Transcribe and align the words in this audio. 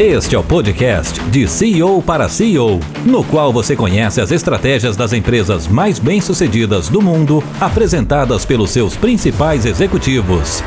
Este 0.00 0.36
é 0.36 0.38
o 0.38 0.46
podcast 0.46 1.20
de 1.28 1.48
CEO 1.48 2.00
para 2.00 2.28
CEO, 2.28 2.78
no 3.04 3.28
qual 3.28 3.52
você 3.52 3.74
conhece 3.74 4.20
as 4.20 4.30
estratégias 4.30 4.96
das 4.96 5.12
empresas 5.12 5.66
mais 5.66 5.98
bem-sucedidas 5.98 6.88
do 6.88 7.02
mundo, 7.02 7.40
apresentadas 7.60 8.46
pelos 8.46 8.70
seus 8.70 8.96
principais 8.96 9.66
executivos. 9.66 10.62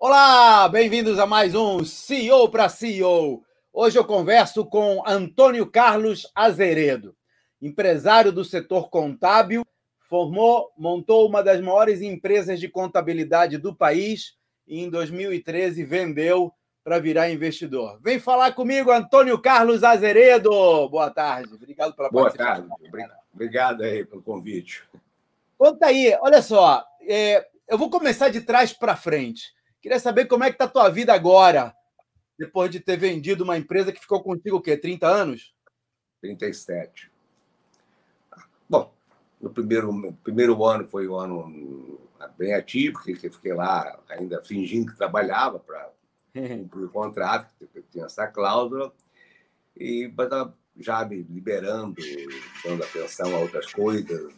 Olá, 0.00 0.68
bem-vindos 0.68 1.16
a 1.16 1.26
mais 1.26 1.54
um 1.54 1.84
CEO 1.84 2.48
para 2.48 2.68
CEO. 2.68 3.44
Hoje 3.72 3.96
eu 3.96 4.04
converso 4.04 4.66
com 4.66 5.04
Antônio 5.06 5.64
Carlos 5.64 6.28
Azeredo, 6.34 7.14
empresário 7.62 8.32
do 8.32 8.44
setor 8.44 8.90
contábil, 8.90 9.62
formou, 10.08 10.72
montou 10.76 11.28
uma 11.28 11.40
das 11.40 11.60
maiores 11.60 12.02
empresas 12.02 12.58
de 12.58 12.66
contabilidade 12.66 13.58
do 13.58 13.72
país 13.72 14.37
e 14.68 14.80
em 14.80 14.90
2013 14.90 15.82
vendeu 15.82 16.52
para 16.84 16.98
virar 16.98 17.30
investidor. 17.30 17.98
Vem 18.02 18.20
falar 18.20 18.52
comigo, 18.52 18.90
Antônio 18.90 19.40
Carlos 19.40 19.82
Azeredo. 19.82 20.50
Boa 20.88 21.10
tarde. 21.10 21.52
Obrigado 21.54 21.94
pela 21.94 22.10
Boa 22.10 22.30
tarde. 22.30 22.68
Obrigado 23.32 23.82
aí 23.82 24.04
pelo 24.04 24.22
convite. 24.22 24.84
Conta 25.56 25.86
aí, 25.86 26.16
olha 26.20 26.40
só, 26.40 26.86
é, 27.02 27.46
eu 27.66 27.76
vou 27.76 27.90
começar 27.90 28.28
de 28.28 28.40
trás 28.40 28.72
para 28.72 28.94
frente. 28.94 29.52
Queria 29.80 29.98
saber 29.98 30.26
como 30.26 30.44
é 30.44 30.48
que 30.48 30.54
está 30.54 30.66
a 30.66 30.68
tua 30.68 30.88
vida 30.88 31.12
agora, 31.12 31.74
depois 32.38 32.70
de 32.70 32.78
ter 32.78 32.96
vendido 32.96 33.42
uma 33.42 33.58
empresa 33.58 33.92
que 33.92 34.00
ficou 34.00 34.22
contigo 34.22 34.58
o 34.58 34.60
quê? 34.60 34.76
30 34.76 35.06
anos? 35.06 35.54
37. 36.20 37.10
Bom, 38.68 38.92
no 39.40 39.50
primeiro, 39.50 40.12
primeiro 40.22 40.64
ano 40.64 40.84
foi 40.84 41.06
o 41.08 41.16
ano 41.16 41.98
bem 42.26 42.54
ativo, 42.54 43.00
porque 43.04 43.30
fiquei 43.30 43.52
lá 43.52 43.98
ainda 44.08 44.42
fingindo 44.42 44.90
que 44.90 44.98
trabalhava 44.98 45.58
para 45.58 45.90
cumprir 46.34 46.84
o 46.84 46.90
contrato, 46.90 47.52
que 47.58 47.82
tinha 47.82 48.06
essa 48.06 48.26
cláusula, 48.26 48.92
e 49.76 50.10
já 50.76 51.04
me 51.04 51.22
liberando, 51.22 51.94
dando 52.64 52.82
atenção 52.82 53.34
a 53.34 53.38
outras 53.38 53.72
coisas. 53.72 54.32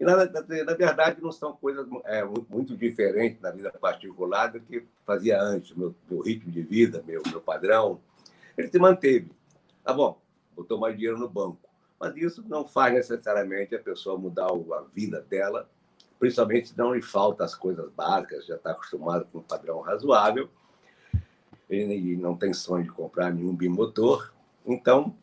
E, 0.00 0.04
na, 0.04 0.16
na, 0.16 0.74
verdade, 0.74 1.22
não 1.22 1.30
são 1.30 1.52
coisas 1.52 1.86
é, 2.04 2.24
muito, 2.24 2.46
muito, 2.50 2.76
diferentes 2.76 3.40
na 3.40 3.52
vida 3.52 3.70
particular 3.70 4.48
do 4.48 4.60
que 4.60 4.84
fazia 5.06 5.40
antes, 5.40 5.76
meu, 5.76 5.94
meu 6.10 6.20
ritmo 6.20 6.50
de 6.50 6.62
vida, 6.62 7.04
meu, 7.06 7.22
meu 7.28 7.40
padrão. 7.40 8.00
Ele 8.58 8.68
se 8.68 8.78
manteve. 8.80 9.30
Tá 9.84 9.92
bom, 9.92 10.20
botou 10.56 10.78
mais 10.78 10.96
dinheiro 10.96 11.18
no 11.18 11.28
banco. 11.28 11.58
Mas 12.00 12.16
isso 12.16 12.42
não 12.48 12.66
faz 12.66 12.92
necessariamente 12.92 13.76
a 13.76 13.78
pessoa 13.78 14.18
mudar 14.18 14.48
a 14.48 14.80
vida 14.92 15.20
dela 15.20 15.70
principalmente 16.22 16.72
não 16.78 16.94
lhe 16.94 17.02
falta 17.02 17.42
as 17.42 17.52
coisas 17.52 17.90
básicas, 17.90 18.46
já 18.46 18.54
está 18.54 18.70
acostumado 18.70 19.26
com 19.32 19.38
um 19.38 19.42
padrão 19.42 19.80
razoável, 19.80 20.48
e 21.68 22.14
não 22.14 22.36
tem 22.36 22.52
sonho 22.52 22.84
de 22.84 22.92
comprar 22.92 23.34
nenhum 23.34 23.56
bimotor. 23.56 24.32
Então, 24.64 25.16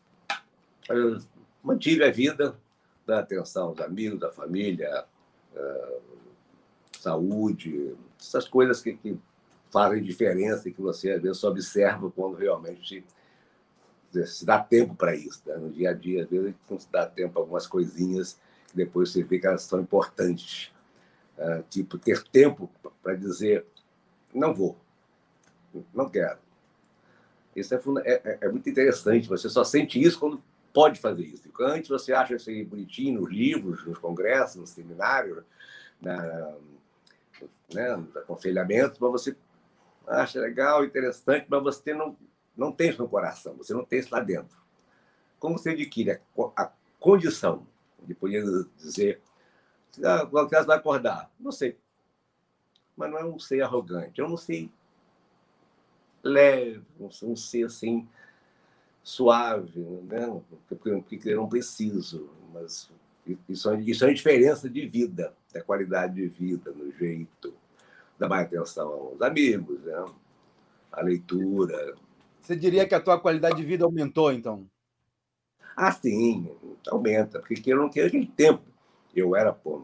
mantive 1.62 2.04
a 2.04 2.10
vida, 2.10 2.54
dá 3.06 3.20
atenção 3.20 3.68
aos 3.68 3.80
amigos, 3.80 4.22
à 4.22 4.30
família, 4.30 5.06
saúde, 6.98 7.96
essas 8.20 8.46
coisas 8.46 8.82
que, 8.82 8.92
que, 8.92 9.18
fazem 9.70 10.02
diferença 10.02 10.68
e 10.68 10.72
que 10.72 10.82
você 10.82 11.12
às 11.12 11.22
vezes 11.22 11.42
observa 11.44 12.10
quando 12.10 12.34
realmente 12.34 13.02
se 14.26 14.44
dá 14.44 14.58
tempo 14.58 14.94
para 14.94 15.14
isso. 15.16 15.40
Né? 15.46 15.56
No 15.56 15.70
dia 15.70 15.90
a 15.90 15.94
dia, 15.94 16.24
às 16.24 16.28
vezes, 16.28 16.54
não 16.68 16.78
se 16.78 16.92
dá 16.92 17.06
tempo 17.06 17.32
para 17.32 17.42
algumas 17.42 17.66
coisinhas 17.66 18.38
que 18.68 18.76
depois 18.76 19.10
você 19.10 19.22
vê 19.22 19.38
que 19.38 19.46
elas 19.46 19.62
são 19.62 19.80
importantes. 19.80 20.70
Uh, 21.40 21.62
tipo, 21.70 21.96
ter 21.96 22.22
tempo 22.24 22.70
para 23.02 23.14
dizer, 23.14 23.64
não 24.34 24.52
vou, 24.52 24.76
não 25.94 26.06
quero. 26.06 26.38
Isso 27.56 27.74
é, 27.74 27.80
é, 28.04 28.12
é, 28.24 28.38
é, 28.42 28.48
muito 28.50 28.68
interessante, 28.68 29.26
você 29.26 29.48
só 29.48 29.64
sente 29.64 29.98
isso 29.98 30.20
quando 30.20 30.42
pode 30.70 31.00
fazer 31.00 31.24
isso. 31.24 31.50
Antes 31.58 31.88
você 31.88 32.12
acha 32.12 32.34
isso 32.34 32.50
bonitinho 32.66 33.22
nos 33.22 33.30
livros, 33.30 33.84
nos 33.86 33.98
congressos, 33.98 34.56
nos 34.56 34.70
seminários, 34.70 35.42
na, 35.98 36.54
né, 37.72 37.96
nos 37.96 38.14
aconselhamentos, 38.16 38.98
mas 38.98 39.10
você 39.10 39.36
acha 40.06 40.40
legal, 40.40 40.84
interessante, 40.84 41.46
mas 41.48 41.62
você 41.62 41.94
não, 41.94 42.16
não 42.54 42.70
tem 42.70 42.90
isso 42.90 43.02
no 43.02 43.08
coração, 43.08 43.54
você 43.54 43.72
não 43.72 43.84
tem 43.84 43.98
isso 43.98 44.12
lá 44.12 44.20
dentro. 44.20 44.58
Como 45.38 45.58
você 45.58 45.70
adquire 45.70 46.10
a, 46.10 46.20
a 46.56 46.72
condição 46.98 47.66
de 48.02 48.14
poder 48.14 48.44
dizer 48.76 49.20
ah, 50.04 50.26
qual 50.26 50.48
que 50.48 50.60
vai 50.62 50.76
acordar? 50.76 51.30
Não 51.38 51.52
sei. 51.52 51.76
Mas 52.96 53.10
não 53.10 53.18
é 53.18 53.24
um 53.24 53.38
ser 53.38 53.62
arrogante. 53.62 54.20
Eu 54.20 54.28
não 54.28 54.36
sei 54.36 54.70
leve, 56.22 56.82
um 57.00 57.36
ser 57.36 57.64
assim 57.64 58.06
suave, 59.02 59.80
né? 59.80 60.40
porque 60.68 60.90
eu 61.30 61.36
não 61.36 61.48
preciso. 61.48 62.28
Mas 62.52 62.90
isso, 63.48 63.70
é, 63.70 63.80
isso 63.80 64.04
é 64.04 64.08
uma 64.08 64.14
diferença 64.14 64.68
de 64.68 64.86
vida, 64.86 65.34
da 65.52 65.62
qualidade 65.62 66.14
de 66.14 66.28
vida, 66.28 66.70
no 66.72 66.92
jeito, 66.92 67.54
dar 68.18 68.28
mais 68.28 68.46
atenção 68.46 68.88
aos 68.88 69.22
amigos, 69.22 69.80
né? 69.82 70.04
a 70.92 71.02
leitura. 71.02 71.94
Você 72.42 72.56
diria 72.56 72.86
que 72.86 72.94
a 72.94 73.00
tua 73.00 73.20
qualidade 73.20 73.56
de 73.56 73.64
vida 73.64 73.84
aumentou, 73.84 74.32
então? 74.32 74.66
Ah, 75.76 75.92
sim, 75.92 76.50
aumenta, 76.88 77.40
porque 77.40 77.72
eu 77.72 77.76
não 77.76 77.88
quero 77.88 78.08
aquele 78.08 78.26
tempo 78.26 78.62
eu 79.14 79.34
era 79.34 79.52
pô, 79.52 79.82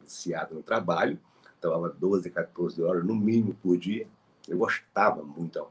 viciado 0.00 0.54
no 0.54 0.62
trabalho, 0.62 1.18
trabalhava 1.60 1.90
12, 1.90 2.30
14 2.30 2.82
horas 2.82 3.04
no 3.04 3.14
mínimo 3.14 3.54
por 3.54 3.76
dia. 3.76 4.06
Eu 4.48 4.58
gostava 4.58 5.22
muito. 5.22 5.66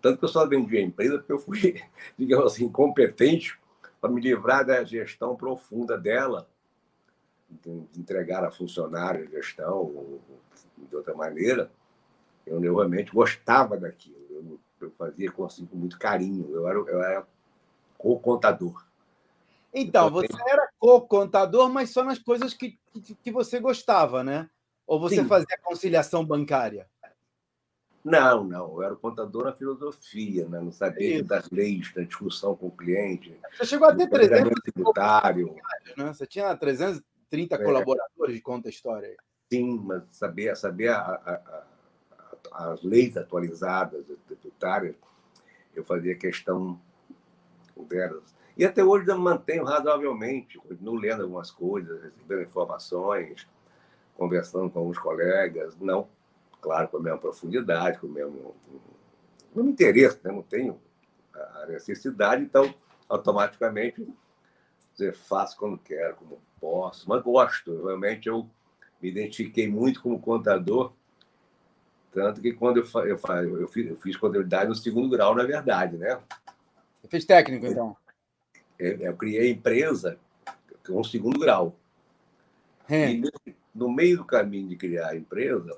Tanto 0.00 0.18
que 0.18 0.24
eu 0.24 0.28
só 0.28 0.46
vendi 0.46 0.76
a 0.76 0.82
empresa 0.82 1.18
porque 1.18 1.32
eu 1.32 1.38
fui, 1.38 1.82
digamos 2.18 2.52
assim, 2.52 2.68
competente 2.68 3.58
para 4.00 4.10
me 4.10 4.20
livrar 4.20 4.64
da 4.64 4.84
gestão 4.84 5.36
profunda 5.36 5.98
dela, 5.98 6.48
de 7.48 8.00
entregar 8.00 8.44
a 8.44 8.50
funcionário 8.50 9.24
a 9.24 9.30
gestão, 9.30 10.20
de 10.76 10.96
outra 10.96 11.14
maneira. 11.14 11.70
Eu, 12.46 12.62
eu 12.62 12.76
realmente 12.76 13.12
gostava 13.12 13.76
daquilo. 13.76 14.16
Eu, 14.30 14.60
eu 14.80 14.90
fazia 14.92 15.30
com, 15.32 15.44
assim, 15.44 15.66
com 15.66 15.76
muito 15.76 15.98
carinho. 15.98 16.48
Eu 16.52 16.68
era, 16.68 16.78
eu 16.78 17.02
era 17.02 17.26
co-contador. 17.98 18.85
Então, 19.78 20.10
você 20.10 20.32
era 20.48 20.66
co-contador, 20.78 21.68
mas 21.68 21.90
só 21.90 22.02
nas 22.02 22.18
coisas 22.18 22.54
que, 22.54 22.78
que, 22.94 23.14
que, 23.14 23.30
você 23.30 23.60
gostava, 23.60 24.24
né? 24.24 24.48
Ou 24.86 24.98
você 24.98 25.16
Sim. 25.16 25.28
fazia 25.28 25.58
conciliação 25.62 26.24
bancária? 26.24 26.88
Não, 28.02 28.42
não. 28.42 28.72
Eu 28.72 28.82
era 28.82 28.94
o 28.94 28.96
contador 28.96 29.44
na 29.44 29.52
filosofia, 29.52 30.48
né? 30.48 30.60
não 30.60 30.72
sabia 30.72 31.22
das 31.22 31.50
leis, 31.50 31.92
da 31.92 32.04
discussão 32.04 32.56
com 32.56 32.68
o 32.68 32.70
cliente. 32.70 33.38
Você 33.58 33.66
chegou 33.66 33.86
a 33.86 33.94
ter 33.94 34.08
300 34.08 34.62
tributário. 34.62 35.54
Né? 35.94 36.06
Você 36.06 36.26
tinha 36.26 36.56
330 36.56 37.54
é. 37.54 37.62
colaboradores 37.62 38.34
de 38.34 38.40
conta 38.40 38.70
história. 38.70 39.14
Sim, 39.52 39.78
mas 39.84 40.04
saber, 40.10 40.56
saber 40.56 40.88
a, 40.88 41.00
a, 41.00 41.64
a, 42.50 42.72
as 42.72 42.82
leis 42.82 43.14
atualizadas 43.14 44.06
tributárias, 44.26 44.96
eu 45.74 45.84
fazia 45.84 46.16
questão 46.16 46.80
delas 47.76 48.35
e 48.56 48.64
até 48.64 48.82
hoje 48.82 49.08
eu 49.08 49.18
mantenho 49.18 49.64
razoavelmente, 49.64 50.58
continuo 50.58 50.94
lendo 50.94 51.22
algumas 51.22 51.50
coisas, 51.50 52.02
recebendo 52.02 52.42
informações, 52.42 53.46
conversando 54.16 54.70
com 54.70 54.78
alguns 54.78 54.98
colegas, 54.98 55.76
não, 55.78 56.08
claro, 56.60 56.88
com 56.88 56.96
a 56.96 57.00
mesma 57.00 57.18
profundidade, 57.18 57.98
com 57.98 58.06
o 58.06 58.10
mesmo, 58.10 58.54
o 59.52 59.56
mesmo 59.56 59.70
interesse, 59.70 60.18
né? 60.24 60.32
não 60.32 60.42
tenho 60.42 60.80
a 61.34 61.66
necessidade, 61.66 62.42
então, 62.42 62.74
automaticamente, 63.08 64.08
dizer, 64.94 65.14
faço 65.14 65.58
quando 65.58 65.76
quero, 65.76 66.16
como 66.16 66.40
posso, 66.58 67.06
mas 67.08 67.22
gosto, 67.22 67.84
realmente 67.84 68.26
eu 68.26 68.48
me 69.02 69.10
identifiquei 69.10 69.68
muito 69.68 70.02
como 70.02 70.18
contador, 70.18 70.92
tanto 72.10 72.40
que 72.40 72.54
quando 72.54 72.78
eu, 72.78 72.86
eu, 73.04 73.60
eu, 73.60 73.68
fiz, 73.68 73.86
eu 73.86 73.96
fiz 73.96 74.16
contabilidade 74.16 74.68
no 74.70 74.74
segundo 74.74 75.10
grau, 75.10 75.34
na 75.34 75.44
verdade, 75.44 75.98
né? 75.98 76.18
Você 77.02 77.08
fez 77.08 77.26
técnico, 77.26 77.66
então? 77.66 77.94
Eu 78.78 79.16
criei 79.16 79.50
empresa 79.50 80.18
com 80.86 81.02
segundo 81.02 81.38
grau. 81.38 81.76
É. 82.88 83.10
E 83.10 83.22
no 83.74 83.90
meio 83.90 84.18
do 84.18 84.24
caminho 84.24 84.68
de 84.68 84.76
criar 84.76 85.08
a 85.08 85.16
empresa, 85.16 85.76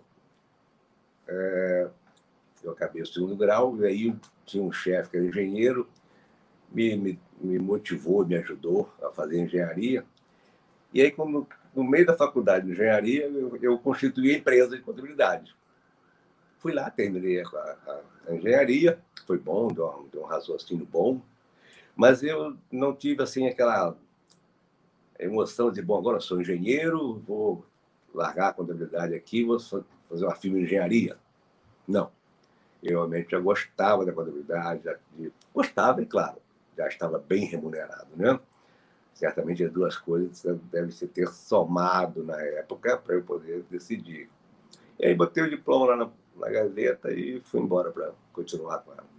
é, 1.27 1.89
eu 2.63 2.73
acabei 2.73 3.03
o 3.03 3.07
segundo 3.07 3.37
grau, 3.37 3.77
e 3.79 3.87
aí 3.87 4.17
tinha 4.45 4.63
um 4.63 4.73
chefe 4.73 5.11
que 5.11 5.17
era 5.17 5.27
engenheiro, 5.27 5.89
me, 6.71 6.97
me, 6.97 7.21
me, 7.41 7.59
motivou, 7.59 8.27
me 8.27 8.37
ajudou 8.37 8.93
a 9.03 9.11
fazer 9.11 9.41
engenharia. 9.41 10.05
E 10.93 11.01
aí, 11.01 11.11
como 11.11 11.49
no 11.75 11.85
meio 11.85 12.07
da 12.07 12.17
faculdade 12.17 12.67
de 12.67 12.73
engenharia, 12.73 13.27
eu, 13.27 13.57
eu 13.61 13.79
constituí 13.79 14.35
a 14.35 14.39
empresa 14.39 14.77
de 14.77 14.83
contabilidade. 14.83 15.55
Fui 16.59 16.73
lá, 16.73 16.91
terminei 16.91 17.41
a, 17.41 17.47
a, 17.47 18.01
a 18.29 18.35
engenharia, 18.35 18.99
foi 19.27 19.39
bom, 19.39 19.69
deu 19.69 20.09
deu 20.13 20.23
um 20.23 20.27
raciocínio 20.27 20.87
bom, 20.87 21.23
mas 21.99 22.23
eu 22.23 22.57
não 22.71 22.95
tive 22.95 23.25
assim 23.25 23.49
aquela 23.49 23.97
emoção 25.19 25.73
de, 25.73 25.83
bom, 25.83 25.99
agora 25.99 26.21
sou 26.21 26.41
engenheiro, 26.41 27.21
vou 27.27 27.67
largar 28.15 28.51
a 28.51 28.53
contabilidade 28.53 29.17
aqui, 29.17 29.43
vou 29.43 29.59
fazer 29.59 30.25
uma 30.25 30.37
firma 30.37 30.59
de 30.59 30.65
engenharia. 30.65 31.19
Não. 31.89 32.13
Eu 32.81 32.99
realmente 32.99 33.33
já 33.33 33.41
gostava 33.41 34.07
da 34.07 34.13
contabilidade, 34.13 34.85
já, 34.85 34.97
de, 35.17 35.33
gostava, 35.53 36.01
e 36.01 36.07
claro, 36.07 36.37
já 36.77 36.87
estava 36.87 37.19
bem 37.19 37.47
remunerado, 37.47 38.11
né? 38.15 38.39
Certamente 39.13 39.65
as 39.65 39.73
duas 39.73 39.97
coisas 39.97 40.41
devem 40.71 40.93
se 40.93 41.09
ter 41.09 41.27
somado 41.27 42.23
na 42.23 42.41
época 42.41 42.97
para 42.97 43.17
eu 43.17 43.25
poder 43.25 43.65
decidir. 43.69 44.31
E 45.01 45.07
aí 45.07 45.17
botei 45.17 45.43
o 45.43 45.51
diploma 45.51 45.87
lá 45.87 45.97
na, 45.97 46.11
na 46.37 46.49
gaveta 46.49 47.11
e 47.11 47.41
fui 47.41 47.61
embora 47.61 47.91
para 47.91 48.13
continuar 48.33 48.79
com 48.85 48.93
a, 48.93 48.95
com 48.95 49.18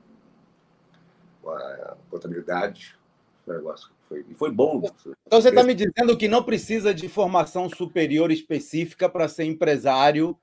a 1.46 1.96
contabilidade. 2.10 2.98
O 3.46 3.54
negócio 3.54 3.90
foi, 4.08 4.26
e 4.30 4.36
foi 4.36 4.52
bom. 4.52 4.82
Então 5.26 5.42
você 5.42 5.50
está 5.50 5.64
me 5.64 5.74
dizendo 5.74 6.18
que 6.18 6.28
não 6.28 6.44
precisa 6.44 6.94
de 6.94 7.10
formação 7.10 7.70
superior 7.70 8.32
específica 8.32 9.10
para 9.10 9.28
ser 9.28 9.46
empresário 9.46 10.38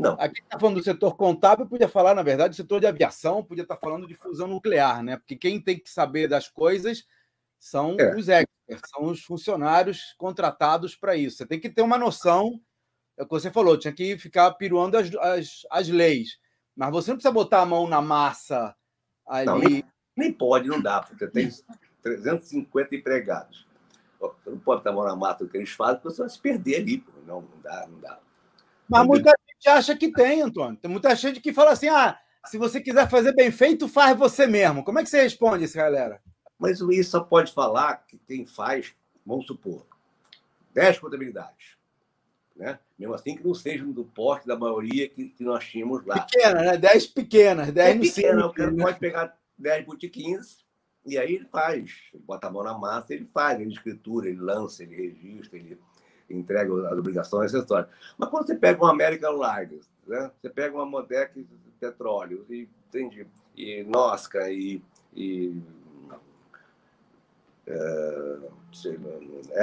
não. 0.00 0.16
Aqui 0.18 0.40
está 0.40 0.58
falando 0.58 0.76
do 0.76 0.82
setor 0.82 1.14
contábil, 1.14 1.66
podia 1.66 1.86
falar, 1.86 2.14
na 2.14 2.22
verdade, 2.22 2.54
do 2.54 2.56
setor 2.56 2.80
de 2.80 2.86
aviação, 2.86 3.44
podia 3.44 3.64
estar 3.64 3.76
tá 3.76 3.80
falando 3.80 4.06
de 4.06 4.14
fusão 4.14 4.48
nuclear, 4.48 5.02
né? 5.02 5.18
Porque 5.18 5.36
quem 5.36 5.60
tem 5.60 5.78
que 5.78 5.90
saber 5.90 6.26
das 6.26 6.48
coisas 6.48 7.04
são 7.58 7.96
é. 8.00 8.16
os 8.16 8.26
experts, 8.30 8.90
são 8.90 9.04
os 9.04 9.20
funcionários 9.20 10.14
contratados 10.16 10.96
para 10.96 11.16
isso. 11.16 11.36
Você 11.36 11.46
tem 11.46 11.60
que 11.60 11.68
ter 11.68 11.82
uma 11.82 11.98
noção, 11.98 12.58
é 13.18 13.22
o 13.22 13.26
que 13.26 13.32
você 13.32 13.50
falou, 13.50 13.76
tinha 13.76 13.92
que 13.92 14.16
ficar 14.16 14.50
piruando 14.52 14.96
as, 14.96 15.14
as, 15.16 15.66
as 15.70 15.88
leis. 15.90 16.38
Mas 16.74 16.90
você 16.92 17.10
não 17.10 17.18
precisa 17.18 17.34
botar 17.34 17.60
a 17.60 17.66
mão 17.66 17.86
na 17.86 18.00
massa 18.00 18.74
ali. 19.26 19.84
Nem, 20.16 20.32
pode, 20.32 20.68
não 20.68 20.80
dá, 20.80 21.00
porque 21.00 21.26
tem 21.26 21.50
350 22.02 22.94
empregados. 22.94 23.66
Você 24.20 24.50
não 24.50 24.58
pode 24.58 24.80
botar 24.80 24.90
a 24.90 24.92
mão 24.92 25.04
na 25.04 25.16
massa 25.16 25.44
do 25.44 25.50
que 25.50 25.56
eles 25.56 25.70
fazem, 25.70 25.96
porque 25.96 26.14
você 26.14 26.22
vai 26.22 26.28
se 26.28 26.38
perder 26.38 26.76
ali. 26.76 27.04
Não, 27.26 27.40
não 27.40 27.60
dá, 27.62 27.86
não 27.90 27.98
dá. 28.00 28.18
Mas 28.88 29.06
muita 29.06 29.32
gente 29.48 29.68
acha 29.68 29.96
que 29.96 30.12
tem, 30.12 30.42
Antônio. 30.42 30.76
Tem 30.76 30.90
muita 30.90 31.14
gente 31.14 31.40
que 31.40 31.52
fala 31.52 31.70
assim: 31.70 31.88
ah, 31.88 32.18
se 32.44 32.58
você 32.58 32.80
quiser 32.80 33.08
fazer 33.08 33.34
bem 33.34 33.50
feito, 33.50 33.88
faz 33.88 34.18
você 34.18 34.46
mesmo. 34.46 34.84
Como 34.84 34.98
é 34.98 35.02
que 35.02 35.08
você 35.08 35.22
responde 35.22 35.64
isso, 35.64 35.76
galera? 35.76 36.20
Mas 36.58 36.80
o 36.82 36.86
Luiz 36.86 37.08
só 37.08 37.20
pode 37.20 37.52
falar 37.52 38.04
que 38.06 38.18
quem 38.18 38.44
faz, 38.44 38.92
vamos 39.24 39.46
supor, 39.46 39.86
10 40.74 40.98
contabilidades. 40.98 41.78
Né? 42.54 42.78
Mesmo 42.98 43.14
assim 43.14 43.34
que 43.34 43.46
não 43.46 43.54
sejam 43.54 43.90
do 43.90 44.04
porte 44.04 44.46
da 44.46 44.58
maioria 44.58 45.08
que, 45.08 45.30
que 45.30 45.42
nós 45.42 45.64
tínhamos 45.64 46.04
lá. 46.04 46.20
Pequena, 46.20 46.60
né? 46.60 46.76
10 46.76 47.06
pequenas, 47.06 47.72
10 47.72 47.96
é 47.96 47.98
pequena, 47.98 48.46
o 48.46 48.52
cara 48.52 48.74
pode 48.74 48.98
pegar 48.98 49.39
10 49.60 49.86
botiquins 49.86 50.64
e 51.04 51.18
aí 51.18 51.34
ele 51.34 51.46
faz. 51.46 52.10
Ele 52.12 52.22
bota 52.22 52.46
a 52.46 52.50
mão 52.50 52.62
na 52.62 52.76
massa, 52.76 53.14
ele 53.14 53.24
faz, 53.24 53.60
ele 53.60 53.72
escritura, 53.72 54.28
ele 54.28 54.40
lança, 54.40 54.82
ele 54.82 54.96
registra, 54.96 55.58
ele 55.58 55.78
entrega 56.28 56.72
as 56.88 56.98
obrigações 56.98 57.52
história. 57.52 57.88
Mas 58.16 58.28
quando 58.28 58.46
você 58.46 58.56
pega 58.56 58.82
uma 58.82 58.90
American 58.90 59.32
Lager, 59.32 59.80
né? 60.06 60.30
você 60.40 60.48
pega 60.48 60.74
uma 60.74 60.86
Modec 60.86 61.42
de 61.42 61.70
petróleo, 61.78 62.44
e, 62.48 62.68
entende? 62.88 63.26
e 63.56 63.82
Nosca, 63.84 64.50
e, 64.50 64.82
e 65.14 65.60
é, 67.66 68.38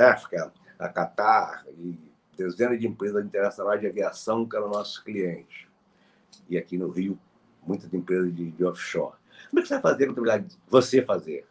África, 0.06 0.52
a 0.78 0.90
Qatar, 0.90 1.66
e 1.78 1.98
dezenas 2.38 2.80
de 2.80 2.88
empresas 2.88 3.26
internacionais 3.26 3.80
de 3.80 3.88
aviação 3.88 4.48
que 4.48 4.56
eram 4.56 4.70
nossos 4.70 5.00
clientes. 5.00 5.66
E 6.50 6.58
aqui 6.58 6.78
no 6.78 6.90
Rio, 6.90 7.18
muitas 7.66 7.92
empresas 7.94 8.34
de, 8.36 8.52
de 8.52 8.64
offshore. 8.64 9.16
Como 9.50 9.60
é 9.60 9.62
que 9.62 9.68
você 9.68 9.76
vai 9.76 9.82
fazer 9.82 10.08
contabilidade? 10.08 10.58
Você 10.68 11.02
fazer. 11.02 11.48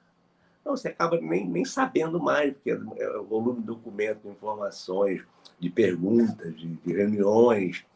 Então, 0.61 0.77
você 0.77 0.89
acaba 0.89 1.21
nem, 1.21 1.49
nem 1.49 1.65
sabendo 1.65 2.21
mais, 2.21 2.53
porque 2.53 2.71
é 2.71 3.19
o 3.19 3.25
volume 3.25 3.61
de 3.61 3.67
documentos, 3.67 4.23
de 4.23 4.29
informações, 4.29 5.23
de 5.61 5.71
perguntas, 5.71 6.57
de, 6.59 6.67
de 6.67 6.93
reuniões. 6.93 7.87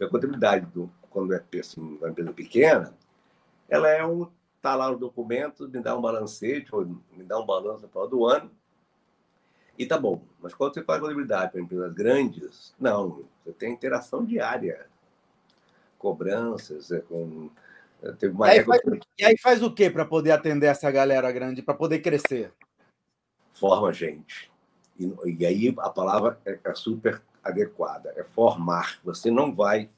A 0.00 0.06
contabilidade, 0.06 0.66
do, 0.66 0.90
quando 1.10 1.34
é 1.34 1.44
assim, 1.58 1.80
uma 1.80 2.08
empresa 2.08 2.32
pequena, 2.32 2.94
ela 3.68 3.88
é 3.88 4.04
um. 4.04 4.28
Está 4.56 4.74
lá 4.74 4.90
o 4.90 4.96
documento, 4.96 5.68
me 5.68 5.80
dá 5.80 5.96
um 5.96 6.02
balancete, 6.02 6.74
ou 6.74 6.84
me 6.84 7.24
dá 7.24 7.38
um 7.38 7.46
balanço 7.46 7.88
para 7.88 8.06
do 8.06 8.26
ano, 8.26 8.50
e 9.78 9.86
tá 9.86 9.98
bom. 9.98 10.22
Mas 10.38 10.52
quando 10.52 10.74
você 10.74 10.82
faz 10.82 11.00
contabilidade 11.00 11.52
para 11.52 11.60
empresas 11.62 11.94
grandes, 11.94 12.74
não. 12.78 13.24
Você 13.42 13.52
tem 13.52 13.72
interação 13.72 14.22
diária, 14.22 14.86
cobranças, 15.98 16.92
é 16.92 17.00
com 17.00 17.48
Teve 18.18 18.34
uma 18.34 18.48
e, 18.48 18.58
aí 18.58 18.64
faz, 18.64 18.80
e 19.18 19.24
aí 19.24 19.38
faz 19.38 19.62
o 19.62 19.72
que 19.72 19.90
para 19.90 20.04
poder 20.04 20.30
atender 20.30 20.66
essa 20.66 20.90
galera 20.90 21.30
grande, 21.30 21.62
para 21.62 21.74
poder 21.74 21.98
crescer? 21.98 22.52
Forma 23.52 23.92
gente. 23.92 24.50
E, 24.98 25.12
e 25.38 25.46
aí 25.46 25.74
a 25.78 25.90
palavra 25.90 26.38
é, 26.46 26.58
é, 26.64 26.74
super 26.74 27.20
adequada, 27.44 28.12
é 28.16 28.24
formar. 28.24 28.98
Você 29.04 29.30
não 29.30 29.54
vai 29.54 29.90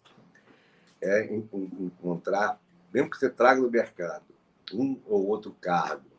é, 1.01 1.33
encontrar, 1.33 2.61
mesmo 2.93 3.11
que 3.11 3.19
você 3.19 3.31
traga 3.31 3.61
do 3.61 3.71
mercado 3.71 4.25
um 4.73 4.99
ou 5.07 5.27
outro 5.27 5.55
cargo, 5.61 6.11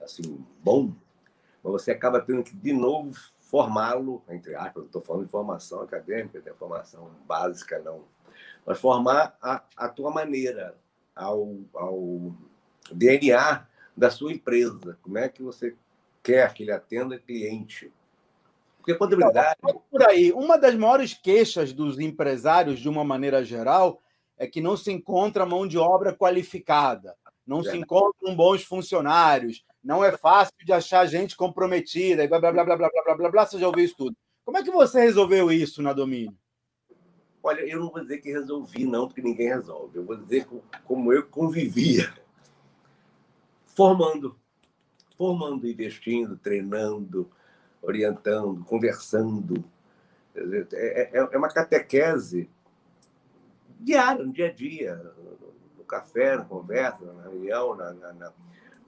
assim, 0.00 0.44
bom, 0.62 0.92
mas 1.62 1.72
você 1.72 1.90
acaba 1.90 2.20
tendo 2.20 2.42
que, 2.44 2.54
de 2.54 2.72
novo, 2.72 3.14
formá-lo, 3.40 4.22
entre 4.28 4.54
aspas, 4.54 4.84
estou 4.84 5.02
falando 5.02 5.24
de 5.24 5.30
formação 5.30 5.80
acadêmica, 5.80 6.40
de 6.40 6.52
formação 6.54 7.10
básica, 7.26 7.78
não. 7.80 8.04
Mas 8.64 8.78
formar 8.78 9.36
a, 9.42 9.62
a 9.76 9.88
tua 9.88 10.10
maneira, 10.10 10.76
ao, 11.16 11.56
ao 11.74 12.36
DNA 12.92 13.66
da 13.96 14.10
sua 14.10 14.32
empresa. 14.32 14.98
Como 15.02 15.16
é 15.16 15.28
que 15.28 15.42
você 15.42 15.74
quer 16.22 16.52
que 16.52 16.62
ele 16.62 16.72
atenda 16.72 17.18
cliente? 17.18 17.90
Porque 18.76 18.92
a 18.92 18.98
contabilidade. 18.98 19.56
Então, 19.58 19.82
por 19.90 20.02
aí, 20.02 20.32
uma 20.32 20.56
das 20.56 20.74
maiores 20.74 21.14
queixas 21.14 21.72
dos 21.72 21.98
empresários, 21.98 22.78
de 22.78 22.88
uma 22.88 23.02
maneira 23.02 23.42
geral, 23.42 24.00
é 24.38 24.46
que 24.46 24.60
não 24.60 24.76
se 24.76 24.92
encontra 24.92 25.46
mão 25.46 25.66
de 25.66 25.78
obra 25.78 26.14
qualificada, 26.14 27.16
não 27.46 27.60
é. 27.60 27.64
se 27.64 27.76
encontram 27.76 28.36
bons 28.36 28.62
funcionários, 28.62 29.64
não 29.82 30.04
é 30.04 30.16
fácil 30.16 30.54
de 30.62 30.72
achar 30.72 31.06
gente 31.06 31.34
comprometida, 31.34 32.22
e 32.22 32.28
blá, 32.28 32.38
blá, 32.38 32.52
blá, 32.52 32.64
blá, 32.64 32.76
blá, 32.76 32.90
blá, 32.90 33.14
blá, 33.16 33.30
blá, 33.30 33.46
você 33.46 33.58
já 33.58 33.66
ouviu 33.66 33.84
isso 33.84 33.96
tudo. 33.96 34.16
Como 34.44 34.58
é 34.58 34.62
que 34.62 34.70
você 34.70 35.00
resolveu 35.00 35.50
isso 35.50 35.82
na 35.82 35.92
Domínio? 35.92 36.36
Olha, 37.46 37.60
eu 37.60 37.78
não 37.78 37.90
vou 37.90 38.00
dizer 38.00 38.18
que 38.18 38.32
resolvi, 38.32 38.84
não, 38.84 39.06
porque 39.06 39.22
ninguém 39.22 39.46
resolve. 39.46 39.96
Eu 39.96 40.04
vou 40.04 40.16
dizer 40.16 40.48
como 40.84 41.12
eu 41.12 41.24
convivia. 41.28 42.12
Formando. 43.68 44.36
Formando, 45.16 45.64
investindo, 45.68 46.36
treinando, 46.36 47.30
orientando, 47.80 48.64
conversando. 48.64 49.64
É, 50.34 51.10
é, 51.12 51.28
é 51.34 51.38
uma 51.38 51.48
catequese 51.48 52.50
diária, 53.78 54.24
no 54.24 54.32
dia 54.32 54.48
a 54.48 54.52
dia, 54.52 54.96
no 55.78 55.84
café, 55.84 56.36
na 56.36 56.44
conversa, 56.44 57.12
na 57.12 57.22
reunião, 57.22 57.76
na, 57.76 57.92
na, 57.92 58.32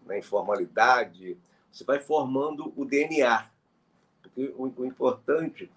na 0.05 0.19
informalidade. 0.19 1.39
Você 1.71 1.85
vai 1.85 2.01
formando 2.01 2.73
o 2.75 2.85
DNA. 2.85 3.49
Porque 4.21 4.53
o, 4.57 4.65
o 4.79 4.85
importante 4.85 5.71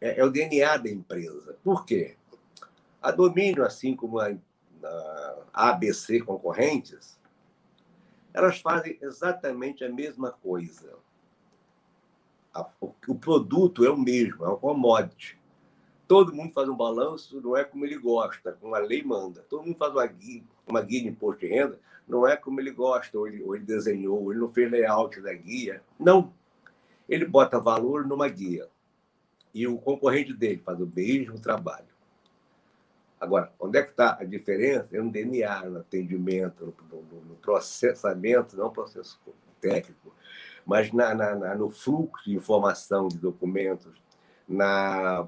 é, 0.00 0.20
é 0.20 0.24
o 0.24 0.30
DNA 0.30 0.76
da 0.76 0.90
empresa. 0.90 1.56
Por 1.62 1.84
quê? 1.84 2.16
A 3.00 3.10
Domínio, 3.10 3.64
assim 3.64 3.94
como 3.94 4.18
a, 4.18 4.34
a 5.52 5.70
ABC 5.70 6.20
concorrentes, 6.20 7.18
elas 8.32 8.60
fazem 8.60 8.98
exatamente 9.00 9.84
a 9.84 9.88
mesma 9.88 10.30
coisa. 10.30 10.94
o, 12.80 13.14
produto 13.14 13.84
é 13.84 13.90
o 13.90 13.96
mesmo, 13.96 14.44
é 14.44 14.48
um 14.48 14.56
commodity. 14.56 15.38
Todo 16.06 16.34
mundo 16.34 16.52
faz 16.52 16.68
um 16.68 16.76
balanço, 16.76 17.40
não 17.40 17.56
é 17.56 17.64
como 17.64 17.84
ele 17.84 17.98
gosta, 17.98 18.52
como 18.52 18.74
a 18.74 18.78
lei 18.78 19.02
manda. 19.02 19.44
Todo 19.48 19.64
mundo 19.64 19.76
faz 19.76 19.92
uma 19.92 20.06
guia, 20.06 20.42
uma 20.66 20.80
guia 20.80 21.02
de 21.02 21.08
imposto 21.08 21.40
de 21.40 21.48
renda, 21.48 21.78
não 22.06 22.26
é 22.26 22.34
como 22.34 22.60
ele 22.60 22.70
gosta, 22.70 23.18
ou 23.18 23.28
ele, 23.28 23.42
ou 23.42 23.54
ele 23.54 23.64
desenhou, 23.64 24.22
ou 24.22 24.32
ele 24.32 24.40
não 24.40 24.48
fez 24.48 24.70
layout 24.70 25.20
da 25.20 25.34
guia. 25.34 25.82
Não. 25.98 26.32
Ele 27.06 27.26
bota 27.26 27.60
valor 27.60 28.06
numa 28.06 28.28
guia 28.28 28.68
e 29.58 29.66
o 29.66 29.78
concorrente 29.78 30.32
dele 30.32 30.62
faz 30.64 30.80
o 30.80 30.86
mesmo 30.86 31.38
trabalho. 31.40 31.86
Agora, 33.20 33.52
onde 33.58 33.78
é 33.78 33.82
que 33.82 33.90
está 33.90 34.16
a 34.20 34.24
diferença? 34.24 34.96
É 34.96 35.00
no 35.00 35.10
DNA, 35.10 35.68
no 35.68 35.80
atendimento, 35.80 36.72
no, 36.88 37.02
no, 37.02 37.20
no 37.24 37.34
processamento, 37.36 38.56
não 38.56 38.70
processo 38.70 39.18
técnico, 39.60 40.14
mas 40.64 40.92
na, 40.92 41.12
na, 41.14 41.34
na, 41.34 41.54
no 41.56 41.68
fluxo 41.68 42.24
de 42.24 42.36
informação 42.36 43.08
de 43.08 43.18
documentos, 43.18 44.00
na 44.48 45.26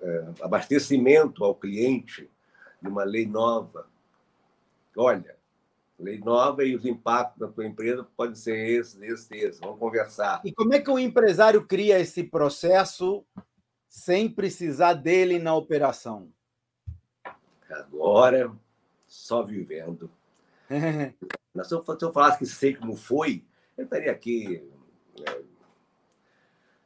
é, 0.00 0.28
abastecimento 0.40 1.44
ao 1.44 1.54
cliente 1.54 2.30
de 2.80 2.88
uma 2.88 3.04
lei 3.04 3.26
nova. 3.26 3.86
Olha, 4.96 5.36
lei 5.98 6.18
nova 6.18 6.64
e 6.64 6.76
os 6.76 6.84
impactos 6.84 7.38
da 7.38 7.48
tua 7.48 7.66
empresa 7.66 8.06
podem 8.16 8.34
ser 8.34 8.56
esses, 8.56 9.00
esses, 9.02 9.30
esses. 9.30 9.60
Vamos 9.60 9.78
conversar. 9.78 10.40
E 10.44 10.52
como 10.52 10.72
é 10.74 10.80
que 10.80 10.90
o 10.90 10.98
empresário 10.98 11.66
cria 11.66 11.98
esse 11.98 12.22
processo 12.22 13.24
sem 13.88 14.28
precisar 14.28 14.94
dele 14.94 15.38
na 15.38 15.54
operação? 15.54 16.30
Agora, 17.68 18.52
só 19.06 19.42
vivendo. 19.42 20.10
se, 20.68 21.74
eu, 21.74 21.82
se 21.82 22.04
eu 22.04 22.12
falasse 22.12 22.38
que 22.38 22.46
sei 22.46 22.74
como 22.74 22.94
foi, 22.94 23.44
eu 23.76 23.84
estaria 23.84 24.12
aqui 24.12 24.62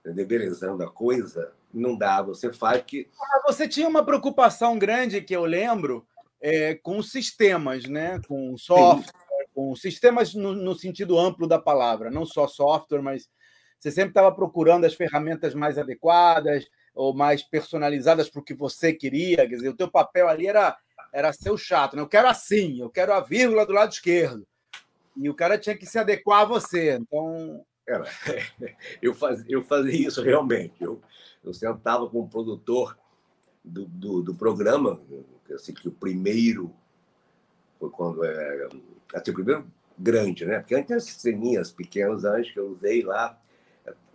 é, 0.04 0.10
debelezando 0.10 0.82
a 0.82 0.90
coisa. 0.90 1.52
Não 1.72 1.96
dá, 1.96 2.20
você 2.22 2.52
faz 2.52 2.82
que. 2.82 3.08
Você 3.46 3.68
tinha 3.68 3.88
uma 3.88 4.04
preocupação 4.04 4.78
grande 4.78 5.22
que 5.22 5.34
eu 5.34 5.44
lembro 5.44 6.06
é, 6.42 6.74
com 6.74 7.00
sistemas, 7.02 7.84
né? 7.84 8.20
com 8.26 8.56
software, 8.58 9.12
com 9.54 9.74
sistemas 9.76 10.34
no, 10.34 10.52
no 10.52 10.74
sentido 10.74 11.18
amplo 11.18 11.46
da 11.46 11.58
palavra, 11.58 12.10
não 12.10 12.26
só 12.26 12.48
software, 12.48 13.00
mas 13.00 13.28
você 13.78 13.90
sempre 13.90 14.10
estava 14.10 14.34
procurando 14.34 14.84
as 14.84 14.94
ferramentas 14.94 15.54
mais 15.54 15.78
adequadas 15.78 16.66
ou 16.94 17.14
mais 17.14 17.42
personalizadas 17.42 18.28
para 18.28 18.40
o 18.40 18.44
que 18.44 18.54
você 18.54 18.92
queria. 18.92 19.48
Quer 19.48 19.56
dizer, 19.56 19.68
o 19.68 19.76
teu 19.76 19.90
papel 19.90 20.28
ali 20.28 20.46
era, 20.46 20.76
era 21.12 21.32
ser 21.32 21.50
o 21.50 21.58
chato. 21.58 21.96
Né? 21.96 22.02
Eu 22.02 22.08
quero 22.08 22.28
assim, 22.28 22.80
eu 22.80 22.90
quero 22.90 23.12
a 23.12 23.20
vírgula 23.20 23.64
do 23.64 23.72
lado 23.72 23.92
esquerdo. 23.92 24.46
E 25.16 25.28
o 25.28 25.34
cara 25.34 25.58
tinha 25.58 25.76
que 25.76 25.86
se 25.86 25.98
adequar 25.98 26.42
a 26.42 26.44
você. 26.44 26.92
Então. 26.92 27.64
Era. 27.86 28.04
Eu, 29.02 29.12
faz, 29.12 29.44
eu 29.48 29.60
fazia 29.64 30.06
isso 30.06 30.22
realmente. 30.22 30.74
Eu, 30.80 31.02
eu 31.44 31.52
sentava 31.52 32.08
com 32.08 32.20
o 32.20 32.28
produtor 32.28 32.96
do, 33.64 33.86
do, 33.86 34.22
do 34.22 34.34
programa, 34.34 35.00
assim, 35.54 35.72
que 35.72 35.88
o 35.88 35.92
primeiro 35.92 36.72
foi 37.78 37.90
quando 37.90 38.24
é 38.24 38.68
assim, 39.14 39.30
o 39.30 39.34
primeiro 39.34 39.66
grande, 39.98 40.44
né? 40.44 40.58
Porque 40.58 40.74
antes 40.74 40.90
as 40.90 41.04
ceninhas 41.04 41.70
pequenas 41.70 42.24
antes 42.24 42.52
que 42.52 42.58
eu 42.58 42.70
usei 42.70 43.02
lá, 43.02 43.38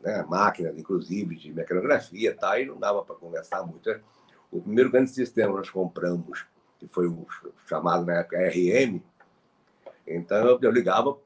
né? 0.02 0.26
máquinas, 0.28 0.78
inclusive, 0.78 1.36
de 1.36 1.54
mecanografia 1.54 2.36
tá? 2.36 2.60
e 2.60 2.66
não 2.66 2.78
dava 2.78 3.04
para 3.04 3.16
conversar 3.16 3.64
muito. 3.64 3.90
Né? 3.90 4.00
O 4.52 4.62
primeiro 4.62 4.92
grande 4.92 5.10
sistema 5.10 5.56
nós 5.56 5.70
compramos, 5.70 6.46
que 6.80 6.88
foi 6.88 7.08
o 7.08 7.26
chamado 7.68 8.06
na 8.06 8.20
época 8.20 8.38
RM, 8.38 9.02
então 10.06 10.60
eu 10.62 10.72
ligava 10.72 11.18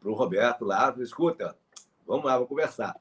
para 0.00 0.10
o 0.10 0.14
Roberto 0.14 0.64
lá, 0.64 0.94
escuta, 0.98 1.56
vamos 2.06 2.24
lá, 2.24 2.34
vamos 2.34 2.48
conversar. 2.48 2.96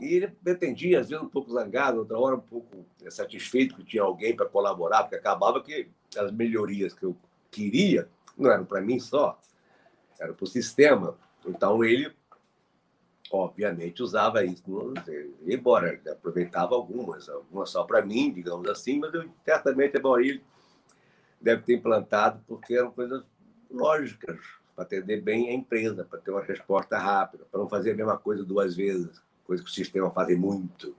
E 0.00 0.14
ele 0.14 0.28
pretendia, 0.28 1.00
às 1.00 1.08
vezes, 1.08 1.22
um 1.24 1.28
pouco 1.28 1.52
zangado, 1.52 1.98
outra 1.98 2.18
hora 2.18 2.36
um 2.36 2.40
pouco 2.40 2.86
satisfeito 3.10 3.74
que 3.74 3.84
tinha 3.84 4.02
alguém 4.02 4.34
para 4.34 4.46
colaborar, 4.46 5.02
porque 5.02 5.16
acabava 5.16 5.62
que 5.62 5.88
as 6.16 6.30
melhorias 6.32 6.94
que 6.94 7.04
eu 7.04 7.16
queria 7.50 8.08
não 8.36 8.50
eram 8.50 8.64
para 8.64 8.80
mim 8.80 8.98
só, 8.98 9.38
era 10.18 10.32
para 10.32 10.44
o 10.44 10.46
sistema. 10.46 11.18
Então 11.46 11.84
ele, 11.84 12.12
obviamente, 13.30 14.02
usava 14.02 14.44
isso. 14.44 14.62
Embora 15.46 15.92
ele 15.92 16.08
aproveitava 16.08 16.74
algumas, 16.74 17.28
algumas 17.28 17.70
só 17.70 17.84
para 17.84 18.04
mim, 18.04 18.32
digamos 18.32 18.68
assim, 18.68 18.98
mas 18.98 19.12
eu, 19.12 19.28
certamente 19.44 19.96
a 19.96 20.00
maioria 20.00 20.40
deve 21.40 21.62
ter 21.62 21.74
implantado 21.74 22.42
porque 22.46 22.74
eram 22.74 22.92
coisas 22.92 23.24
lógicas 23.70 24.38
para 24.74 24.84
atender 24.84 25.20
bem 25.20 25.50
a 25.50 25.52
empresa, 25.52 26.04
para 26.04 26.18
ter 26.20 26.30
uma 26.30 26.42
resposta 26.42 26.96
rápida, 26.96 27.44
para 27.50 27.60
não 27.60 27.68
fazer 27.68 27.92
a 27.92 27.96
mesma 27.96 28.16
coisa 28.16 28.44
duas 28.44 28.74
vezes, 28.74 29.20
coisa 29.46 29.62
que 29.62 29.68
o 29.68 29.72
sistema 29.72 30.10
faz 30.10 30.36
muito. 30.38 30.94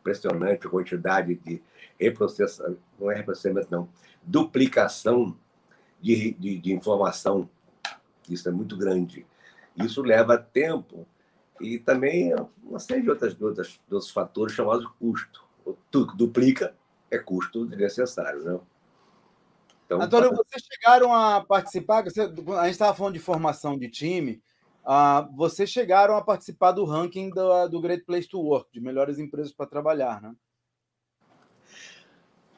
Impressionante 0.00 0.66
a 0.66 0.70
quantidade 0.70 1.34
de 1.36 1.62
reprocessamento, 1.98 2.80
não 2.98 3.10
é 3.10 3.16
reprocessamento, 3.16 3.68
não, 3.70 3.88
duplicação 4.22 5.36
de, 6.00 6.32
de, 6.32 6.58
de 6.58 6.72
informação. 6.72 7.48
Isso 8.28 8.48
é 8.48 8.52
muito 8.52 8.76
grande. 8.76 9.26
Isso 9.76 10.02
leva 10.02 10.36
tempo 10.36 11.06
e 11.60 11.78
também 11.78 12.34
uma 12.62 12.78
série 12.78 13.02
de, 13.02 13.10
outras, 13.10 13.34
de, 13.34 13.44
outras, 13.44 13.68
de 13.68 13.94
outros 13.94 14.10
fatores 14.10 14.54
chamados 14.54 14.86
custo. 14.98 15.44
Tudo 15.90 16.12
que 16.12 16.16
duplica 16.16 16.76
é 17.10 17.18
custo 17.18 17.64
desnecessário. 17.64 18.42
Né? 18.42 18.60
Então, 19.86 20.00
Antônio, 20.00 20.30
vocês 20.30 20.62
chegaram 20.64 21.14
a 21.14 21.44
participar, 21.44 22.02
a 22.02 22.64
gente 22.64 22.70
estava 22.70 22.94
falando 22.94 23.14
de 23.14 23.20
formação 23.20 23.78
de 23.78 23.88
time, 23.88 24.42
uh, 24.84 25.34
vocês 25.36 25.70
chegaram 25.70 26.16
a 26.16 26.22
participar 26.22 26.72
do 26.72 26.84
ranking 26.84 27.30
do, 27.30 27.68
do 27.68 27.80
Great 27.80 28.04
Place 28.04 28.28
to 28.28 28.40
Work, 28.40 28.70
de 28.72 28.80
melhores 28.80 29.18
empresas 29.18 29.52
para 29.52 29.66
trabalhar, 29.66 30.20
né? 30.22 30.34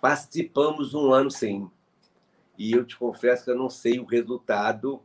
Participamos 0.00 0.94
um 0.94 1.12
ano, 1.12 1.30
sim 1.30 1.70
e 2.58 2.72
eu 2.72 2.84
te 2.84 2.96
confesso 2.96 3.44
que 3.44 3.50
eu 3.50 3.56
não 3.56 3.68
sei 3.68 3.98
o 3.98 4.04
resultado, 4.04 5.02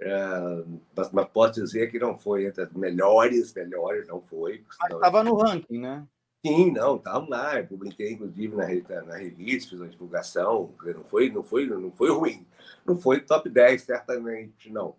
é, 0.00 0.64
mas 1.12 1.28
posso 1.28 1.52
dizer 1.54 1.90
que 1.90 1.98
não 1.98 2.16
foi 2.16 2.46
entre 2.46 2.64
as 2.64 2.72
melhores, 2.72 3.52
melhores, 3.54 4.08
não 4.08 4.20
foi. 4.20 4.64
Estava 4.90 5.22
no 5.22 5.36
ranking, 5.36 5.78
né? 5.78 6.06
Sim, 6.44 6.72
não, 6.72 6.96
estava 6.96 7.24
lá, 7.28 7.60
eu 7.60 7.66
publiquei 7.68 8.12
inclusive 8.12 8.56
na, 8.56 8.66
na 9.04 9.16
revista, 9.16 9.70
fiz 9.70 9.78
uma 9.78 9.88
divulgação, 9.88 10.74
não 10.84 11.04
foi, 11.04 11.30
não 11.30 11.42
foi, 11.42 11.66
não 11.66 11.92
foi 11.92 12.10
ruim, 12.10 12.44
não 12.84 12.96
foi 12.96 13.20
top 13.20 13.48
10, 13.48 13.82
certamente, 13.82 14.68
não, 14.68 14.96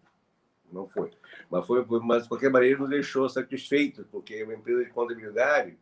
não 0.73 0.87
foi. 0.87 1.11
Mas 1.49 1.65
foi, 1.65 1.85
mas 2.01 2.23
de 2.23 2.29
qualquer 2.29 2.49
maneira 2.49 2.79
nos 2.79 2.89
deixou 2.89 3.29
satisfeitos, 3.29 4.05
porque 4.11 4.35
é 4.35 4.43
uma 4.43 4.53
empresa 4.53 4.83
de 4.83 4.89
contabilidade 4.89 5.77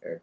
é, 0.00 0.20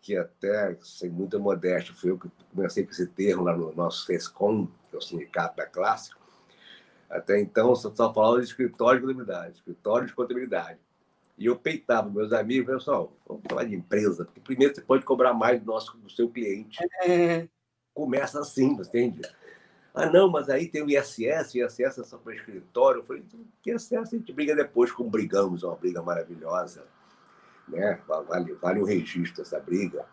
que 0.00 0.16
até, 0.16 0.76
sem 0.82 1.10
muita 1.10 1.38
modéstia, 1.38 1.94
foi 1.94 2.10
eu 2.10 2.18
que 2.18 2.30
comecei 2.54 2.84
com 2.84 2.90
esse 2.90 3.06
termo 3.06 3.44
lá 3.44 3.56
no 3.56 3.74
nosso 3.74 4.06
SESCOM, 4.06 4.66
que 4.88 4.96
é 4.96 4.98
o 4.98 5.02
sindicato 5.02 5.56
da 5.56 5.66
classe. 5.66 6.10
Até 7.10 7.40
então, 7.40 7.74
só 7.74 8.12
falava 8.12 8.38
de 8.38 8.44
escritório 8.44 9.00
de 9.00 9.06
contabilidade, 9.06 9.56
escritório 9.56 10.06
de 10.06 10.14
contabilidade. 10.14 10.78
E 11.38 11.46
eu 11.46 11.56
peitava 11.56 12.10
meus 12.10 12.32
amigos, 12.32 12.74
pessoal, 12.74 13.12
vamos 13.26 13.42
falar 13.48 13.64
de 13.64 13.74
empresa, 13.74 14.24
porque 14.24 14.40
primeiro 14.40 14.74
você 14.74 14.80
pode 14.80 15.04
cobrar 15.04 15.32
mais 15.32 15.60
do, 15.60 15.66
nosso, 15.66 15.96
do 15.96 16.10
seu 16.10 16.28
cliente. 16.28 16.78
É. 17.04 17.46
Começa 17.94 18.40
assim, 18.40 18.76
você 18.76 19.02
entende? 19.02 19.28
Ah, 19.94 20.06
não, 20.06 20.30
mas 20.30 20.48
aí 20.48 20.68
tem 20.68 20.82
o 20.82 20.90
ISS, 20.90 21.54
o 21.54 21.58
ISS 21.58 21.98
é 21.98 22.04
só 22.04 22.18
para 22.18 22.34
escritório. 22.34 23.00
Eu 23.00 23.04
falei, 23.04 23.24
que 23.62 23.72
ISS 23.72 23.92
a 23.92 24.04
gente 24.04 24.32
briga 24.32 24.54
depois, 24.54 24.92
como 24.92 25.10
brigamos, 25.10 25.62
uma 25.62 25.74
briga 25.74 26.02
maravilhosa 26.02 26.84
né? 27.68 28.00
Vale, 28.06 28.54
vale 28.54 28.80
o 28.80 28.84
registro 28.84 29.42
essa 29.42 29.60
briga, 29.60 30.06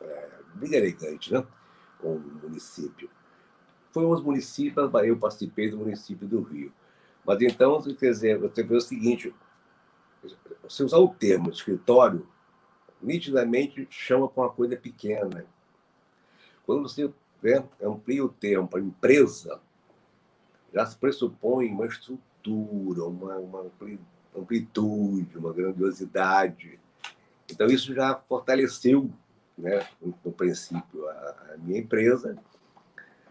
é, 0.00 0.30
briga 0.54 0.76
elegante, 0.76 1.32
né? 1.32 1.46
Com 1.98 2.16
o 2.16 2.20
município. 2.42 3.08
Foi 3.92 4.04
uns 4.04 4.22
municípios, 4.22 4.90
eu 5.04 5.16
participei 5.16 5.70
do 5.70 5.78
município 5.78 6.26
do 6.26 6.42
Rio. 6.42 6.72
Mas 7.24 7.40
então, 7.40 7.80
quer 7.80 8.10
dizer, 8.10 8.38
você 8.38 8.62
vê 8.62 8.76
o 8.76 8.80
seguinte: 8.80 9.34
você 10.62 10.82
usar 10.82 10.98
o 10.98 11.08
termo 11.08 11.50
escritório, 11.50 12.26
nitidamente 13.00 13.86
chama 13.90 14.28
para 14.28 14.44
uma 14.44 14.50
coisa 14.50 14.76
pequena. 14.76 15.46
Quando 16.66 16.88
você 16.88 17.12
né, 17.44 17.62
amplia 17.82 18.24
o 18.24 18.28
termo 18.28 18.66
para 18.66 18.80
empresa, 18.80 19.60
já 20.72 20.86
se 20.86 20.96
pressupõe 20.96 21.70
uma 21.70 21.86
estrutura, 21.86 23.04
uma, 23.04 23.36
uma 23.36 23.66
amplitude, 24.34 25.36
uma 25.36 25.52
grandiosidade. 25.52 26.80
Então, 27.50 27.66
isso 27.66 27.94
já 27.94 28.16
fortaleceu, 28.16 29.10
né, 29.56 29.86
no, 30.00 30.32
princípio, 30.32 31.06
a, 31.06 31.12
a, 31.52 31.56
minha 31.58 31.78
empresa, 31.78 32.36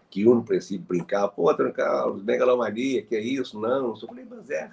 que 0.08 0.22
eu, 0.22 0.34
no 0.34 0.44
princípio, 0.44 0.86
brincava, 0.86 1.28
pô, 1.28 1.52
Carlos, 1.72 2.22
megalomania, 2.22 3.02
que 3.02 3.16
é 3.16 3.20
isso? 3.20 3.60
Não, 3.60 3.88
eu 3.88 3.96
falei, 3.96 4.24
mas 4.24 4.48
é, 4.48 4.70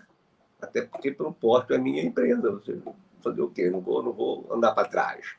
até 0.62 0.84
porque 0.84 1.12
pelo 1.12 1.34
porto 1.34 1.74
é 1.74 1.80
minha 1.80 2.04
empresa, 2.04 2.52
você 2.52 2.80
fazer 3.22 3.42
o 3.42 3.50
quê? 3.50 3.70
Não 3.70 3.82
vou, 3.82 4.04
não 4.04 4.14
vou 4.14 4.48
andar 4.52 4.72
para 4.74 4.88
trás. 4.88 5.36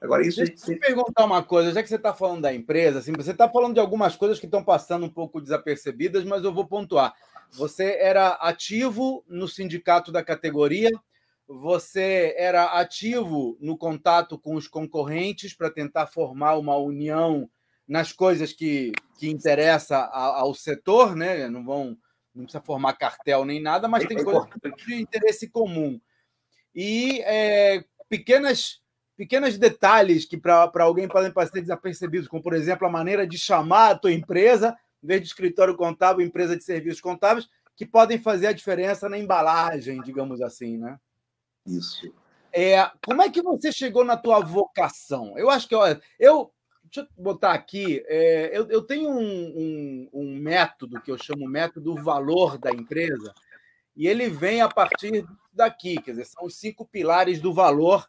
Agora, 0.00 0.26
isso. 0.26 0.42
Deixa 0.42 0.72
eu 0.72 0.74
te 0.74 0.80
perguntar 0.80 1.24
uma 1.24 1.42
coisa, 1.42 1.72
já 1.72 1.82
que 1.82 1.88
você 1.88 1.96
está 1.96 2.14
falando 2.14 2.42
da 2.42 2.54
empresa, 2.54 3.00
assim, 3.00 3.12
você 3.12 3.32
está 3.32 3.48
falando 3.48 3.74
de 3.74 3.80
algumas 3.80 4.16
coisas 4.16 4.38
que 4.38 4.46
estão 4.46 4.64
passando 4.64 5.04
um 5.04 5.10
pouco 5.10 5.40
desapercebidas, 5.40 6.24
mas 6.24 6.42
eu 6.42 6.54
vou 6.54 6.66
pontuar. 6.66 7.14
Você 7.52 7.96
era 8.00 8.30
ativo 8.34 9.24
no 9.28 9.46
sindicato 9.46 10.10
da 10.10 10.24
categoria, 10.24 10.90
você 11.46 12.34
era 12.38 12.78
ativo 12.80 13.58
no 13.60 13.76
contato 13.76 14.38
com 14.38 14.54
os 14.54 14.68
concorrentes 14.68 15.52
para 15.52 15.68
tentar 15.68 16.06
formar 16.06 16.56
uma 16.56 16.76
união 16.76 17.50
nas 17.86 18.12
coisas 18.12 18.52
que, 18.52 18.92
que 19.18 19.28
interessa 19.28 19.98
ao 19.98 20.54
setor, 20.54 21.14
né? 21.16 21.48
Não 21.48 21.64
vão 21.64 21.98
não 22.32 22.44
precisa 22.44 22.62
formar 22.62 22.92
cartel 22.92 23.44
nem 23.44 23.60
nada, 23.60 23.88
mas 23.88 24.06
tem 24.06 24.22
coisas 24.22 24.46
de 24.86 24.94
interesse 24.94 25.50
comum. 25.50 26.00
E 26.72 27.20
é, 27.22 27.84
pequenas 28.08 28.80
pequenos 29.20 29.58
detalhes 29.58 30.24
que 30.24 30.38
para 30.38 30.70
alguém 30.76 31.06
podem 31.06 31.30
passar 31.30 31.60
desapercebidos, 31.60 32.26
como 32.26 32.42
por 32.42 32.54
exemplo 32.54 32.86
a 32.86 32.90
maneira 32.90 33.26
de 33.26 33.36
chamar 33.36 33.90
a 33.90 33.94
tua 33.94 34.12
empresa 34.14 34.74
em 35.04 35.06
vez 35.06 35.20
de 35.20 35.26
escritório 35.26 35.76
contábil, 35.76 36.24
empresa 36.24 36.56
de 36.56 36.64
serviços 36.64 37.02
contábeis, 37.02 37.46
que 37.76 37.84
podem 37.84 38.18
fazer 38.18 38.46
a 38.46 38.52
diferença 38.54 39.10
na 39.10 39.18
embalagem, 39.18 40.00
digamos 40.00 40.40
assim, 40.40 40.78
né? 40.78 40.98
Isso. 41.66 42.10
É, 42.50 42.90
como 43.04 43.20
é 43.20 43.28
que 43.28 43.42
você 43.42 43.70
chegou 43.70 44.06
na 44.06 44.16
tua 44.16 44.40
vocação? 44.40 45.36
Eu 45.36 45.50
acho 45.50 45.68
que, 45.68 45.74
olha, 45.74 46.00
eu 46.18 46.50
deixa 46.82 47.06
eu 47.06 47.22
botar 47.22 47.52
aqui, 47.52 48.02
é, 48.06 48.56
eu, 48.56 48.70
eu, 48.70 48.80
tenho 48.80 49.10
um, 49.10 49.20
um, 49.20 50.10
um, 50.14 50.34
método 50.38 50.98
que 51.02 51.10
eu 51.10 51.18
chamo 51.18 51.46
método 51.46 51.94
valor 51.94 52.56
da 52.56 52.70
empresa, 52.70 53.34
e 53.94 54.08
ele 54.08 54.30
vem 54.30 54.62
a 54.62 54.68
partir 54.68 55.26
daqui, 55.52 56.00
quer 56.00 56.12
dizer, 56.12 56.24
são 56.24 56.46
os 56.46 56.56
cinco 56.56 56.86
pilares 56.86 57.38
do 57.38 57.52
valor, 57.52 58.08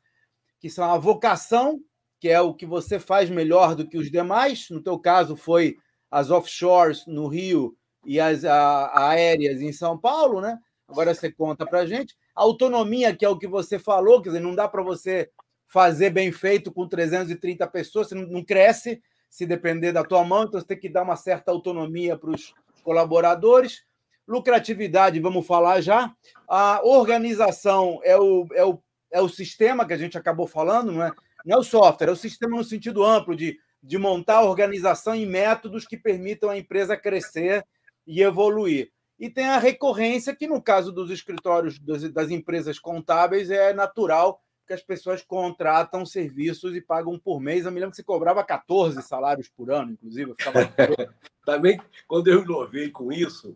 que 0.62 0.70
são 0.70 0.90
a 0.90 0.98
vocação, 0.98 1.82
que 2.20 2.30
é 2.30 2.40
o 2.40 2.54
que 2.54 2.68
você 2.68 3.00
faz 3.00 3.30
melhor 3.30 3.76
do 3.76 3.88
que 3.88 3.98
os 3.98 4.12
demais, 4.12 4.70
no 4.70 4.82
teu 4.82 4.98
caso 5.00 5.36
foi 5.36 5.76
as 6.10 6.30
offshores 6.30 7.06
no 7.08 7.28
Rio 7.28 7.76
e 8.06 8.20
as 8.20 8.46
a, 8.46 9.10
aéreas 9.10 9.60
em 9.60 9.74
São 9.74 9.98
Paulo, 9.98 10.40
né? 10.40 10.58
Agora 10.88 11.14
você 11.14 11.32
conta 11.32 11.66
para 11.66 11.86
gente. 11.86 12.16
A 12.36 12.44
autonomia, 12.44 13.16
que 13.16 13.26
é 13.26 13.30
o 13.30 13.38
que 13.38 13.48
você 13.48 13.80
falou, 13.80 14.22
quer 14.22 14.30
dizer, 14.30 14.42
não 14.42 14.54
dá 14.54 14.68
para 14.68 14.84
você 14.84 15.32
fazer 15.68 16.10
bem 16.10 16.32
feito 16.32 16.72
com 16.72 16.88
330 16.88 17.66
pessoas, 17.68 18.10
você 18.10 18.16
não, 18.16 18.44
cresce. 18.44 19.02
se 19.30 19.46
depender 19.46 19.94
da 19.94 20.04
tua 20.04 20.24
mão, 20.24 20.44
então 20.44 20.60
você 20.60 20.68
tem 20.68 20.80
que 20.80 20.90
dar 20.90 21.04
uma 21.04 21.16
certa 21.16 21.52
autonomia 21.52 22.18
para 22.18 22.32
os 22.32 22.54
colaboradores. 22.84 23.84
Lucratividade, 24.28 25.20
vamos 25.20 25.48
falar 25.48 25.80
já. 25.80 26.14
A 26.48 26.82
organização 26.84 28.00
é 28.04 28.18
o, 28.18 28.46
é, 28.54 28.66
o, 28.66 28.82
é 29.12 29.22
o 29.22 29.30
sistema 29.30 29.86
que 29.86 29.94
a 29.94 29.98
gente 29.98 30.18
acabou 30.18 30.48
falando, 30.48 30.92
não 30.92 31.04
é? 31.04 31.12
Não 31.46 31.58
é 31.58 31.60
o 31.60 31.64
software, 31.64 32.08
é 32.08 32.12
o 32.12 32.16
sistema 32.16 32.58
no 32.58 32.64
sentido 32.64 33.04
amplo 33.04 33.36
de, 33.36 33.60
de 33.82 33.98
montar 33.98 34.38
a 34.38 34.46
organização 34.46 35.16
e 35.16 35.26
métodos 35.26 35.86
que 35.86 35.98
permitam 35.98 36.50
a 36.50 36.58
empresa 36.58 36.96
crescer 36.96 37.66
e 38.06 38.22
evoluir. 38.22 38.92
E 39.20 39.30
tem 39.30 39.46
a 39.46 39.58
recorrência, 39.58 40.36
que 40.36 40.48
no 40.48 40.62
caso 40.62 40.92
dos 40.92 41.12
escritórios 41.12 41.78
das, 41.80 42.32
empresas 42.32 42.80
contábeis 42.80 43.52
é 43.52 43.74
natural 43.74 44.42
que 44.66 44.74
as 44.74 44.82
pessoas 44.82 45.22
contratam 45.22 46.06
serviços 46.06 46.76
e 46.76 46.82
pagam 46.82 47.20
por 47.20 47.40
mês. 47.40 47.66
Eu 47.66 47.72
me 47.72 47.80
lembro 47.80 47.92
que 47.92 47.98
você 47.98 48.04
cobrava 48.04 48.44
14 48.44 49.02
salários 49.02 49.50
por 49.50 49.72
ano, 49.72 49.92
inclusive. 49.92 50.34
Ficava... 50.36 50.60
Também, 51.46 51.80
quando 52.08 52.30
eu 52.30 52.44
inovei 52.44 52.90
com 52.90 53.12
isso, 53.12 53.56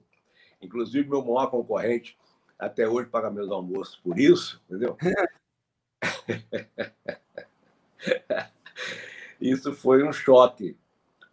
inclusive 0.61 1.07
meu 1.07 1.23
maior 1.23 1.47
concorrente 1.47 2.17
até 2.57 2.87
hoje 2.87 3.09
paga 3.09 3.29
meus 3.29 3.49
almoços 3.51 3.97
por 3.97 4.19
isso, 4.19 4.61
entendeu? 4.69 4.97
isso 9.39 9.73
foi 9.73 10.03
um 10.03 10.13
choque, 10.13 10.77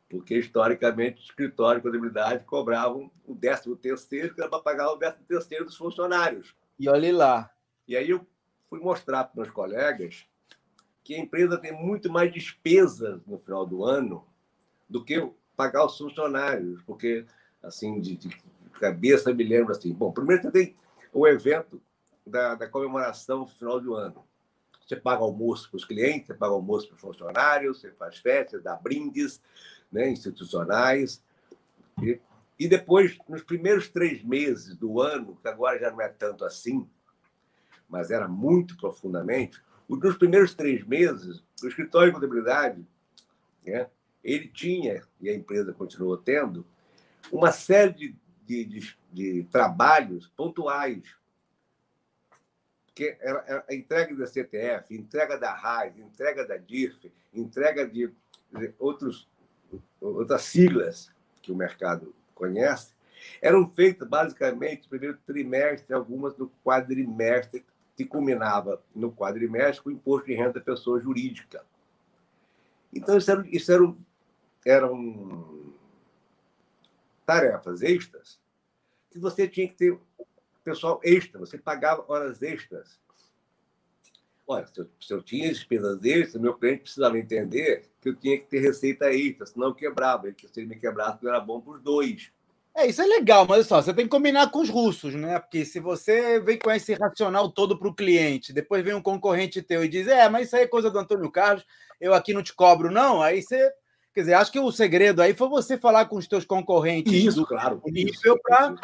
porque 0.09 0.39
historicamente 0.39 1.21
o 1.21 1.25
escritório 1.25 1.81
de 1.81 1.87
contabilidade 1.87 2.45
cobravam 2.45 3.11
o 3.25 3.35
13 3.35 3.77
terceiro, 3.77 4.35
que 4.35 4.41
era 4.41 4.51
para 4.51 4.61
pagar 4.61 4.91
o 4.91 4.99
13 4.99 5.17
terceiro 5.27 5.65
dos 5.65 5.77
funcionários. 5.77 6.55
E 6.79 6.89
olhe 6.89 7.13
lá. 7.13 7.51
E 7.87 7.97
aí 7.97 8.11
eu 8.11 8.27
fui 8.69 8.81
mostrar 8.81 9.25
para 9.25 9.43
meus 9.43 9.53
colegas 9.53 10.27
que 11.05 11.15
a 11.15 11.19
empresa 11.19 11.59
tem 11.59 11.73
muito 11.73 12.11
mais 12.11 12.33
despesas 12.33 13.21
no 13.27 13.39
final 13.39 13.67
do 13.67 13.85
ano 13.85 14.27
do 14.89 15.05
que 15.05 15.31
pagar 15.57 15.85
os 15.85 15.99
funcionários, 15.99 16.83
porque, 16.83 17.27
assim, 17.63 18.01
de, 18.01 18.17
de 18.17 18.31
cabeça 18.73 19.33
me 19.33 19.45
lembro 19.45 19.73
assim, 19.73 19.93
bom, 19.93 20.13
primeiro 20.13 20.51
tem 20.51 20.77
o 21.13 21.27
evento 21.27 21.81
da, 22.27 22.55
da 22.55 22.69
comemoração 22.69 23.41
no 23.41 23.47
final 23.47 23.81
do 23.81 23.95
ano. 23.95 24.25
Você 24.87 24.97
paga 24.97 25.23
almoço 25.23 25.71
para 25.71 25.77
os 25.77 25.85
clientes, 25.85 26.27
você 26.27 26.35
paga 26.35 26.53
almoço 26.53 26.89
para 26.89 26.97
os 26.97 27.01
funcionários, 27.01 27.81
você 27.81 27.91
faz 27.93 28.19
festas, 28.19 28.63
dá 28.63 28.75
brindes 28.75 29.41
né, 29.91 30.11
institucionais. 30.11 31.23
E, 32.03 32.21
e 32.59 32.69
depois, 32.69 33.17
nos 33.29 33.43
primeiros 33.43 33.89
três 33.89 34.23
meses 34.23 34.77
do 34.77 35.01
ano, 35.01 35.39
que 35.41 35.49
agora 35.49 35.79
já 35.79 35.91
não 35.91 36.01
é 36.01 36.09
tanto 36.09 36.45
assim, 36.45 36.89
mas 37.89 38.11
era 38.11 38.27
muito 38.27 38.77
profundamente, 38.77 39.61
nos 39.89 40.17
primeiros 40.17 40.55
três 40.55 40.85
meses, 40.87 41.43
o 41.63 41.69
escritório 41.69 42.09
de 42.09 42.15
contabilidade, 42.15 42.87
né, 43.65 43.89
ele 44.25 44.49
tinha, 44.49 45.03
e 45.21 45.29
a 45.29 45.35
empresa 45.35 45.73
continuou 45.73 46.17
tendo, 46.17 46.67
uma 47.31 47.53
série 47.53 47.93
de, 47.93 48.17
de, 48.47 48.65
de, 48.65 48.97
de 49.13 49.45
trabalhos 49.45 50.29
pontuais. 50.37 51.03
Que 52.95 53.17
era, 53.21 53.45
era 53.47 53.65
a 53.69 53.75
entrega 53.75 54.15
da 54.15 54.27
CTF, 54.27 54.95
entrega 54.95 55.39
da 55.39 55.53
RAIS, 55.53 55.99
entrega 55.99 56.47
da 56.47 56.57
DIRF, 56.57 57.11
entrega 57.33 57.87
de, 57.87 58.13
outros, 58.79 59.29
outras 60.01 60.43
siglas 60.43 61.11
que 61.41 61.51
o 61.51 61.57
mercado 61.57 62.15
conhece, 62.35 62.93
eram 63.41 63.69
feitas 63.71 64.07
basicamente 64.07 64.83
no 64.83 64.89
primeiro 64.89 65.19
trimestre, 65.27 65.95
algumas 65.95 66.37
no 66.37 66.51
quadrimestre, 66.65 67.65
que 67.97 68.05
culminava 68.05 68.83
no 68.95 69.13
quadrimestre 69.13 69.83
com 69.83 69.91
o 69.91 69.93
imposto 69.93 70.27
de 70.27 70.35
renda 70.35 70.55
da 70.55 70.61
pessoa 70.61 71.01
jurídica. 71.01 71.65
Então, 72.93 73.17
isso, 73.17 73.31
era, 73.31 73.45
isso 73.49 73.73
eram, 73.73 73.99
eram 74.65 75.75
tarefas 77.25 77.83
extras 77.83 78.41
que 79.11 79.19
você 79.19 79.47
tinha 79.47 79.69
que 79.69 79.75
ter 79.75 79.99
pessoal 80.65 81.01
extra, 81.03 81.39
você 81.39 81.59
pagava 81.59 82.05
horas 82.09 82.43
extras. 82.43 83.01
Olha, 84.47 84.67
se 84.67 84.81
eu, 84.81 84.91
se 85.01 85.15
eu 85.15 85.23
tinha 85.23 85.49
despesas 85.49 86.05
extras, 86.05 86.43
meu 86.43 86.55
cliente 86.55 86.83
precisava 86.83 87.19
entender 87.19 87.85
que 88.01 88.09
eu 88.09 88.17
tinha 88.17 88.39
que 88.39 88.47
ter 88.47 88.61
receita 88.61 89.13
extra, 89.13 89.47
senão 89.47 89.69
eu 89.69 89.75
quebrava. 89.75 90.29
E 90.29 90.35
que 90.35 90.49
se 90.49 90.61
ele 90.61 90.69
me 90.69 90.77
quebrasse, 90.77 91.23
não 91.23 91.31
era 91.31 91.41
bom 91.41 91.63
os 91.65 91.81
dois. 91.81 92.33
É, 92.75 92.87
isso 92.87 93.03
é 93.03 93.07
legal, 93.07 93.47
mas 93.47 93.67
só, 93.67 93.83
você 93.83 93.93
tem 93.93 94.07
que 94.07 94.11
combinar 94.11 94.51
com 94.51 94.61
os 94.61 94.71
russos, 94.71 95.15
né? 95.15 95.39
Porque 95.39 95.65
se 95.65 95.79
você 95.79 96.41
vem 96.41 96.59
com 96.59 96.71
esse 96.71 96.95
racional 96.95 97.51
todo 97.51 97.79
para 97.79 97.89
o 97.89 97.95
cliente, 97.95 98.53
depois 98.53 98.83
vem 98.83 98.95
um 98.95 99.03
concorrente 99.03 99.61
teu 99.61 99.85
e 99.85 99.89
diz, 99.89 100.09
é, 100.09 100.29
mas 100.29 100.47
isso 100.47 100.57
aí 100.57 100.63
é 100.63 100.67
coisa 100.67 100.91
do 100.91 100.99
Antônio 100.99 101.31
Carlos, 101.31 101.65
eu 102.01 102.15
aqui 102.15 102.33
não 102.33 102.43
te 102.43 102.55
cobro, 102.55 102.91
não. 102.91 103.23
Aí 103.23 103.43
você. 103.43 103.73
Quer 104.15 104.21
dizer, 104.21 104.35
acho 104.35 104.53
que 104.53 104.59
o 104.59 104.71
segredo 104.71 105.23
aí 105.23 105.33
foi 105.33 105.49
você 105.49 105.79
falar 105.79 106.05
com 106.05 106.17
os 106.17 106.27
teus 106.27 106.45
concorrentes 106.45 107.15
isso, 107.15 107.41
do 107.41 107.47
claro, 107.47 107.81
nível 107.87 108.39
para 108.43 108.77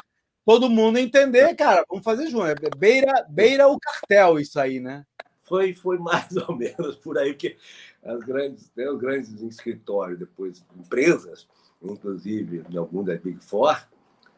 todo 0.48 0.70
mundo 0.70 0.96
entender, 0.96 1.54
cara, 1.54 1.84
vamos 1.86 2.02
fazer 2.02 2.30
junto. 2.30 2.46
É 2.46 2.54
beira, 2.74 3.26
beira 3.28 3.68
o 3.68 3.78
cartel 3.78 4.40
isso 4.40 4.58
aí, 4.58 4.80
né? 4.80 5.04
Foi, 5.42 5.74
foi 5.74 5.98
mais 5.98 6.34
ou 6.48 6.56
menos 6.56 6.96
por 6.96 7.18
aí, 7.18 7.34
que 7.34 7.58
as 8.02 8.20
grandes, 8.20 8.72
né, 8.74 8.88
os 8.88 8.98
grandes 8.98 9.42
escritórios, 9.42 10.18
depois 10.18 10.64
empresas, 10.74 11.46
inclusive 11.82 12.64
em 12.70 12.78
algum 12.78 13.04
da 13.04 13.14
Big 13.16 13.44
Four, 13.44 13.78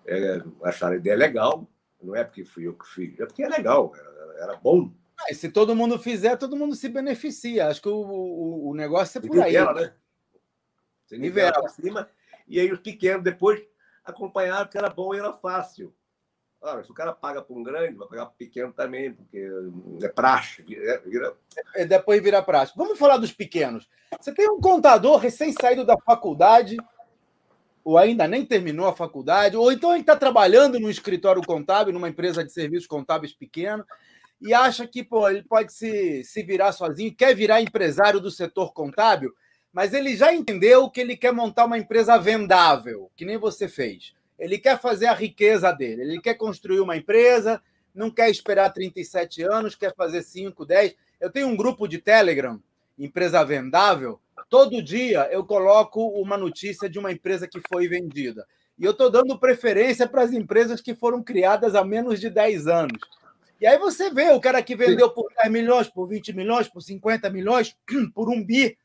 é, 0.05 0.43
acharam 0.65 0.95
a 0.95 0.97
ideia 0.97 1.15
legal. 1.15 1.65
Não 2.03 2.17
é 2.17 2.25
porque 2.25 2.45
fui 2.45 2.67
eu 2.67 2.75
que 2.75 2.89
fiz, 2.89 3.21
é 3.21 3.27
porque 3.27 3.45
é 3.45 3.49
legal, 3.49 3.93
era, 3.95 4.43
era 4.43 4.57
bom. 4.57 4.91
Ah, 5.17 5.33
se 5.33 5.49
todo 5.49 5.77
mundo 5.77 5.97
fizer, 5.97 6.37
todo 6.37 6.57
mundo 6.57 6.75
se 6.75 6.89
beneficia. 6.89 7.69
Acho 7.69 7.83
que 7.83 7.89
o, 7.89 7.95
o, 7.95 8.71
o 8.71 8.75
negócio 8.75 9.19
é 9.19 9.21
por 9.21 9.41
aí. 9.41 9.53
Nivela, 9.53 9.75
né? 9.75 9.93
Você 11.05 11.17
nivela 11.17 11.53
para 11.53 11.69
cima. 11.69 12.11
E 12.49 12.59
aí 12.59 12.73
os 12.73 12.81
pequenos 12.81 13.23
depois 13.23 13.63
acompanharam 14.05 14.69
que 14.69 14.77
era 14.77 14.91
bom 14.91 15.15
e 15.15 15.19
era 15.19 15.33
fácil. 15.33 15.95
Ora, 16.63 16.85
se 16.85 16.91
o 16.91 16.95
cara 16.95 17.13
paga 17.13 17.41
para 17.41 17.57
um 17.57 17.63
grande, 17.63 17.97
vai 17.97 18.07
pagar 18.07 18.27
para 18.27 18.35
pequeno 18.35 18.71
também, 18.73 19.15
porque 19.15 19.51
é 20.03 20.09
praxe. 20.09 20.63
Vira... 20.63 21.35
É, 21.75 21.87
depois 21.87 22.23
vira 22.23 22.43
praxe. 22.43 22.75
Vamos 22.77 22.99
falar 22.99 23.17
dos 23.17 23.33
pequenos. 23.33 23.89
Você 24.21 24.33
tem 24.35 24.49
um 24.51 24.61
contador 24.61 25.17
recém-saído 25.17 25.87
da 25.87 25.97
faculdade, 25.97 26.77
ou 27.83 27.97
ainda 27.97 28.29
nem 28.29 28.45
terminou 28.45 28.87
a 28.87 28.95
faculdade, 28.95 29.57
ou 29.57 29.73
então 29.73 29.93
ele 29.93 30.03
está 30.03 30.15
trabalhando 30.15 30.79
no 30.79 30.91
escritório 30.91 31.43
contábil, 31.43 31.95
numa 31.95 32.11
empresa 32.11 32.45
de 32.45 32.53
serviços 32.53 32.87
contábeis 32.87 33.33
pequeno, 33.33 33.83
e 34.39 34.53
acha 34.53 34.87
que 34.87 35.03
pô, 35.03 35.31
ele 35.31 35.43
pode 35.43 35.73
se, 35.73 36.23
se 36.25 36.43
virar 36.43 36.73
sozinho, 36.73 37.15
quer 37.15 37.35
virar 37.35 37.63
empresário 37.63 38.21
do 38.21 38.31
setor 38.31 38.75
contábil, 38.75 39.35
mas 39.73 39.95
ele 39.95 40.15
já 40.15 40.35
entendeu 40.35 40.91
que 40.91 41.01
ele 41.01 41.17
quer 41.17 41.33
montar 41.33 41.65
uma 41.65 41.79
empresa 41.79 42.19
vendável, 42.19 43.11
que 43.17 43.25
nem 43.25 43.39
você 43.39 43.67
fez. 43.67 44.15
Ele 44.41 44.59
quer 44.59 44.81
fazer 44.81 45.07
a 45.07 45.15
riqueza 45.15 45.71
dele, 45.71 46.03
ele 46.03 46.21
quer 46.21 46.35
construir 46.35 46.81
uma 46.81 46.97
empresa, 46.97 47.63
não 47.95 48.11
quer 48.11 48.31
esperar 48.31 48.71
37 48.71 49.43
anos, 49.43 49.77
quer 49.77 49.95
fazer 49.95 50.23
5, 50.23 50.65
10. 50.65 50.97
Eu 51.21 51.31
tenho 51.31 51.47
um 51.47 51.57
grupo 51.57 51.87
de 51.87 51.99
Telegram, 51.99 52.61
Empresa 52.99 53.45
Vendável, 53.45 54.21
Todo 54.51 54.83
dia 54.83 55.29
eu 55.31 55.45
coloco 55.45 56.09
uma 56.21 56.37
notícia 56.37 56.91
de 56.91 56.99
uma 56.99 57.13
empresa 57.13 57.47
que 57.47 57.61
foi 57.69 57.87
vendida. 57.87 58.45
E 58.77 58.85
eu 58.85 58.91
estou 58.91 59.09
dando 59.09 59.39
preferência 59.39 60.09
para 60.09 60.23
as 60.23 60.33
empresas 60.33 60.81
que 60.81 60.93
foram 60.93 61.23
criadas 61.23 61.77
há 61.77 61.85
menos 61.85 62.19
de 62.19 62.29
10 62.29 62.67
anos. 62.67 62.99
E 63.61 63.67
aí 63.67 63.79
você 63.79 64.11
vê 64.11 64.31
o 64.31 64.41
cara 64.41 64.61
que 64.61 64.75
vendeu 64.75 65.09
por 65.11 65.31
10 65.37 65.53
milhões, 65.53 65.89
por 65.89 66.09
20 66.09 66.33
milhões, 66.33 66.69
por 66.69 66.81
50 66.81 67.31
milhões, 67.31 67.77
por 68.13 68.29
um 68.29 68.45
bi. 68.45 68.77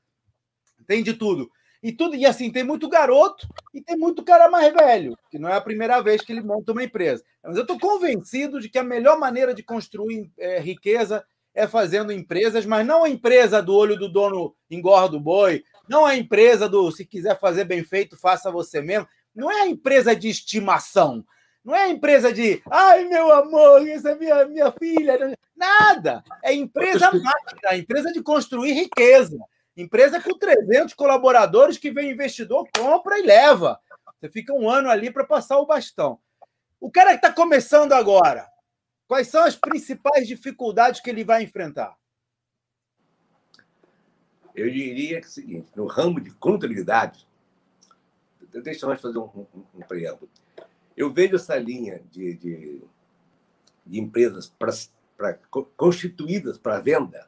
Tem 0.85 1.01
de 1.01 1.15
tudo. 1.15 1.49
E 1.85 1.91
tudo 1.91 2.15
e 2.15 2.25
assim, 2.25 2.51
tem 2.51 2.63
muito 2.63 2.89
garoto 2.89 3.47
e 3.71 3.79
tem 3.79 3.95
muito 3.95 4.23
cara 4.23 4.49
mais 4.49 4.73
velho, 4.73 5.15
que 5.29 5.37
não 5.37 5.47
é 5.47 5.53
a 5.53 5.61
primeira 5.61 6.01
vez 6.01 6.19
que 6.19 6.33
ele 6.33 6.41
monta 6.41 6.71
uma 6.71 6.83
empresa. 6.83 7.23
Mas 7.43 7.57
eu 7.57 7.61
estou 7.61 7.79
convencido 7.79 8.59
de 8.59 8.69
que 8.69 8.79
a 8.79 8.83
melhor 8.83 9.19
maneira 9.19 9.53
de 9.53 9.61
construir 9.61 10.31
é, 10.35 10.59
riqueza 10.59 11.23
é 11.53 11.67
fazendo 11.67 12.11
empresas, 12.11 12.65
mas 12.65 12.87
não 12.87 13.03
a 13.03 13.09
empresa 13.09 13.61
do 13.61 13.75
olho 13.75 13.95
do 13.95 14.09
dono 14.09 14.55
engorda 14.67 15.15
o 15.15 15.19
boi, 15.19 15.63
não 15.87 16.07
a 16.07 16.15
empresa 16.15 16.67
do 16.67 16.91
se 16.91 17.05
quiser 17.05 17.39
fazer 17.39 17.65
bem 17.65 17.83
feito, 17.83 18.17
faça 18.17 18.49
você 18.49 18.81
mesmo. 18.81 19.07
Não 19.35 19.51
é 19.51 19.61
a 19.61 19.67
empresa 19.67 20.15
de 20.15 20.27
estimação. 20.27 21.23
Não 21.63 21.75
é 21.75 21.83
a 21.83 21.89
empresa 21.89 22.33
de, 22.33 22.63
ai 22.71 23.05
meu 23.05 23.31
amor, 23.31 23.87
essa 23.87 24.09
é 24.09 24.15
minha, 24.15 24.43
minha 24.45 24.71
filha. 24.71 25.37
Nada. 25.55 26.23
É 26.43 26.51
empresa 26.51 27.11
máquina, 27.11 27.69
é 27.69 27.77
empresa 27.77 28.11
de 28.11 28.23
construir 28.23 28.73
riqueza. 28.73 29.37
Empresa 29.75 30.21
com 30.21 30.37
300 30.37 30.93
colaboradores 30.93 31.77
que 31.77 31.91
vem 31.91 32.11
investidor, 32.11 32.67
compra 32.75 33.19
e 33.19 33.23
leva. 33.23 33.79
Você 34.19 34.29
fica 34.29 34.53
um 34.53 34.69
ano 34.69 34.89
ali 34.89 35.11
para 35.11 35.25
passar 35.25 35.57
o 35.57 35.65
bastão. 35.65 36.19
O 36.79 36.89
cara 36.89 37.11
que 37.11 37.25
está 37.25 37.31
começando 37.31 37.93
agora, 37.93 38.49
Quais 39.07 39.27
são 39.27 39.43
as 39.43 39.55
principais 39.55 40.27
dificuldades 40.27 40.99
que 40.99 41.09
ele 41.09 41.23
vai 41.23 41.43
enfrentar? 41.43 41.95
Eu 44.55 44.69
diria 44.69 45.19
que 45.19 45.25
é 45.25 45.29
o 45.29 45.31
seguinte: 45.31 45.71
no 45.75 45.85
ramo 45.85 46.19
de 46.19 46.31
contabilidade, 46.31 47.27
deixa 48.63 48.85
eu 48.85 48.97
fazer 48.97 49.17
um, 49.17 49.47
um, 49.53 49.65
um 49.75 49.79
preâmbulo. 49.81 50.29
Eu 50.97 51.11
vejo 51.11 51.35
essa 51.35 51.55
linha 51.57 52.01
de, 52.09 52.33
de, 52.35 52.81
de 53.85 53.99
empresas 53.99 54.47
pra, 54.47 54.71
pra, 55.17 55.33
constituídas 55.75 56.57
para 56.57 56.79
venda 56.79 57.27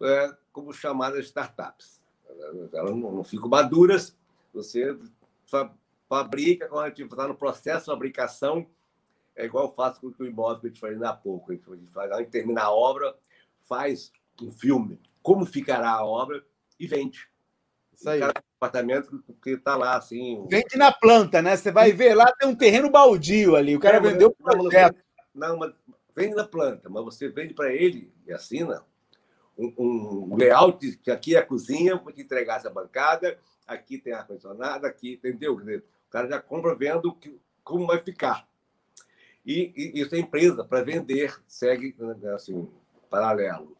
é, 0.00 0.36
como 0.56 0.72
chamadas 0.72 1.26
startups. 1.26 2.00
Elas 2.72 2.96
não, 2.96 3.12
não 3.12 3.22
ficam 3.22 3.46
maduras. 3.46 4.16
Você 4.54 4.98
fabrica, 6.08 6.66
quando 6.66 6.86
a 6.86 6.88
gente 6.88 7.02
está 7.02 7.28
no 7.28 7.34
processo 7.34 7.80
de 7.80 7.90
fabricação, 7.90 8.66
é 9.36 9.44
igual 9.44 9.66
eu 9.66 9.74
faço 9.74 10.00
com 10.00 10.06
o 10.18 10.26
imóvel 10.26 10.62
que 10.62 10.66
eu 10.68 10.72
te 10.72 10.80
falei 10.80 10.98
há 11.04 11.12
pouco. 11.12 11.52
A 11.52 11.54
gente, 11.54 11.92
faz, 11.92 12.10
a 12.10 12.18
gente 12.20 12.30
termina 12.30 12.62
a 12.62 12.72
obra, 12.72 13.14
faz 13.68 14.10
um 14.40 14.50
filme, 14.50 14.98
como 15.22 15.44
ficará 15.44 15.90
a 15.90 16.06
obra, 16.06 16.42
e 16.80 16.86
vende. 16.86 17.28
Isso 17.92 18.08
aí. 18.08 18.20
Cada 18.20 18.42
apartamento 18.58 19.22
que 19.42 19.50
está 19.50 19.76
lá, 19.76 19.98
assim. 19.98 20.46
Vende 20.48 20.78
na 20.78 20.90
planta, 20.90 21.42
né? 21.42 21.54
Você 21.54 21.70
vai 21.70 21.92
ver 21.92 22.14
lá, 22.14 22.32
tem 22.32 22.48
um 22.48 22.56
terreno 22.56 22.90
baldio 22.90 23.56
ali. 23.56 23.76
O 23.76 23.80
cara 23.80 24.00
não, 24.00 24.10
vendeu 24.10 24.28
o 24.28 24.34
projeto. 24.34 24.96
Não, 25.34 25.58
mas 25.58 25.74
vende 26.14 26.34
na 26.34 26.48
planta, 26.48 26.88
mas 26.88 27.04
você 27.04 27.28
vende 27.28 27.52
para 27.52 27.74
ele 27.74 28.10
e 28.26 28.32
assina 28.32 28.82
um, 29.58 30.36
layout 30.36 30.96
que 30.98 31.10
aqui 31.10 31.34
é 31.34 31.38
a 31.38 31.46
cozinha, 31.46 31.98
para 31.98 32.12
entregar 32.20 32.56
essa 32.56 32.70
bancada, 32.70 33.38
aqui 33.66 33.98
tem 33.98 34.12
ar-condicionado, 34.12 34.86
aqui, 34.86 35.14
entendeu? 35.14 35.54
O 35.54 36.10
cara 36.10 36.28
já 36.28 36.40
compra 36.40 36.74
vendo 36.74 37.14
que, 37.14 37.38
como 37.64 37.86
vai 37.86 37.98
ficar. 37.98 38.46
E, 39.44 39.72
e 39.76 40.00
isso 40.00 40.14
é 40.14 40.18
empresa 40.18 40.64
para 40.64 40.82
vender, 40.82 41.34
segue 41.46 41.94
né, 41.98 42.34
assim, 42.34 42.68
paralelo. 43.08 43.76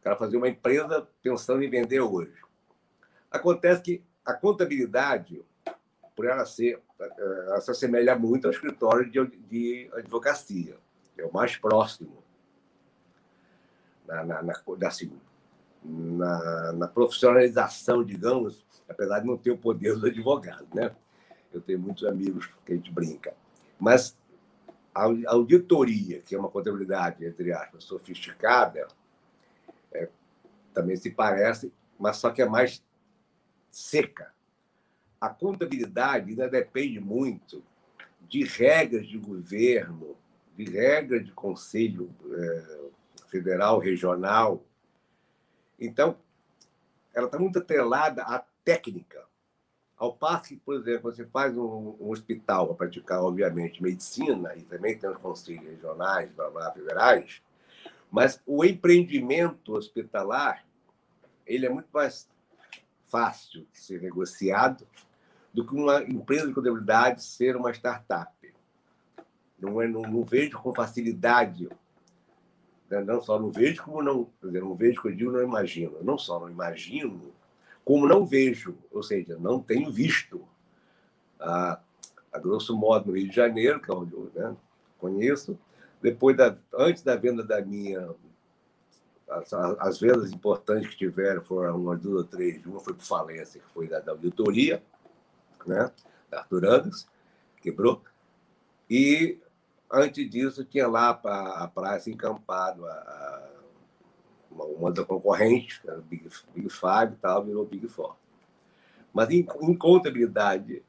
O 0.00 0.02
cara 0.02 0.16
fazer 0.16 0.36
uma 0.36 0.48
empresa 0.48 1.08
pensando 1.22 1.62
em 1.62 1.70
vender 1.70 2.00
hoje. 2.00 2.34
Acontece 3.30 3.82
que 3.82 4.04
a 4.24 4.34
contabilidade, 4.34 5.42
por 6.14 6.26
ela 6.26 6.44
ser, 6.44 6.80
ela 6.98 7.60
se 7.60 7.70
assemelha 7.70 8.16
muito 8.16 8.46
ao 8.46 8.52
escritório 8.52 9.10
de, 9.10 9.24
de 9.48 9.90
advocacia, 9.94 10.76
é 11.16 11.24
o 11.24 11.32
mais 11.32 11.56
próximo 11.56 12.23
na, 14.06 14.24
na, 14.24 14.42
na, 14.42 14.54
assim, 14.86 15.12
na, 15.82 16.72
na 16.72 16.88
profissionalização, 16.88 18.02
digamos, 18.04 18.64
apesar 18.88 19.20
de 19.20 19.26
não 19.26 19.36
ter 19.36 19.50
o 19.50 19.58
poder 19.58 19.96
do 19.96 20.06
advogado, 20.06 20.66
né? 20.74 20.94
Eu 21.52 21.60
tenho 21.60 21.78
muitos 21.78 22.04
amigos 22.04 22.48
que 22.64 22.72
a 22.72 22.76
gente 22.76 22.90
brinca. 22.90 23.34
Mas 23.78 24.16
a 24.94 25.04
auditoria, 25.26 26.20
que 26.20 26.34
é 26.34 26.38
uma 26.38 26.48
contabilidade, 26.48 27.24
entre 27.24 27.52
aspas, 27.52 27.84
sofisticada, 27.84 28.88
é, 29.92 30.08
também 30.72 30.96
se 30.96 31.10
parece, 31.10 31.72
mas 31.98 32.16
só 32.16 32.30
que 32.30 32.42
é 32.42 32.46
mais 32.46 32.82
seca. 33.70 34.32
A 35.20 35.28
contabilidade 35.28 36.30
ainda 36.30 36.48
depende 36.48 37.00
muito 37.00 37.62
de 38.28 38.44
regras 38.44 39.06
de 39.06 39.18
governo, 39.18 40.16
de 40.56 40.64
regras 40.64 41.24
de 41.24 41.32
conselho 41.32 42.10
é, 42.32 42.84
federal, 43.34 43.80
regional. 43.80 44.64
Então, 45.76 46.16
ela 47.12 47.26
está 47.26 47.36
muito 47.36 47.58
atrelada 47.58 48.22
à 48.22 48.44
técnica. 48.64 49.24
Ao 49.96 50.12
passo 50.12 50.50
que, 50.50 50.56
por 50.56 50.76
exemplo, 50.76 51.10
você 51.10 51.26
faz 51.26 51.56
um, 51.56 51.96
um 52.00 52.10
hospital 52.10 52.68
para 52.68 52.76
praticar, 52.76 53.22
obviamente, 53.22 53.82
medicina, 53.82 54.54
e 54.54 54.62
também 54.62 54.96
tem 54.96 55.10
os 55.10 55.18
conselhos 55.18 55.64
regionais, 55.64 56.30
blá, 56.32 56.48
blá, 56.48 56.70
federais, 56.70 57.42
mas 58.08 58.40
o 58.46 58.64
empreendimento 58.64 59.74
hospitalar 59.74 60.64
ele 61.44 61.66
é 61.66 61.68
muito 61.68 61.88
mais 61.92 62.28
fácil 63.08 63.66
de 63.72 63.78
ser 63.78 64.00
negociado 64.00 64.86
do 65.52 65.66
que 65.66 65.74
uma 65.74 66.02
empresa 66.04 66.46
de 66.46 66.54
contabilidade 66.54 67.22
ser 67.22 67.56
uma 67.56 67.72
startup. 67.72 68.32
Não, 69.58 69.82
é, 69.82 69.88
não, 69.88 70.02
não 70.02 70.24
vejo 70.24 70.58
com 70.58 70.74
facilidade, 70.74 71.68
né? 72.90 73.00
não 73.02 73.20
só 73.20 73.38
não 73.38 73.50
vejo, 73.50 73.82
como 73.82 74.02
não, 74.02 74.28
dizer, 74.42 74.60
não 74.60 74.74
vejo 74.74 75.02
que 75.02 75.08
eu 75.08 75.14
digo, 75.14 75.32
não 75.32 75.42
imagino. 75.42 75.98
Não 76.02 76.18
só 76.18 76.40
não 76.40 76.50
imagino, 76.50 77.32
como 77.84 78.06
não 78.06 78.24
vejo, 78.24 78.76
ou 78.90 79.02
seja, 79.02 79.36
não 79.38 79.60
tenho 79.60 79.90
visto. 79.90 80.46
A, 81.38 81.80
a 82.32 82.38
grosso 82.38 82.76
modo, 82.76 83.08
no 83.08 83.16
Rio 83.16 83.28
de 83.28 83.34
Janeiro, 83.34 83.80
que 83.80 83.90
é 83.90 83.94
onde 83.94 84.12
eu 84.12 84.30
né, 84.34 84.56
conheço, 84.98 85.58
depois 86.00 86.36
da, 86.36 86.56
antes 86.74 87.02
da 87.02 87.16
venda 87.16 87.42
da 87.42 87.60
minha. 87.60 88.14
As, 89.28 89.52
as 89.52 89.98
vendas 89.98 90.32
importantes 90.32 90.90
que 90.90 90.98
tiveram 90.98 91.42
foram 91.42 91.76
umas 91.76 92.00
duas 92.00 92.18
ou 92.18 92.24
três. 92.24 92.64
Uma 92.66 92.80
foi 92.80 92.94
para 92.94 93.04
falência, 93.04 93.60
que 93.60 93.72
foi 93.72 93.88
da, 93.88 94.00
da 94.00 94.12
auditoria, 94.12 94.82
né, 95.66 95.90
da 96.30 96.40
Arthur 96.40 96.64
Anderson, 96.66 97.06
quebrou. 97.60 98.02
E 98.88 99.38
antes 99.90 100.28
disso, 100.28 100.64
tinha 100.64 100.86
lá 100.88 101.18
a, 101.24 101.64
a 101.64 101.68
praça 101.68 102.10
encampado, 102.10 102.86
a, 102.86 102.92
a 102.92 103.54
uma, 104.54 104.64
uma 104.64 104.92
da 104.92 105.04
concorrente, 105.04 105.80
era 105.84 106.00
Big, 106.00 106.28
Big 106.54 106.70
Five 106.70 107.12
e 107.12 107.16
tal, 107.20 107.44
virou 107.44 107.66
Big 107.66 107.86
Four. 107.88 108.16
Mas 109.12 109.30
em, 109.30 109.46
em, 109.62 109.74
contabilidade, 109.76 110.82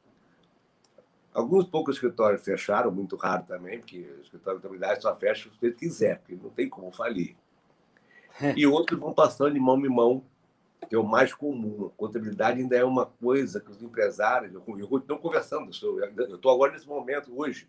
alguns 1.34 1.66
poucos 1.66 1.96
escritórios 1.96 2.42
fecharam, 2.42 2.90
muito 2.90 3.16
raro 3.16 3.44
também, 3.44 3.78
porque 3.78 3.98
o 3.98 4.22
escritório 4.22 4.58
de 4.58 4.62
contabilidade 4.62 5.02
só 5.02 5.14
fecha 5.14 5.50
se 5.50 5.56
você 5.56 5.72
quiser, 5.72 6.18
porque 6.18 6.34
não 6.34 6.50
tem 6.50 6.68
como 6.68 6.90
falir. 6.92 7.36
E 8.54 8.66
outros 8.66 9.00
vão 9.00 9.14
passando 9.14 9.54
de 9.54 9.60
mão 9.60 9.78
em 9.78 9.88
mão, 9.88 10.22
que 10.90 10.94
é 10.94 10.98
o 10.98 11.02
mais 11.02 11.32
comum. 11.32 11.86
A 11.86 11.90
contabilidade 11.98 12.60
ainda 12.60 12.76
é 12.76 12.84
uma 12.84 13.06
coisa 13.06 13.60
que 13.60 13.70
os 13.70 13.82
empresários, 13.82 14.52
eu, 14.52 14.60
continuo 14.60 15.18
conversando, 15.18 15.70
eu 15.82 16.34
estou 16.34 16.52
agora 16.52 16.72
nesse 16.72 16.86
momento, 16.86 17.32
hoje, 17.34 17.66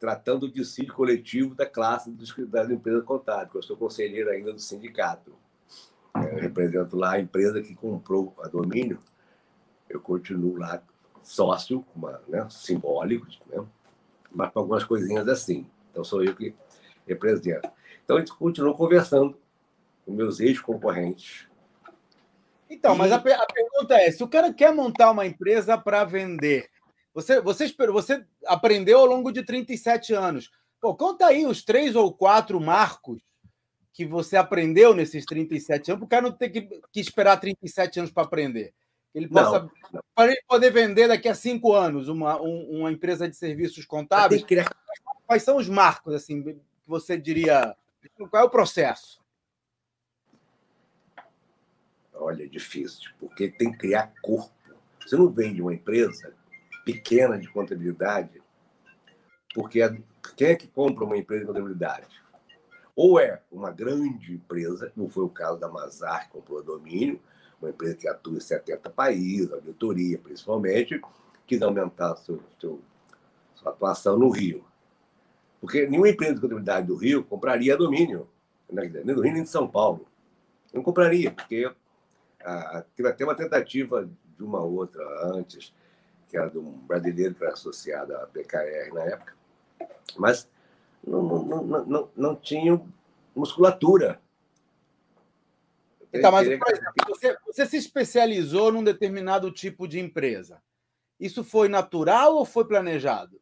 tratando 0.00 0.44
o 0.44 0.50
dissídio 0.50 0.94
coletivo 0.94 1.54
da 1.54 1.66
classe 1.66 2.10
dos, 2.10 2.34
das 2.48 2.70
empresas 2.70 3.04
contábeis. 3.04 3.54
Eu 3.54 3.62
sou 3.62 3.76
conselheiro 3.76 4.30
ainda 4.30 4.50
do 4.50 4.58
sindicato. 4.58 5.34
É, 6.16 6.34
eu 6.34 6.40
represento 6.40 6.96
lá 6.96 7.12
a 7.12 7.20
empresa 7.20 7.60
que 7.60 7.74
comprou 7.74 8.34
a 8.42 8.48
domínio. 8.48 8.98
Eu 9.88 10.00
continuo 10.00 10.56
lá 10.56 10.82
sócio, 11.22 11.84
uma, 11.94 12.22
né, 12.26 12.48
simbólico, 12.48 13.26
né, 13.46 13.62
mas 14.32 14.50
para 14.50 14.62
algumas 14.62 14.84
coisinhas 14.84 15.28
assim. 15.28 15.66
Então, 15.90 16.02
sou 16.02 16.24
eu 16.24 16.34
que 16.34 16.54
represento. 17.06 17.70
Então, 18.02 18.16
a 18.16 18.20
gente 18.20 18.32
continua 18.32 18.74
conversando 18.74 19.36
com 20.06 20.12
meus 20.12 20.40
ex-concorrentes. 20.40 21.46
Então, 22.70 22.94
e... 22.94 22.98
mas 22.98 23.12
a, 23.12 23.16
a 23.16 23.20
pergunta 23.20 23.94
é: 23.96 24.10
se 24.10 24.24
o 24.24 24.28
cara 24.28 24.52
quer 24.54 24.72
montar 24.72 25.10
uma 25.10 25.26
empresa 25.26 25.76
para 25.76 26.04
vender, 26.04 26.70
você, 27.12 27.40
você, 27.40 27.64
esperou, 27.64 27.94
você 27.94 28.24
aprendeu 28.46 29.00
ao 29.00 29.06
longo 29.06 29.32
de 29.32 29.42
37 29.42 30.14
anos. 30.14 30.50
Pô, 30.80 30.94
conta 30.94 31.26
aí 31.26 31.44
os 31.44 31.64
três 31.64 31.96
ou 31.96 32.12
quatro 32.12 32.60
marcos 32.60 33.20
que 33.92 34.06
você 34.06 34.36
aprendeu 34.36 34.94
nesses 34.94 35.26
37 35.26 35.90
anos, 35.90 35.98
para 35.98 36.06
o 36.06 36.08
cara 36.08 36.22
não 36.22 36.32
ter 36.32 36.48
que, 36.48 36.62
que 36.92 37.00
esperar 37.00 37.36
37 37.38 37.98
anos 37.98 38.10
para 38.10 38.22
aprender. 38.22 38.72
Ele 39.14 39.28
possa, 39.28 39.68
para 40.14 40.30
ele 40.30 40.42
poder 40.46 40.72
vender 40.72 41.08
daqui 41.08 41.28
a 41.28 41.34
cinco 41.34 41.74
anos 41.74 42.08
uma, 42.08 42.40
um, 42.40 42.78
uma 42.78 42.92
empresa 42.92 43.28
de 43.28 43.36
serviços 43.36 43.84
contábeis. 43.84 44.44
Criar... 44.44 44.70
Quais 45.26 45.42
são 45.42 45.56
os 45.56 45.68
marcos, 45.68 46.14
assim, 46.14 46.42
que 46.42 46.56
você 46.86 47.18
diria? 47.18 47.76
Qual 48.30 48.42
é 48.42 48.46
o 48.46 48.50
processo? 48.50 49.20
Olha, 52.14 52.44
é 52.44 52.48
difícil, 52.48 53.10
porque 53.18 53.48
tem 53.48 53.72
que 53.72 53.78
criar 53.78 54.12
corpo. 54.22 54.52
Você 55.04 55.16
não 55.16 55.28
vende 55.28 55.60
uma 55.60 55.74
empresa 55.74 56.32
pequena 56.84 57.38
de 57.38 57.48
contabilidade, 57.48 58.42
porque 59.54 59.80
quem 60.36 60.48
é 60.48 60.54
que 60.54 60.66
compra 60.68 61.04
uma 61.04 61.16
empresa 61.16 61.42
de 61.42 61.46
contabilidade? 61.46 62.20
Ou 62.94 63.18
é 63.18 63.40
uma 63.50 63.70
grande 63.70 64.34
empresa, 64.34 64.90
como 64.94 65.08
foi 65.08 65.24
o 65.24 65.28
caso 65.28 65.58
da 65.58 65.68
Mazar, 65.68 66.26
que 66.26 66.32
comprou 66.32 66.62
domínio, 66.62 67.20
uma 67.60 67.70
empresa 67.70 67.96
que 67.96 68.08
atua 68.08 68.36
em 68.36 68.40
70 68.40 68.90
países, 68.90 69.52
auditoria 69.52 70.18
principalmente, 70.18 71.00
quis 71.46 71.60
aumentar 71.62 72.16
seu, 72.16 72.42
seu, 72.60 72.80
sua 73.54 73.72
atuação 73.72 74.18
no 74.18 74.30
Rio. 74.30 74.64
Porque 75.60 75.86
nenhuma 75.86 76.08
empresa 76.08 76.34
de 76.34 76.40
contabilidade 76.40 76.86
do 76.86 76.96
Rio 76.96 77.24
compraria 77.24 77.76
domínio, 77.76 78.28
né, 78.70 78.88
nem 79.04 79.14
do 79.14 79.20
Rio 79.20 79.32
nem 79.32 79.42
de 79.42 79.48
São 79.48 79.68
Paulo. 79.68 80.06
Não 80.72 80.82
compraria, 80.82 81.30
porque 81.30 81.70
ah, 82.42 82.84
teve 82.96 83.08
até 83.08 83.24
uma 83.24 83.34
tentativa 83.34 84.08
de 84.36 84.42
uma 84.42 84.60
outra 84.60 85.02
antes, 85.24 85.74
que 86.30 86.36
era 86.36 86.48
de 86.48 86.58
um 86.58 86.70
brasileiro 86.70 87.34
que 87.34 87.42
era 87.42 87.52
associado 87.52 88.14
à 88.14 88.26
PKR 88.26 88.94
na 88.94 89.04
época, 89.04 89.34
mas 90.16 90.48
não, 91.04 91.22
não, 91.22 91.62
não, 91.64 91.84
não, 91.84 92.10
não 92.16 92.36
tinham 92.36 92.86
musculatura. 93.34 94.20
Então, 96.12 96.32
mas, 96.32 96.46
por 96.46 96.70
exemplo, 96.70 96.92
você, 97.08 97.36
você 97.46 97.66
se 97.66 97.76
especializou 97.76 98.72
num 98.72 98.84
determinado 98.84 99.50
tipo 99.50 99.86
de 99.86 99.98
empresa. 99.98 100.62
Isso 101.18 101.44
foi 101.44 101.68
natural 101.68 102.34
ou 102.36 102.44
foi 102.44 102.64
planejado? 102.64 103.40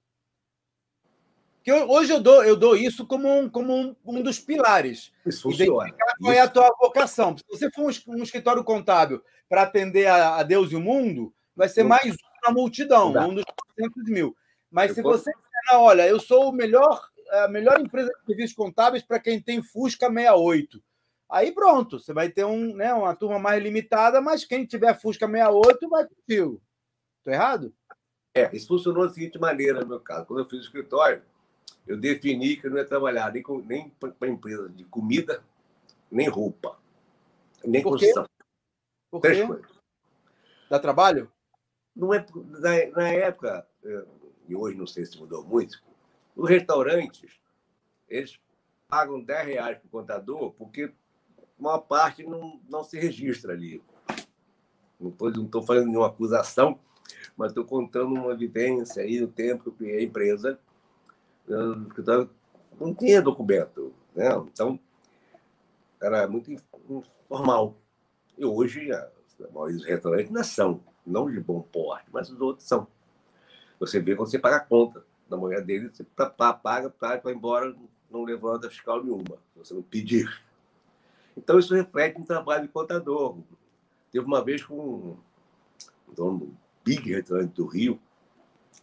Que 1.62 1.72
hoje 1.72 2.12
eu 2.12 2.20
dou, 2.20 2.44
eu 2.44 2.56
dou 2.56 2.76
isso 2.76 3.06
como 3.06 3.28
um, 3.28 3.48
como 3.48 3.74
um, 3.74 3.96
um 4.04 4.22
dos 4.22 4.38
pilares. 4.38 5.12
Isso 5.24 5.42
funciona. 5.42 5.94
Qual 6.20 6.32
é 6.32 6.40
a 6.40 6.48
tua 6.48 6.74
vocação? 6.80 7.36
Se 7.36 7.44
você 7.48 7.70
for 7.70 7.90
um, 7.90 8.16
um 8.16 8.22
escritório 8.22 8.64
contábil 8.64 9.22
para 9.48 9.62
atender 9.62 10.06
a, 10.06 10.36
a, 10.36 10.42
Deus 10.42 10.72
e 10.72 10.76
o 10.76 10.80
mundo, 10.80 11.32
vai 11.54 11.68
ser 11.68 11.82
mais 11.82 12.16
na 12.42 12.52
multidão, 12.52 13.10
um 13.10 13.34
dos 13.34 13.44
400 13.76 14.10
mil. 14.10 14.36
Mas 14.70 14.90
eu 14.90 14.94
se 14.96 15.02
posso... 15.02 15.24
você 15.24 15.30
disser, 15.30 15.78
olha, 15.78 16.06
eu 16.06 16.20
sou 16.20 16.50
o 16.50 16.52
melhor, 16.52 17.08
a 17.30 17.48
melhor 17.48 17.80
empresa 17.80 18.10
de 18.10 18.26
serviços 18.26 18.56
contábeis 18.56 19.02
para 19.02 19.18
quem 19.18 19.40
tem 19.40 19.62
Fusca 19.62 20.08
68. 20.08 20.82
Aí 21.30 21.52
pronto, 21.52 21.98
você 21.98 22.12
vai 22.12 22.30
ter 22.30 22.44
um, 22.44 22.74
né, 22.74 22.92
uma 22.94 23.14
turma 23.14 23.38
mais 23.38 23.62
limitada, 23.62 24.20
mas 24.20 24.44
quem 24.44 24.64
tiver 24.64 24.98
Fusca 24.98 25.26
68 25.26 25.88
vai 25.88 26.06
contigo. 26.06 26.62
Estou 27.18 27.32
errado? 27.32 27.74
É, 28.34 28.54
isso 28.54 28.68
funcionou 28.68 29.06
da 29.06 29.12
seguinte 29.12 29.38
maneira, 29.38 29.80
no 29.80 29.86
meu 29.86 30.00
caso. 30.00 30.26
Quando 30.26 30.40
eu 30.40 30.44
fiz 30.44 30.60
o 30.60 30.62
escritório, 30.62 31.22
eu 31.86 31.96
defini 31.96 32.56
que 32.56 32.66
eu 32.66 32.70
não 32.70 32.78
ia 32.78 32.84
trabalhar 32.84 33.32
nem, 33.32 33.42
com, 33.42 33.58
nem 33.60 33.90
para 33.90 34.28
empresa 34.28 34.68
de 34.68 34.84
comida, 34.84 35.42
nem 36.10 36.28
roupa, 36.28 36.78
nem 37.64 37.82
Por 37.82 37.92
construção. 37.92 38.26
Por 39.10 39.20
Três 39.20 39.40
quê? 39.40 39.46
coisas. 39.46 39.78
Dá 40.70 40.78
trabalho? 40.78 41.30
Não 41.98 42.14
é, 42.14 42.24
na, 42.60 42.96
na 42.96 43.08
época, 43.08 43.66
eh, 43.84 44.04
e 44.48 44.54
hoje 44.54 44.76
não 44.78 44.86
sei 44.86 45.04
se 45.04 45.18
mudou 45.18 45.44
muito, 45.44 45.82
os 46.36 46.48
restaurantes, 46.48 47.40
eles 48.08 48.38
pagam 48.88 49.20
10 49.20 49.46
reais 49.48 49.78
para 49.78 49.86
o 49.86 49.90
contador, 49.90 50.52
porque 50.52 50.92
uma 51.58 51.78
parte 51.80 52.22
não, 52.24 52.60
não 52.70 52.84
se 52.84 52.96
registra 52.98 53.52
ali. 53.52 53.82
Não 55.00 55.10
estou 55.44 55.62
fazendo 55.62 55.88
nenhuma 55.88 56.06
acusação, 56.06 56.78
mas 57.36 57.50
estou 57.50 57.64
contando 57.64 58.14
uma 58.14 58.36
vivência 58.36 59.02
aí 59.02 59.20
no 59.20 59.26
tempo 59.28 59.72
que 59.72 59.90
a 59.90 60.00
empresa. 60.02 60.58
eh, 61.48 62.02
tava- 62.04 62.30
Não 62.80 62.94
tinha 62.94 63.20
documento. 63.20 63.92
Né? 64.14 64.28
Então, 64.52 64.78
era 66.00 66.28
muito 66.28 66.50
informal. 66.52 67.76
E 68.36 68.44
hoje, 68.44 68.92
a 68.92 69.10
maioria 69.52 69.76
dos 69.78 69.84
restaurantes 69.84 70.30
não 70.30 70.44
são, 70.44 70.80
não 71.08 71.30
de 71.30 71.40
bom 71.40 71.60
porte, 71.60 72.06
mas 72.12 72.30
os 72.30 72.40
outros 72.40 72.66
são. 72.66 72.86
Você 73.80 74.00
vê 74.00 74.14
quando 74.16 74.28
você 74.28 74.38
paga 74.38 74.56
a 74.56 74.60
conta 74.60 75.04
da 75.28 75.36
mulher 75.36 75.62
dele, 75.64 75.88
você 75.88 76.04
pa- 76.04 76.30
pa- 76.30 76.54
paga, 76.54 76.90
paga, 76.90 77.22
vai 77.22 77.32
embora, 77.34 77.74
não 78.10 78.24
levanta 78.24 78.70
fiscal 78.70 79.02
nenhuma, 79.02 79.38
você 79.54 79.74
não 79.74 79.82
pedir. 79.82 80.42
Então, 81.36 81.58
isso 81.58 81.74
reflete 81.74 82.18
no 82.18 82.24
trabalho 82.24 82.62
de 82.62 82.68
contador. 82.68 83.36
Teve 84.10 84.24
uma 84.24 84.42
vez 84.42 84.64
com 84.64 85.16
um 86.08 86.14
dono 86.14 86.38
do 86.38 86.56
big 86.82 87.12
restaurante 87.12 87.52
do 87.52 87.66
Rio, 87.66 88.00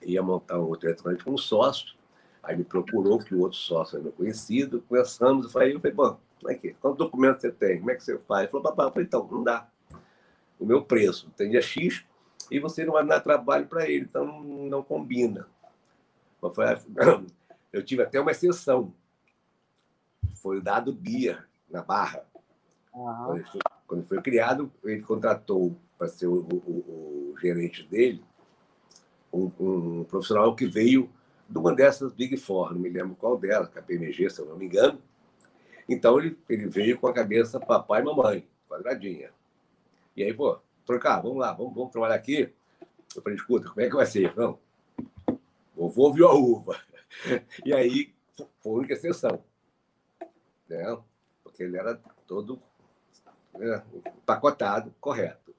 ia 0.01 0.21
montar 0.21 0.59
um 0.59 0.67
outro 0.67 0.87
restaurante 0.87 1.23
com 1.23 1.31
um 1.31 1.37
sócio, 1.37 1.95
aí 2.43 2.55
me 2.55 2.63
procurou, 2.63 3.19
que 3.19 3.33
o 3.33 3.39
outro 3.39 3.57
sócio 3.57 3.95
era 3.95 4.03
meu 4.03 4.13
conhecido, 4.13 4.81
conversamos, 4.87 5.45
eu 5.45 5.51
falei, 5.51 5.75
eu 5.75 5.79
falei, 5.79 5.95
bom, 5.95 6.19
como 6.39 6.51
é 6.51 6.55
que, 6.55 6.73
quanto 6.75 6.97
documento 6.97 7.41
você 7.41 7.51
tem? 7.51 7.79
Como 7.79 7.91
é 7.91 7.95
que 7.95 8.03
você 8.03 8.17
faz? 8.19 8.43
Ele 8.43 8.51
falou, 8.51 8.63
papai, 8.63 8.85
eu 8.85 8.91
falei, 8.91 9.07
então, 9.07 9.27
não 9.29 9.43
dá. 9.43 9.67
O 10.59 10.65
meu 10.65 10.83
preço 10.83 11.29
tem 11.35 11.49
dia 11.49 11.61
X 11.61 12.05
e 12.51 12.59
você 12.59 12.85
não 12.85 12.93
vai 12.93 13.05
dar 13.05 13.19
trabalho 13.21 13.67
para 13.67 13.89
ele, 13.89 14.05
então 14.05 14.41
não, 14.43 14.83
combina. 14.83 15.47
Eu, 16.41 16.53
falei, 16.53 16.75
"Ah, 16.99 17.23
eu 17.73 17.83
tive 17.83 18.03
até 18.03 18.19
uma 18.19 18.31
exceção. 18.31 18.93
Foi 20.41 20.57
o 20.57 20.61
dado 20.61 20.93
Bia, 20.93 21.43
na 21.69 21.81
Barra. 21.81 22.25
Quando 23.25 23.35
ele 23.37 23.45
foi, 23.45 23.61
quando 23.87 24.03
foi 24.05 24.21
criado, 24.21 24.71
ele 24.83 25.01
contratou 25.01 25.75
para 25.97 26.07
ser 26.07 26.27
o, 26.27 26.41
o- 26.41 27.31
o 27.33 27.37
gerente 27.39 27.83
dele 27.83 28.23
um, 29.33 29.51
um 29.59 30.03
profissional 30.05 30.55
que 30.55 30.65
veio 30.65 31.09
de 31.49 31.57
uma 31.57 31.73
dessas 31.75 32.13
Big 32.13 32.37
Four, 32.37 32.73
não 32.73 32.79
me 32.79 32.89
lembro 32.89 33.15
qual 33.15 33.37
delas, 33.37 33.69
KPMG, 33.69 34.29
se 34.29 34.39
eu 34.41 34.45
não 34.45 34.57
me 34.57 34.65
engano. 34.65 34.99
Então 35.87 36.17
ele, 36.19 36.37
ele 36.49 36.67
veio 36.67 36.97
com 36.99 37.07
a 37.07 37.13
cabeça 37.13 37.59
papai 37.59 38.01
e 38.01 38.05
mamãe, 38.05 38.47
quadradinha. 38.67 39.29
E 40.15 40.23
aí, 40.23 40.33
pô, 40.33 40.59
trocar, 40.85 41.21
vamos 41.21 41.37
lá, 41.37 41.53
vamos, 41.53 41.73
vamos 41.73 41.91
trabalhar 41.91 42.15
aqui. 42.15 42.53
Eu 43.15 43.21
falei, 43.21 43.37
escuta, 43.37 43.69
como 43.69 43.81
é 43.81 43.89
que 43.89 43.95
vai 43.95 44.05
ser? 44.05 44.35
Não, 44.35 44.59
vovô 45.75 46.13
viu 46.13 46.27
a 46.27 46.33
uva. 46.33 46.79
E 47.63 47.73
aí 47.73 48.13
foi 48.35 48.73
a 48.73 48.75
única 48.75 48.93
exceção. 48.93 49.41
Né? 50.67 50.97
Porque 51.43 51.63
ele 51.63 51.77
era 51.77 51.95
todo 52.27 52.61
né, 53.53 53.81
empacotado, 54.17 54.93
correto. 54.99 55.55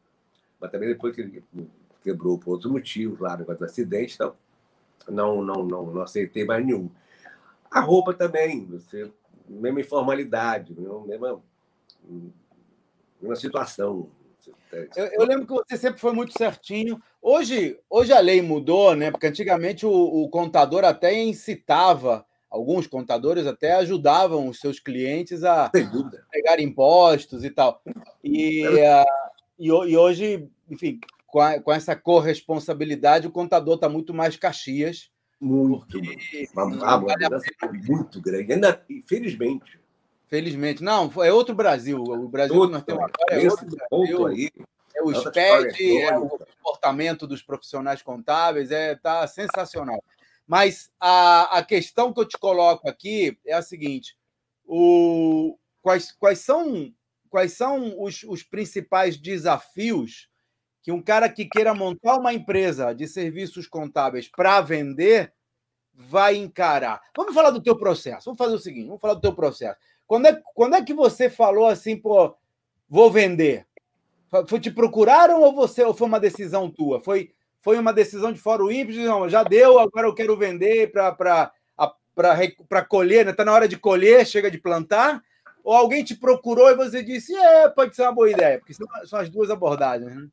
Mas 0.61 0.71
também 0.71 0.89
depois 0.89 1.15
que 1.15 1.23
ele 1.23 1.45
quebrou 2.03 2.39
por 2.39 2.53
outros 2.53 2.71
motivos, 2.71 3.19
lá 3.19 3.37
negócio 3.37 3.59
do 3.59 3.65
acidente, 3.65 4.15
então, 4.15 4.37
não, 5.09 5.43
não, 5.43 5.65
não, 5.65 5.87
não 5.87 6.03
aceitei 6.03 6.45
mais 6.45 6.65
nenhum. 6.65 6.91
A 7.71 7.81
roupa 7.81 8.13
também, 8.13 8.67
você, 8.67 9.11
mesma 9.49 9.81
informalidade, 9.81 10.75
mesma, 11.07 11.43
mesma 13.21 13.37
situação. 13.37 14.11
Eu, 14.97 15.07
eu 15.07 15.25
lembro 15.25 15.47
que 15.47 15.53
você 15.55 15.77
sempre 15.77 16.01
foi 16.01 16.13
muito 16.13 16.37
certinho. 16.37 17.01
Hoje, 17.21 17.79
hoje 17.89 18.13
a 18.13 18.21
lei 18.21 18.41
mudou, 18.43 18.95
né? 18.95 19.11
Porque 19.11 19.27
antigamente 19.27 19.85
o, 19.87 19.91
o 19.93 20.29
contador 20.29 20.85
até 20.85 21.13
incitava, 21.23 22.25
alguns 22.51 22.87
contadores 22.87 23.47
até 23.47 23.73
ajudavam 23.75 24.49
os 24.49 24.61
seus 24.61 24.79
clientes 24.79 25.43
a 25.45 25.71
pegar 26.31 26.61
impostos 26.61 27.45
e 27.45 27.51
tal. 27.51 27.83
E, 28.23 28.65
ah, 28.85 29.05
e, 29.59 29.67
e 29.69 29.97
hoje, 29.97 30.49
enfim, 30.71 31.01
com, 31.27 31.41
a- 31.41 31.61
com 31.61 31.73
essa 31.73 31.97
corresponsabilidade, 31.97 33.27
o 33.27 33.31
contador 33.33 33.75
está 33.77 33.89
muito 33.89 34.13
mais 34.15 34.37
caxias. 34.37 35.11
Muito. 35.41 36.01
Porque 36.01 36.49
Uma, 36.55 36.65
uma 36.65 36.97
vale 36.99 37.25
a 37.25 37.29
mudança 37.31 37.51
muito 37.87 38.21
grande. 38.21 38.53
Ainda, 38.53 38.83
infelizmente, 38.89 39.79
Felizmente. 40.29 40.83
Não, 40.83 41.11
é 41.23 41.33
outro 41.33 41.55
Brasil. 41.55 42.03
O 42.03 42.29
Brasil 42.29 42.61
que 42.67 42.73
nós 42.73 42.83
temos 42.83 43.05
agora 43.05 43.43
é 43.43 43.49
outro 43.49 43.67
Brasil. 43.67 44.27
aí, 44.27 44.51
É 44.95 45.03
o 45.03 45.07
Outra 45.07 45.31
SPED, 45.31 45.99
é 45.99 46.19
o 46.19 46.29
comportamento 46.29 47.27
dos 47.27 47.43
profissionais 47.43 48.03
contábeis, 48.03 48.71
é 48.71 48.97
tá 48.97 49.27
sensacional. 49.27 50.03
Mas 50.47 50.91
a, 51.01 51.59
a 51.59 51.65
questão 51.65 52.13
que 52.13 52.21
eu 52.21 52.25
te 52.27 52.39
coloco 52.39 52.89
aqui 52.89 53.39
é 53.45 53.53
a 53.53 53.63
seguinte: 53.63 54.17
o, 54.65 55.59
quais, 55.83 56.13
quais 56.13 56.41
são, 56.41 56.93
quais 57.29 57.53
são 57.53 58.01
os, 58.03 58.23
os 58.25 58.43
principais 58.43 59.17
desafios 59.17 60.29
que 60.83 60.93
um 60.93 61.03
cara 61.03 61.29
que 61.29 61.45
queira 61.45 61.75
montar 61.75 62.17
uma 62.17 62.33
empresa 62.33 62.93
de 62.93 63.09
serviços 63.09 63.67
contábeis 63.67 64.29
para 64.29 64.61
vender 64.61 65.33
vai 65.93 66.37
encarar? 66.37 67.01
Vamos 67.17 67.35
falar 67.35 67.51
do 67.51 67.63
teu 67.63 67.77
processo. 67.77 68.27
Vamos 68.27 68.39
fazer 68.39 68.55
o 68.55 68.61
seguinte: 68.61 68.87
vamos 68.87 69.01
falar 69.01 69.15
do 69.15 69.21
teu 69.21 69.35
processo. 69.35 69.79
Quando 70.07 70.27
é, 70.27 70.43
quando 70.55 70.75
é 70.75 70.83
que 70.83 70.95
você 70.95 71.29
falou 71.29 71.67
assim, 71.67 71.97
pô, 71.97 72.35
vou 72.89 73.11
vender? 73.11 73.67
Foi 74.49 74.61
te 74.61 74.71
procuraram 74.71 75.43
ou 75.43 75.55
você 75.55 75.83
ou 75.83 75.95
foi 75.95 76.07
uma 76.07 76.21
decisão 76.21 76.71
tua? 76.71 77.01
Foi, 77.01 77.33
foi 77.61 77.79
uma 77.79 77.93
decisão 77.93 78.33
de 78.33 78.41
fora 78.41 78.63
o 78.63 78.71
ímpeto? 78.71 78.99
Não, 79.01 79.29
já 79.29 79.43
deu, 79.43 79.79
agora 79.79 80.07
eu 80.07 80.15
quero 80.15 80.37
vender 80.37 80.93
para 80.93 82.85
colher, 82.89 83.25
né? 83.25 83.31
Está 83.31 83.45
na 83.45 83.53
hora 83.53 83.69
de 83.69 83.77
colher, 83.77 84.27
chega 84.27 84.51
de 84.51 84.59
plantar? 84.59 85.23
Ou 85.65 85.75
alguém 85.75 86.05
te 86.05 86.15
procurou 86.15 86.71
e 86.71 86.77
você 86.77 87.03
disse, 87.03 87.35
é, 87.35 87.69
pode 87.69 87.97
ser 87.97 88.03
uma 88.03 88.13
boa 88.13 88.31
ideia, 88.31 88.59
porque 88.59 88.73
são, 88.73 88.87
são 89.05 89.19
as 89.19 89.29
duas 89.29 89.51
abordagens. 89.51 90.15
Né? 90.15 90.29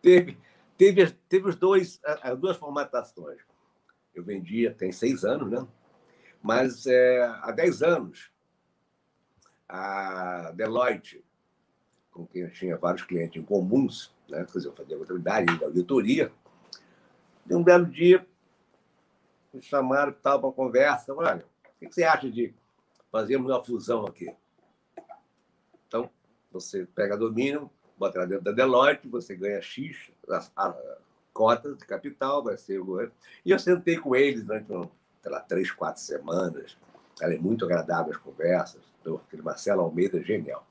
teve, 0.00 0.38
teve, 0.76 1.10
teve 1.28 1.48
os 1.48 1.56
dois, 1.56 2.00
as 2.22 2.38
duas 2.38 2.56
formatações. 2.56 3.40
Eu 4.14 4.22
vendia 4.22 4.72
tem 4.72 4.92
seis 4.92 5.24
anos, 5.24 5.50
né? 5.50 5.66
Mas 6.40 6.86
é, 6.86 7.24
há 7.42 7.50
dez 7.50 7.82
anos, 7.82 8.30
a 9.68 10.52
Deloitte, 10.52 11.24
com 12.10 12.26
quem 12.26 12.42
eu 12.42 12.52
tinha 12.52 12.76
vários 12.76 13.02
clientes 13.02 13.40
em 13.40 13.44
comuns, 13.44 14.14
né? 14.28 14.44
quer 14.44 14.58
dizer, 14.58 14.68
eu 14.68 14.74
fazia 14.74 14.96
contabilidade, 14.96 15.64
auditoria, 15.64 16.32
de 17.44 17.54
um 17.54 17.62
belo 17.62 17.86
dia, 17.86 18.26
me 19.52 19.62
chamaram 19.62 20.12
para 20.12 20.36
uma 20.36 20.52
conversa. 20.52 21.14
Olha, 21.14 21.44
o 21.64 21.78
que 21.78 21.94
você 21.94 22.04
acha 22.04 22.30
de 22.30 22.54
fazermos 23.10 23.50
uma 23.50 23.62
fusão 23.62 24.06
aqui? 24.06 24.34
Então, 25.86 26.10
você 26.50 26.86
pega 26.86 27.16
domínio, 27.16 27.70
bota 27.98 28.18
lá 28.18 28.26
dentro 28.26 28.44
da 28.44 28.52
Deloitte, 28.52 29.08
você 29.08 29.36
ganha 29.36 29.60
X, 29.62 30.10
a, 30.28 30.46
a, 30.56 30.98
cotas 31.32 31.78
de 31.78 31.86
capital, 31.86 32.42
vai 32.42 32.56
ser 32.56 32.80
o. 32.80 33.10
E 33.44 33.50
eu 33.50 33.58
sentei 33.58 33.98
com 33.98 34.16
eles 34.16 34.44
durante 34.44 34.66
sei 35.22 35.32
lá, 35.32 35.40
três, 35.40 35.70
quatro 35.70 36.00
semanas. 36.00 36.76
Ela 37.20 37.34
é 37.34 37.38
muito 37.38 37.64
agradável 37.64 38.12
as 38.12 38.18
conversas. 38.18 38.82
Então, 39.00 39.16
aquele 39.16 39.42
Marcelo 39.42 39.82
Almeida, 39.82 40.22
genial. 40.22 40.66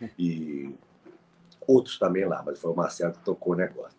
E 0.18 0.74
outros 1.66 1.98
também 1.98 2.26
lá, 2.26 2.42
mas 2.44 2.58
foi 2.58 2.70
o 2.70 2.76
Marcelo 2.76 3.14
que 3.14 3.24
tocou 3.24 3.54
o 3.54 3.56
negócio. 3.56 3.98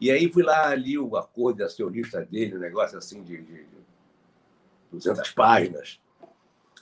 E 0.00 0.10
aí 0.10 0.32
fui 0.32 0.42
lá 0.42 0.68
ali 0.68 0.98
o 0.98 1.16
acordo 1.16 1.58
de 1.58 1.62
acionista 1.62 2.24
dele, 2.24 2.56
um 2.56 2.60
negócio 2.60 2.98
assim 2.98 3.22
de, 3.22 3.40
de 3.42 3.66
200 4.90 5.30
páginas. 5.32 6.00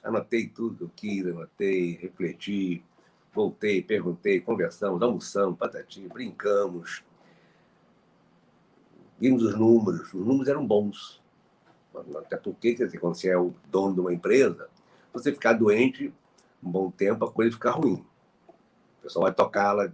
Anotei 0.03 0.49
tudo 0.49 0.77
que 0.77 0.85
eu 0.85 0.90
quis, 0.94 1.27
anotei, 1.27 1.99
refleti, 2.01 2.85
voltei, 3.35 3.83
perguntei, 3.83 4.40
conversamos, 4.40 5.03
almoçamos, 5.03 5.59
patatinho, 5.59 6.09
brincamos. 6.09 7.03
Vimos 9.18 9.42
os 9.42 9.57
números, 9.57 10.14
os 10.14 10.25
números 10.25 10.49
eram 10.49 10.64
bons. 10.64 11.21
Até 12.16 12.37
porque, 12.37 12.74
quer 12.74 12.87
dizer, 12.87 12.98
quando 12.98 13.14
você 13.14 13.28
é 13.28 13.38
o 13.38 13.54
dono 13.66 13.94
de 13.94 14.00
uma 14.00 14.12
empresa, 14.12 14.68
você 15.12 15.32
ficar 15.32 15.52
doente 15.52 16.12
um 16.62 16.70
bom 16.70 16.90
tempo, 16.90 17.24
a 17.24 17.30
coisa 17.30 17.52
fica 17.52 17.70
ruim. 17.70 18.04
O 18.48 19.02
pessoal 19.02 19.24
vai 19.24 19.32
tocá-la 19.32 19.92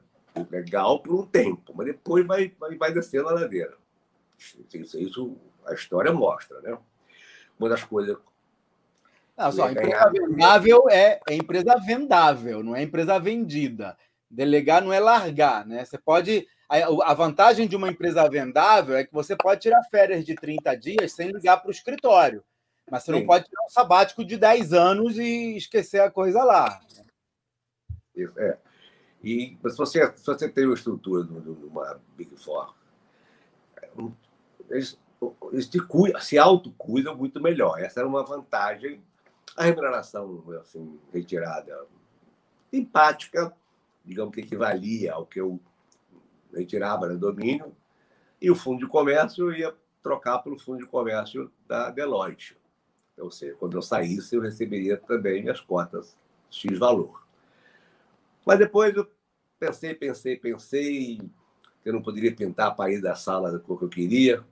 legal 0.50 1.00
por 1.00 1.14
um 1.14 1.26
tempo, 1.26 1.72
mas 1.76 1.86
depois 1.86 2.26
vai, 2.26 2.52
vai, 2.58 2.76
vai 2.76 2.92
descendo 2.92 3.28
a 3.28 3.32
ladeira. 3.32 3.74
Isso, 4.72 4.98
isso 4.98 5.36
a 5.66 5.74
história 5.74 6.12
mostra, 6.12 6.60
né? 6.60 6.76
Uma 7.58 7.68
das 7.68 7.84
coisas 7.84 8.16
Não, 9.36 9.52
só, 9.52 9.70
empresa 9.70 10.10
vendável 10.10 10.88
é, 10.90 11.20
é 11.28 11.34
empresa 11.34 11.76
vendável, 11.76 12.62
não 12.62 12.74
é 12.74 12.82
empresa 12.82 13.18
vendida. 13.18 13.96
Delegar 14.28 14.82
não 14.82 14.92
é 14.92 14.98
largar, 14.98 15.64
né? 15.66 15.84
Você 15.84 15.96
pode. 15.96 16.48
A, 16.68 17.14
vantagem 17.14 17.68
de 17.68 17.76
uma 17.76 17.90
empresa 17.90 18.28
vendável 18.28 18.96
é 18.96 19.04
que 19.04 19.12
você 19.12 19.36
pode 19.36 19.60
tirar 19.60 19.82
férias 19.90 20.24
de 20.24 20.34
30 20.34 20.74
dias 20.76 21.12
sem 21.12 21.30
ligar 21.30 21.58
para 21.58 21.68
o 21.68 21.72
escritório. 21.72 22.42
Mas 22.90 23.02
você 23.02 23.12
Sim. 23.12 23.20
não 23.20 23.26
pode 23.26 23.44
tirar 23.44 23.64
um 23.64 23.70
sabático 23.70 24.24
de 24.24 24.36
10 24.36 24.72
anos 24.72 25.18
e 25.18 25.56
esquecer 25.56 26.00
a 26.00 26.10
coisa 26.10 26.42
lá. 26.42 26.80
É. 28.36 28.58
E 29.22 29.56
se 29.62 29.76
você, 29.76 30.12
se 30.16 30.26
você 30.26 30.48
tem 30.48 30.66
uma 30.66 30.74
estrutura 30.74 31.24
de 31.24 31.50
uma 31.50 32.00
Big 32.16 32.36
Four, 32.36 32.74
eles, 34.68 34.98
eles 35.52 35.68
te 35.68 35.78
cuidam, 35.78 36.20
se 36.20 36.38
autocuidam 36.38 37.16
muito 37.16 37.40
melhor. 37.40 37.80
Essa 37.80 38.00
era 38.00 38.08
uma 38.08 38.24
vantagem. 38.24 39.02
A 39.56 39.64
remuneração 39.64 40.42
assim, 40.60 40.98
retirada, 41.12 41.86
empática, 42.72 43.54
digamos 44.04 44.34
que 44.34 44.40
equivalia 44.40 45.12
ao 45.12 45.24
que 45.24 45.40
eu 45.40 45.60
retirava 46.54 47.08
no 47.08 47.18
domínio, 47.18 47.74
e 48.40 48.50
o 48.50 48.54
fundo 48.54 48.80
de 48.80 48.86
comércio 48.86 49.52
ia 49.52 49.74
trocar 50.02 50.38
pelo 50.40 50.58
fundo 50.58 50.78
de 50.78 50.86
comércio 50.86 51.50
da 51.66 51.90
Deloitte. 51.90 52.56
Ou 53.18 53.30
seja, 53.30 53.54
quando 53.54 53.76
eu 53.76 53.82
saísse, 53.82 54.34
eu 54.34 54.42
receberia 54.42 54.96
também 54.96 55.42
minhas 55.42 55.60
cotas 55.60 56.16
X 56.50 56.78
valor. 56.78 57.26
Mas 58.44 58.58
depois 58.58 58.94
eu 58.94 59.08
pensei, 59.58 59.94
pensei, 59.94 60.36
pensei, 60.36 61.18
que 61.82 61.88
eu 61.88 61.92
não 61.92 62.02
poderia 62.02 62.34
pintar 62.34 62.68
a 62.68 62.70
parede 62.70 63.02
da 63.02 63.14
sala 63.14 63.52
da 63.52 63.58
cor 63.58 63.78
que 63.78 63.84
eu 63.84 63.88
queria, 63.88 64.44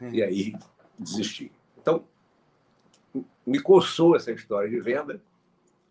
e 0.00 0.22
aí 0.22 0.54
desisti. 0.98 1.52
Então, 1.80 2.04
me 3.46 3.60
coçou 3.60 4.16
essa 4.16 4.32
história 4.32 4.68
de 4.68 4.80
venda 4.80 5.20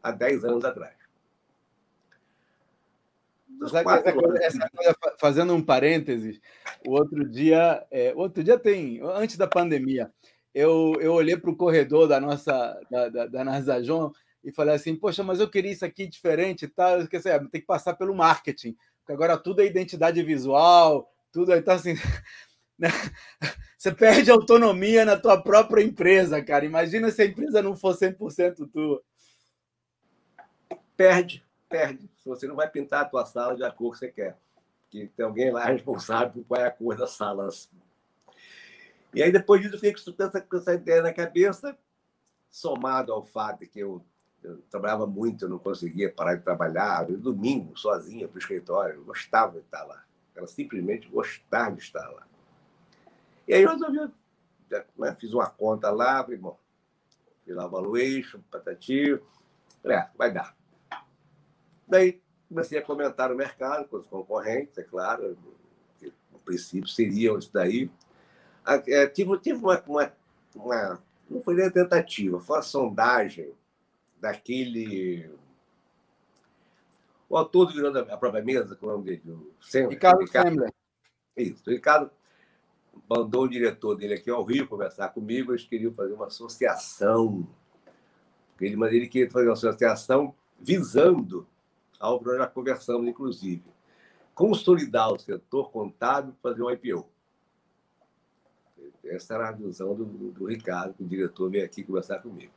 há 0.02 0.12
10 0.12 0.46
anos 0.46 0.66
atrás. 0.66 1.03
Essa 3.62 3.84
coisa, 3.84 4.44
essa 4.44 4.70
coisa, 4.70 4.96
fazendo 5.20 5.54
um 5.54 5.62
parênteses, 5.62 6.40
o 6.86 6.92
outro 6.92 7.28
dia, 7.28 7.86
é, 7.92 8.14
outro 8.16 8.44
dia 8.44 8.58
tem, 8.58 9.00
antes 9.02 9.38
da 9.38 9.48
pandemia, 9.48 10.12
eu, 10.54 10.96
eu 11.00 11.14
olhei 11.14 11.38
para 11.38 11.50
o 11.50 11.56
corredor 11.56 12.08
da 12.08 12.20
nossa, 12.20 12.80
da, 12.90 13.10
da, 13.10 13.26
da 13.28 13.44
Narzajon 13.44 14.12
e 14.44 14.52
falei 14.52 14.76
assim, 14.76 14.96
poxa, 14.96 15.24
mas 15.24 15.40
eu 15.40 15.50
queria 15.50 15.72
isso 15.72 15.86
aqui 15.86 16.06
diferente 16.06 16.66
e 16.66 16.68
tal, 16.68 17.02
esqueci, 17.02 17.30
tem 17.50 17.62
que 17.62 17.68
passar 17.68 17.94
pelo 17.96 18.14
marketing, 18.14 18.76
porque 19.00 19.14
agora 19.14 19.38
tudo 19.38 19.62
é 19.62 19.66
identidade 19.66 20.22
visual, 20.22 21.10
tudo, 21.32 21.54
então 21.56 21.74
assim, 21.74 21.94
né? 22.78 22.90
você 23.78 23.92
perde 23.92 24.32
autonomia 24.32 25.04
na 25.04 25.18
tua 25.18 25.42
própria 25.42 25.84
empresa, 25.84 26.42
cara, 26.42 26.66
imagina 26.66 27.10
se 27.12 27.22
a 27.22 27.26
empresa 27.26 27.62
não 27.62 27.76
for 27.76 27.96
100% 27.96 28.70
tua. 28.72 29.02
Perde, 30.96 31.44
perde, 31.74 32.08
você 32.24 32.46
não 32.46 32.56
vai 32.56 32.70
pintar 32.70 33.02
a 33.02 33.06
tua 33.06 33.26
sala 33.26 33.56
de 33.56 33.76
cor 33.76 33.94
que 33.94 33.98
você 33.98 34.12
quer, 34.12 34.38
porque 34.84 35.10
tem 35.18 35.26
alguém 35.26 35.52
lá 35.52 35.66
responsável 35.74 36.32
por 36.32 36.46
qual 36.46 36.62
é 36.62 36.68
a 36.68 36.72
cor 36.72 36.96
das 36.96 37.12
salas. 37.12 37.68
E 39.12 39.24
aí, 39.24 39.32
depois 39.32 39.60
disso, 39.60 39.74
eu 39.74 39.80
fiquei 39.80 40.14
com 40.14 40.24
essa, 40.24 40.42
com 40.42 40.58
essa 40.58 40.74
ideia 40.76 41.02
na 41.02 41.12
cabeça, 41.12 41.76
somado 42.52 43.12
ao 43.12 43.24
fato 43.26 43.62
de 43.62 43.68
que 43.68 43.80
eu 43.80 44.06
eu 44.44 44.62
trabalhava 44.70 45.08
muito, 45.08 45.46
eu 45.46 45.50
não 45.50 45.58
conseguia 45.58 46.12
parar 46.12 46.36
de 46.36 46.44
trabalhar. 46.44 47.10
Eu, 47.10 47.18
domingo, 47.18 47.80
sozinha 47.80 48.28
para 48.28 48.36
o 48.36 48.40
escritório, 48.40 48.96
eu 48.96 49.06
gostava 49.06 49.54
de 49.54 49.60
estar 49.60 49.86
lá. 49.86 50.04
Ela 50.36 50.48
simplesmente 50.48 51.08
gostar 51.08 51.72
de 51.72 51.80
estar 51.80 52.06
lá. 52.10 52.28
E 53.48 53.54
aí 53.54 53.64
eu 53.64 53.70
resolvi, 53.70 54.12
né, 54.98 55.16
fiz 55.18 55.34
uma 55.34 55.50
conta 55.50 55.90
lá, 55.92 56.22
falei, 56.22 56.38
bom, 56.38 56.60
fiz 57.46 57.56
lá 57.56 57.66
o 57.66 57.70
valuation, 57.70 58.42
patati, 58.52 59.18
é, 59.86 60.10
vai 60.18 60.30
dar. 60.30 60.54
Daí 61.88 62.22
comecei 62.48 62.78
a 62.78 62.82
comentar 62.82 63.30
no 63.30 63.36
mercado 63.36 63.88
com 63.88 63.98
os 63.98 64.08
concorrentes, 64.08 64.78
é 64.78 64.84
claro, 64.84 65.38
que, 65.98 66.14
no 66.32 66.40
princípio 66.40 66.88
seriam 66.88 67.38
isso 67.38 67.52
daí. 67.52 67.90
É, 68.88 69.08
tive, 69.08 69.38
tive 69.40 69.60
uma, 69.60 69.82
uma, 69.88 70.14
uma, 70.56 71.04
não 71.30 71.42
foi 71.42 71.56
nem 71.56 71.70
tentativa, 71.70 72.40
foi 72.40 72.58
uma 72.58 72.62
sondagem 72.62 73.54
daquele. 74.20 75.30
O 77.28 77.36
autor 77.36 77.66
do 77.66 77.74
Virando 77.74 78.00
a 78.00 78.18
Própria 78.18 78.44
Mesa, 78.44 78.76
com 78.76 78.86
é 78.86 78.90
o 78.90 78.92
nome 78.98 79.06
dele? 79.06 79.22
O 79.32 79.52
Sembler, 79.60 79.94
Ricardo, 79.94 80.20
Ricardo 80.20 80.66
Isso. 81.36 81.64
O 81.68 81.72
Ricardo 81.72 82.12
mandou 83.10 83.44
o 83.44 83.50
diretor 83.50 83.96
dele 83.96 84.14
aqui 84.14 84.30
ao 84.30 84.44
Rio 84.44 84.68
conversar 84.68 85.10
comigo. 85.10 85.52
Eles 85.52 85.66
queriam 85.66 85.94
fazer 85.94 86.14
uma 86.14 86.28
associação. 86.28 87.48
Ele, 88.62 88.76
mas 88.76 88.94
ele 88.94 89.08
queria 89.08 89.30
fazer 89.32 89.48
uma 89.48 89.54
associação 89.54 90.36
visando 90.60 91.48
ao 92.00 92.20
que 92.20 92.26
nós 92.26 92.38
já 92.38 92.48
conversamos, 92.48 93.08
inclusive, 93.08 93.64
consolidar 94.34 95.12
o 95.12 95.20
setor 95.20 95.72
contábil 95.72 96.34
fazer 96.42 96.62
um 96.62 96.70
IPO. 96.70 97.08
Essa 99.06 99.36
era 99.36 99.50
a 99.50 99.52
visão 99.52 99.94
do, 99.94 100.06
do 100.06 100.46
Ricardo, 100.46 100.94
que 100.94 101.04
o 101.04 101.08
diretor 101.08 101.50
veio 101.50 101.66
aqui 101.66 101.84
conversar 101.84 102.22
comigo. 102.22 102.52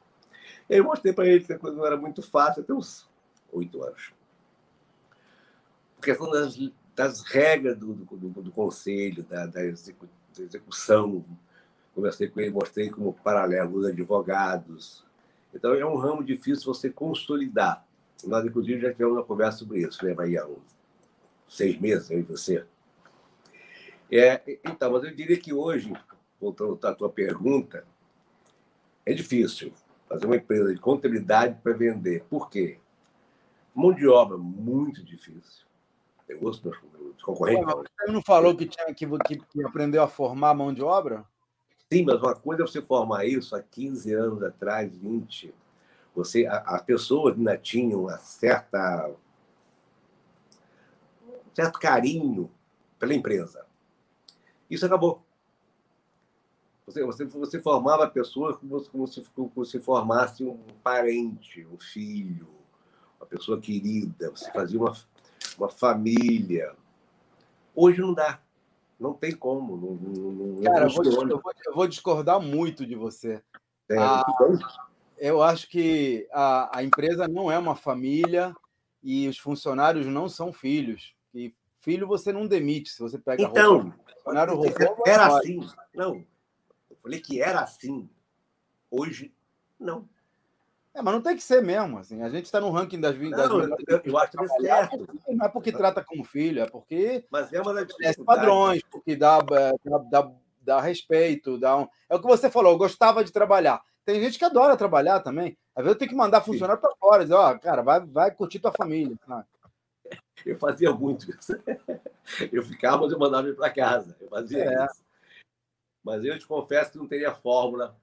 Eu 0.68 0.84
mostrei 0.84 1.12
para 1.12 1.26
ele 1.26 1.44
que 1.44 1.52
a 1.52 1.58
coisa 1.58 1.76
não 1.76 1.86
era 1.86 1.96
muito 1.96 2.22
fácil, 2.22 2.62
até 2.62 2.72
uns 2.72 3.08
oito 3.52 3.82
anos. 3.82 4.12
A 5.98 6.02
questão 6.02 6.30
das, 6.30 6.56
das 6.94 7.22
regras 7.22 7.76
do, 7.76 7.94
do, 7.94 8.16
do, 8.16 8.42
do 8.42 8.50
conselho, 8.52 9.22
da, 9.24 9.46
da, 9.46 9.60
execução. 9.64 11.24
Conversei 11.94 12.28
com 12.28 12.40
ele, 12.40 12.50
mostrei 12.50 12.90
como 12.90 13.12
paralelo 13.12 13.78
os 13.78 13.86
advogados. 13.86 15.04
Então, 15.54 15.74
é 15.74 15.84
um 15.84 15.96
ramo 15.96 16.22
difícil 16.22 16.72
você 16.72 16.90
consolidar. 16.90 17.85
Nós, 18.24 18.44
inclusive, 18.44 18.80
já 18.80 18.92
tivemos 18.92 19.16
uma 19.16 19.24
conversa 19.24 19.58
sobre 19.58 19.80
isso, 19.80 20.04
né, 20.04 20.14
aí 20.18 20.36
há 20.36 20.46
uns 20.46 20.58
seis 21.48 21.78
meses, 21.78 22.10
aí 22.10 22.22
você. 22.22 22.64
É, 24.10 24.40
então, 24.64 24.92
mas 24.92 25.04
eu 25.04 25.14
diria 25.14 25.36
que 25.36 25.52
hoje, 25.52 25.92
voltando 26.40 26.78
à 26.86 26.94
tua 26.94 27.10
pergunta, 27.10 27.84
é 29.04 29.12
difícil 29.12 29.72
fazer 30.08 30.26
uma 30.26 30.36
empresa 30.36 30.72
de 30.72 30.80
contabilidade 30.80 31.58
para 31.62 31.72
vender. 31.72 32.24
Por 32.30 32.48
quê? 32.48 32.78
Mão 33.74 33.92
de 33.92 34.06
obra 34.08 34.36
muito 34.38 35.04
difícil. 35.04 35.66
Eu 36.28 36.40
gosto 36.40 36.70
dos 36.70 37.22
concorrentes. 37.22 37.64
Você 37.64 38.12
não 38.12 38.22
falou 38.22 38.56
que 38.56 38.66
tinha 38.66 38.92
que, 38.92 39.06
que, 39.06 39.64
aprendeu 39.64 40.02
a 40.02 40.08
formar 40.08 40.54
mão 40.54 40.72
de 40.72 40.82
obra? 40.82 41.24
Sim, 41.92 42.04
mas 42.04 42.20
uma 42.20 42.34
coisa 42.34 42.62
é 42.62 42.66
você 42.66 42.82
formar 42.82 43.26
isso 43.26 43.54
há 43.54 43.62
15 43.62 44.12
anos 44.12 44.42
atrás, 44.42 44.96
20. 44.96 45.54
Você, 46.16 46.46
as 46.46 46.80
pessoas 46.80 47.36
ainda 47.36 47.58
tinham 47.58 48.04
uma 48.04 48.16
certa, 48.16 49.10
um 51.30 51.54
certo 51.54 51.78
carinho 51.78 52.50
pela 52.98 53.14
empresa. 53.14 53.66
Isso 54.68 54.86
acabou. 54.86 55.22
Você, 56.86 57.04
você, 57.04 57.24
você 57.26 57.60
formava 57.60 58.04
a 58.04 58.10
pessoa 58.10 58.56
como, 58.56 58.82
como, 58.84 59.06
se, 59.06 59.22
como 59.34 59.64
se 59.66 59.78
formasse 59.78 60.42
um 60.42 60.58
parente, 60.82 61.66
um 61.66 61.76
filho, 61.76 62.48
uma 63.20 63.26
pessoa 63.26 63.60
querida. 63.60 64.30
Você 64.30 64.50
fazia 64.52 64.80
uma, 64.80 64.96
uma 65.58 65.68
família. 65.68 66.74
Hoje 67.74 68.00
não 68.00 68.14
dá. 68.14 68.40
Não 68.98 69.12
tem 69.12 69.34
como. 69.34 69.76
Não, 69.76 69.94
não, 69.96 70.62
Cara, 70.62 70.86
eu 70.86 70.90
vou, 70.90 71.04
eu, 71.04 71.12
vou, 71.12 71.52
eu 71.66 71.74
vou, 71.74 71.86
discordar 71.86 72.40
muito 72.40 72.86
de 72.86 72.94
você. 72.94 73.42
É, 73.90 73.98
ah, 73.98 74.24
eu 75.18 75.42
acho 75.42 75.68
que 75.68 76.28
a, 76.32 76.78
a 76.78 76.82
empresa 76.82 77.26
não 77.28 77.50
é 77.50 77.58
uma 77.58 77.76
família 77.76 78.54
e 79.02 79.28
os 79.28 79.38
funcionários 79.38 80.06
não 80.06 80.28
são 80.28 80.52
filhos. 80.52 81.14
E 81.34 81.54
filho 81.80 82.06
você 82.06 82.32
não 82.32 82.46
demite 82.46 82.90
se 82.90 83.00
você 83.00 83.18
pega 83.18 83.42
então, 83.42 83.78
roupa. 83.78 83.96
Funcionário 84.14 84.54
roubou, 84.54 85.04
era 85.06 85.26
assim. 85.26 85.60
Não, 85.94 86.24
Falei 87.06 87.20
que 87.20 87.40
era 87.40 87.60
assim. 87.60 88.10
Hoje, 88.90 89.32
não. 89.78 90.08
É, 90.92 91.00
mas 91.00 91.14
não 91.14 91.22
tem 91.22 91.36
que 91.36 91.42
ser 91.42 91.62
mesmo. 91.62 91.98
Assim. 91.98 92.20
A 92.20 92.28
gente 92.28 92.46
está 92.46 92.60
no 92.60 92.72
ranking 92.72 92.98
das 92.98 93.14
20. 93.14 93.30
Não, 93.30 93.60
das 93.60 93.78
eu, 93.86 94.00
eu, 94.04 94.18
acho 94.18 94.32
que 94.32 94.42
é 94.42 94.48
certo. 94.48 95.08
Não 95.28 95.46
é 95.46 95.48
porque 95.48 95.70
trata 95.70 96.02
como 96.02 96.24
filho, 96.24 96.62
é 96.62 96.66
porque. 96.68 97.24
Mas 97.30 97.52
é 97.52 97.62
uma 97.62 97.72
das 97.72 98.16
padrões, 98.24 98.82
porque 98.90 99.14
dá, 99.14 99.38
dá, 99.38 99.98
dá, 100.10 100.32
dá 100.60 100.80
respeito. 100.80 101.56
Dá 101.56 101.76
um... 101.76 101.86
É 102.08 102.16
o 102.16 102.20
que 102.20 102.26
você 102.26 102.50
falou, 102.50 102.72
eu 102.72 102.78
gostava 102.78 103.22
de 103.22 103.30
trabalhar. 103.30 103.80
Tem 104.06 104.22
gente 104.22 104.38
que 104.38 104.44
adora 104.44 104.76
trabalhar 104.76 105.18
também. 105.18 105.58
Às 105.74 105.82
vezes 105.82 105.94
eu 105.94 105.98
tenho 105.98 106.10
que 106.10 106.16
mandar 106.16 106.40
funcionário 106.40 106.80
para 106.80 106.94
fora, 106.94 107.24
dizer, 107.24 107.34
ó, 107.34 107.50
oh, 107.50 107.58
cara, 107.58 107.82
vai, 107.82 108.00
vai 108.06 108.30
curtir 108.30 108.60
tua 108.60 108.72
família. 108.72 109.18
Eu 110.46 110.56
fazia 110.56 110.92
muito 110.92 111.28
isso. 111.28 111.52
Eu 112.52 112.62
ficava, 112.62 112.98
mas 112.98 113.12
eu 113.12 113.18
mandava 113.18 113.48
ele 113.48 113.56
para 113.56 113.68
casa. 113.68 114.16
Eu 114.20 114.28
fazia 114.28 114.64
é. 114.64 114.84
isso. 114.84 115.02
Mas 116.04 116.24
eu 116.24 116.38
te 116.38 116.46
confesso 116.46 116.92
que 116.92 116.98
não 116.98 117.08
teria 117.08 117.34
fórmula, 117.34 117.96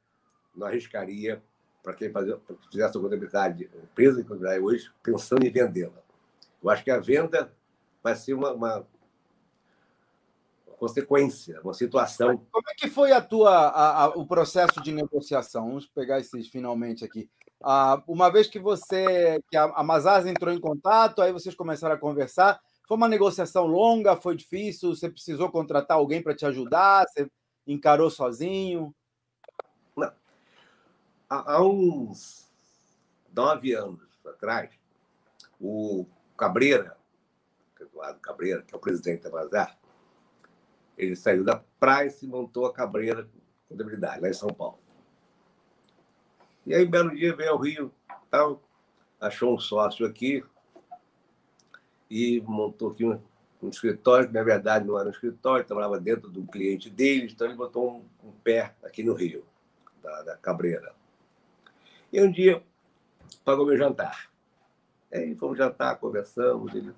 não 0.54 0.68
arriscaria 0.68 1.41
para 1.82 1.93
quem 1.93 2.12
fazer, 2.12 2.38
fizesse 2.70 2.97
a 2.97 3.01
contabilidade, 3.01 3.70
empresa 3.82 4.18
de 4.18 4.24
contabilidade 4.24 4.62
hoje, 4.62 4.91
pensando 5.01 5.45
em 5.45 5.51
vendê-la. 5.51 6.01
Eu 6.62 6.70
acho 6.70 6.84
que 6.84 6.91
a 6.91 6.99
venda 6.99 7.54
vai 8.01 8.16
ser 8.16 8.34
uma, 8.34 8.51
uma, 8.51 8.88
consequência, 10.84 11.61
uma 11.63 11.73
situação. 11.73 12.38
Como 12.51 12.69
é 12.69 12.73
que 12.75 12.89
foi 12.89 13.13
a 13.13 13.21
tua, 13.21 13.51
a, 13.51 14.03
a, 14.03 14.07
o 14.09 14.27
processo 14.27 14.84
de 14.84 14.91
negociação? 14.91 15.67
Vamos 15.67 15.88
pegar 15.88 16.19
esses 16.19 16.49
finalmente 16.49 17.05
aqui. 17.05 17.29
Ah, 17.63 18.03
uma 18.05 18.29
vez 18.29 18.47
que 18.47 18.59
você, 18.59 19.41
que 19.49 19.55
a, 19.55 19.63
a 19.63 19.81
Mazars 19.81 20.25
entrou 20.25 20.53
em 20.53 20.59
contato, 20.59 21.21
aí 21.21 21.31
vocês 21.31 21.55
começaram 21.55 21.95
a 21.95 21.97
conversar. 21.97 22.59
Foi 22.86 22.97
uma 22.97 23.07
negociação 23.07 23.65
longa, 23.65 24.17
foi 24.17 24.36
difícil. 24.36 24.93
Você 24.93 25.09
precisou 25.09 25.49
contratar 25.49 25.95
alguém 25.95 26.21
para 26.21 26.36
te 26.36 26.45
ajudar? 26.45 27.05
Você 27.07 27.29
encarou 27.65 28.09
sozinho? 28.09 28.93
Não. 29.95 30.11
Há, 31.29 31.53
há 31.53 31.65
uns 31.65 32.51
nove 33.34 33.73
anos 33.73 34.01
atrás, 34.25 34.69
o 35.61 36.05
Cabreira, 36.36 36.97
Eduardo 37.79 38.19
Cabreira, 38.19 38.61
que 38.63 38.73
é 38.73 38.77
o 38.77 38.81
presidente 38.81 39.23
da 39.23 39.29
Mazar, 39.29 39.77
ele 40.97 41.15
saiu 41.15 41.43
da 41.43 41.61
Price 41.79 42.25
e 42.25 42.27
montou 42.27 42.65
a 42.65 42.73
Cabreira 42.73 43.27
Contabilidade, 43.67 44.21
lá 44.21 44.29
em 44.29 44.33
São 44.33 44.49
Paulo. 44.49 44.79
E 46.65 46.73
aí, 46.73 46.85
um 46.85 46.89
belo 46.89 47.13
dia, 47.15 47.35
veio 47.35 47.51
ao 47.51 47.57
Rio, 47.57 47.91
tal, 48.29 48.61
achou 49.19 49.53
um 49.53 49.59
sócio 49.59 50.05
aqui 50.05 50.43
e 52.09 52.41
montou 52.41 52.91
aqui 52.91 53.03
um, 53.03 53.19
um 53.61 53.69
escritório, 53.69 54.27
que 54.27 54.33
na 54.33 54.43
verdade 54.43 54.85
não 54.85 54.97
era 54.97 55.07
um 55.07 55.11
escritório, 55.11 55.65
trabalhava 55.65 55.99
dentro 55.99 56.29
do 56.29 56.45
cliente 56.45 56.89
dele, 56.89 57.31
então 57.31 57.47
ele 57.47 57.55
botou 57.55 57.97
um, 57.97 58.27
um 58.27 58.31
pé 58.31 58.75
aqui 58.83 59.03
no 59.03 59.13
Rio, 59.13 59.43
da, 60.01 60.21
da 60.21 60.37
Cabreira. 60.37 60.93
E 62.11 62.21
um 62.21 62.31
dia 62.31 62.63
pagou 63.43 63.65
meu 63.65 63.77
jantar. 63.77 64.29
Aí 65.11 65.35
fomos 65.35 65.57
jantar, 65.57 65.97
conversamos, 65.97 66.73
ele 66.73 66.93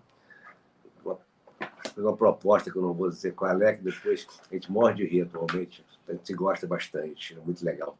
fez 1.95 2.05
uma 2.05 2.15
proposta 2.15 2.69
que 2.69 2.77
eu 2.77 2.81
não 2.81 2.93
vou 2.93 3.09
dizer 3.09 3.33
qual 3.33 3.59
é, 3.61 3.73
que 3.73 3.81
depois 3.81 4.27
a 4.51 4.53
gente 4.53 4.71
morre 4.71 4.95
de 4.95 5.05
rir 5.05 5.21
atualmente, 5.21 5.83
a 6.07 6.11
gente 6.11 6.27
se 6.27 6.33
gosta 6.33 6.67
bastante, 6.67 7.33
é 7.33 7.39
muito 7.39 7.63
legal. 7.63 7.97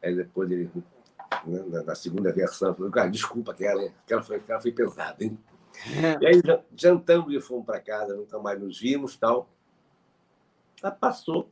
Aí 0.00 0.14
depois 0.14 0.50
ele 0.50 0.70
né, 1.46 1.82
na 1.82 1.94
segunda 1.94 2.32
versão. 2.32 2.74
Falei, 2.74 2.92
cara, 2.92 3.10
desculpa, 3.10 3.52
aquela, 3.52 3.82
aquela, 3.84 4.22
foi, 4.22 4.36
aquela 4.36 4.60
foi 4.60 4.72
pesada, 4.72 5.24
hein? 5.24 5.38
E 6.20 6.26
aí 6.26 6.40
jantamos 6.76 7.34
e 7.34 7.40
fomos 7.40 7.66
para 7.66 7.80
casa, 7.80 8.14
nunca 8.14 8.38
mais 8.38 8.60
nos 8.60 8.78
vimos 8.78 9.16
tal. 9.16 9.48
Ela 10.80 10.92
passou. 10.92 11.50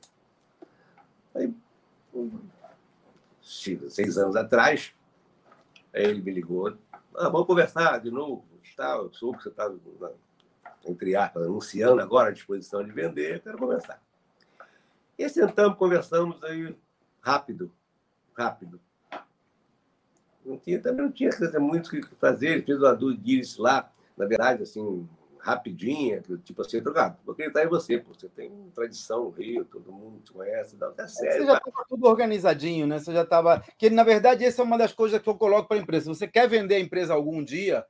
Aí, 1.34 1.52
seis 3.42 4.18
anos 4.18 4.36
atrás, 4.36 4.94
aí 5.92 6.04
ele 6.04 6.22
me 6.22 6.30
ligou. 6.30 6.76
Ah, 7.16 7.28
vamos 7.28 7.46
conversar 7.46 7.98
de 7.98 8.10
novo. 8.10 8.44
Tal, 8.76 9.04
eu 9.04 9.12
soube 9.12 9.38
que 9.38 9.44
você 9.44 9.48
está, 9.50 9.70
entre 10.86 11.16
aspas, 11.16 11.44
anunciando 11.44 12.00
agora 12.00 12.30
a 12.30 12.32
disposição 12.32 12.84
de 12.84 12.92
vender, 12.92 13.36
eu 13.36 13.40
quero 13.40 13.58
conversar. 13.58 14.02
E 15.18 15.28
sentamos, 15.28 15.78
conversamos 15.78 16.42
aí 16.42 16.76
rápido, 17.20 17.72
rápido 18.36 18.80
não 20.44 20.58
tinha, 20.58 20.80
também 20.80 21.04
não 21.04 21.12
tinha 21.12 21.30
muito 21.58 21.86
o 21.86 21.90
que 21.90 22.14
fazer. 22.16 22.48
Ele 22.48 22.62
fez 22.62 22.78
uma 22.78 22.96
diligence 22.96 23.60
lá, 23.60 23.90
na 24.16 24.26
verdade, 24.26 24.62
assim, 24.62 25.08
rapidinha, 25.38 26.22
tipo 26.44 26.62
assim, 26.62 26.80
trocado. 26.80 27.16
Vou 27.24 27.32
acreditar 27.32 27.64
em 27.64 27.68
você, 27.68 27.98
pô, 27.98 28.12
você 28.12 28.28
tem 28.28 28.50
tradição 28.74 29.30
Rio, 29.30 29.64
todo 29.64 29.92
mundo 29.92 30.20
te 30.20 30.32
conhece, 30.32 30.76
dá 30.76 30.88
até 30.88 31.06
sério. 31.06 31.32
Você 31.32 31.46
já 31.46 31.58
estava 31.58 31.86
tudo 31.88 32.06
organizadinho, 32.06 32.86
né? 32.86 32.98
Você 32.98 33.12
já 33.12 33.22
estava. 33.22 33.64
Que, 33.78 33.90
na 33.90 34.04
verdade, 34.04 34.44
essa 34.44 34.62
é 34.62 34.64
uma 34.64 34.78
das 34.78 34.92
coisas 34.92 35.20
que 35.20 35.28
eu 35.28 35.34
coloco 35.34 35.68
para 35.68 35.76
a 35.76 35.80
empresa. 35.80 36.04
Se 36.04 36.18
você 36.18 36.28
quer 36.28 36.48
vender 36.48 36.76
a 36.76 36.80
empresa 36.80 37.14
algum 37.14 37.42
dia, 37.42 37.84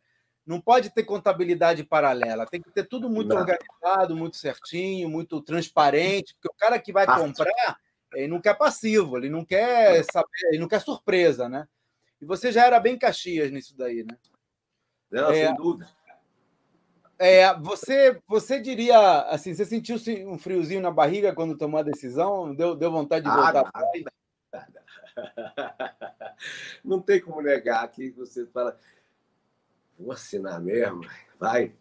não 0.46 0.60
pode 0.60 0.90
ter 0.90 1.04
contabilidade 1.04 1.84
paralela, 1.84 2.46
tem 2.46 2.60
que 2.60 2.70
ter 2.70 2.84
tudo 2.84 3.08
muito 3.08 3.28
não. 3.28 3.38
organizado, 3.38 4.16
muito 4.16 4.36
certinho, 4.36 5.08
muito 5.08 5.40
transparente, 5.40 6.34
porque 6.34 6.48
o 6.48 6.58
cara 6.58 6.78
que 6.78 6.92
vai 6.92 7.06
comprar, 7.06 7.78
ele 8.14 8.28
não 8.28 8.40
quer 8.40 8.56
passivo, 8.56 9.16
ele 9.16 9.30
não 9.30 9.44
quer 9.44 10.04
saber, 10.04 10.28
ele 10.48 10.58
não 10.58 10.68
quer 10.68 10.80
surpresa, 10.80 11.48
né? 11.48 11.68
E 12.20 12.26
você 12.26 12.52
já 12.52 12.66
era 12.66 12.78
bem 12.80 12.98
Caxias 12.98 13.50
nisso 13.50 13.76
daí, 13.76 14.04
né? 14.04 14.16
Não, 15.10 15.30
é, 15.30 15.46
sem 15.46 15.54
dúvida. 15.56 15.88
É, 17.18 17.54
você, 17.60 18.20
você 18.26 18.58
diria, 18.58 19.22
assim, 19.28 19.54
você 19.54 19.64
sentiu 19.64 19.96
um 20.26 20.38
friozinho 20.38 20.80
na 20.80 20.90
barriga 20.90 21.34
quando 21.34 21.56
tomou 21.56 21.78
a 21.78 21.84
decisão? 21.84 22.54
Deu, 22.54 22.74
deu 22.74 22.90
vontade 22.90 23.24
de 23.24 23.30
ah, 23.30 23.36
voltar 23.36 23.70
ah, 23.72 24.66
Não 26.84 27.00
tem 27.00 27.20
como 27.20 27.40
negar 27.40 27.86
que 27.88 28.10
você 28.10 28.46
fala, 28.46 28.76
vou 30.02 30.12
assinar 30.12 30.60
mesmo, 30.60 31.00
vai. 31.38 31.72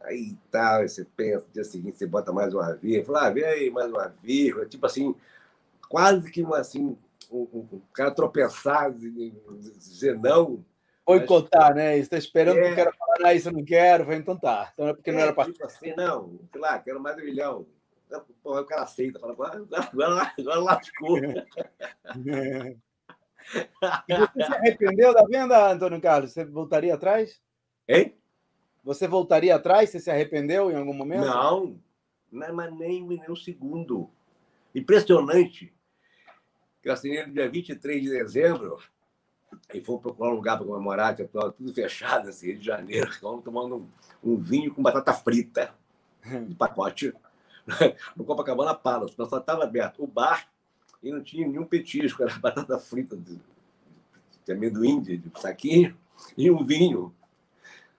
Aí 0.00 0.36
tal, 0.50 0.80
tá, 0.80 0.88
você 0.88 1.04
pensa, 1.04 1.44
no 1.46 1.52
dia 1.52 1.64
seguinte 1.64 1.98
você 1.98 2.06
bota 2.06 2.32
mais 2.32 2.54
uma 2.54 2.72
vírgula, 2.74 3.18
fala, 3.18 3.26
ah, 3.28 3.30
vem 3.30 3.44
aí, 3.44 3.70
mais 3.70 3.90
uma 3.90 4.14
vírgula, 4.22 4.64
tipo 4.64 4.86
assim, 4.86 5.14
quase 5.88 6.30
que 6.30 6.42
uma, 6.42 6.58
assim, 6.58 6.96
o, 7.30 7.80
cara 7.92 8.10
tropeçar, 8.10 8.92
dizer 8.92 10.18
não. 10.18 10.64
Boicotar, 11.04 11.74
né? 11.74 11.96
Está 11.96 12.18
esperando 12.18 12.58
é... 12.58 12.66
que 12.66 12.72
o 12.72 12.76
cara 12.76 12.92
falar, 12.92 13.28
ah, 13.28 13.34
isso 13.34 13.48
eu 13.48 13.52
não 13.52 13.64
quero. 13.64 14.04
Falei, 14.04 14.18
então 14.18 14.36
tá. 14.36 14.70
Então 14.74 14.88
é 14.88 14.94
porque 14.94 15.10
é, 15.10 15.12
não 15.12 15.20
era 15.20 15.32
para. 15.32 15.50
Tipo 15.50 15.64
assim, 15.64 15.94
não, 15.96 16.38
sei 16.52 16.60
lá, 16.60 16.78
quero 16.78 17.00
mais 17.00 17.16
um 17.16 17.24
milhão. 17.24 17.66
O 18.44 18.64
cara 18.64 18.82
aceita, 18.82 19.18
fala, 19.18 19.32
agora, 19.32 19.62
agora 20.38 20.60
lascou. 20.60 21.18
E 24.08 24.16
você 24.16 24.44
se 24.44 24.54
arrependeu 24.54 25.14
da 25.14 25.24
venda, 25.24 25.72
Antônio 25.72 26.00
Carlos? 26.00 26.32
Você 26.32 26.44
voltaria 26.44 26.94
atrás? 26.94 27.40
Hein? 27.86 28.16
Você 28.84 29.08
voltaria 29.08 29.54
atrás? 29.54 29.90
Você 29.90 30.00
se 30.00 30.10
arrependeu 30.10 30.70
em 30.70 30.76
algum 30.76 30.94
momento? 30.94 31.26
Não, 31.26 31.80
não 32.30 32.54
mas 32.54 32.74
nem, 32.74 33.06
nem 33.06 33.22
um 33.28 33.36
segundo. 33.36 34.10
Impressionante 34.74 35.72
eu 36.88 36.94
assinei 36.94 37.26
no 37.26 37.32
dia 37.32 37.48
23 37.48 38.02
de 38.02 38.08
dezembro, 38.08 38.78
e 39.72 39.80
fomos 39.80 40.02
procurar 40.02 40.30
um 40.30 40.34
lugar 40.34 40.56
para 40.56 40.66
comemorar, 40.66 41.14
tinha 41.14 41.28
tudo 41.28 41.72
fechado, 41.72 42.28
assim, 42.28 42.48
Rio 42.48 42.58
de 42.58 42.66
Janeiro. 42.66 43.10
Estávamos 43.10 43.44
tomando 43.44 43.76
um, 43.76 44.32
um, 44.32 44.36
vinho 44.36 44.74
com 44.74 44.82
batata 44.82 45.12
frita 45.12 45.74
de 46.46 46.54
pacote 46.54 47.14
no 48.16 48.24
Copacabana 48.24 48.74
Palace. 48.74 49.14
Mas 49.16 49.28
só 49.28 49.38
estava 49.38 49.64
aberto 49.64 50.02
o 50.02 50.06
bar 50.06 50.48
e 51.02 51.10
não 51.10 51.22
tinha 51.22 51.46
nenhum 51.46 51.64
petisco, 51.64 52.22
era 52.22 52.34
batata 52.38 52.78
frita 52.78 53.16
de, 53.16 53.38
de 54.44 54.52
amendoim, 54.52 55.00
de, 55.00 55.16
de 55.16 55.40
saquinho, 55.40 55.96
e 56.36 56.50
um 56.50 56.64
vinho. 56.64 57.14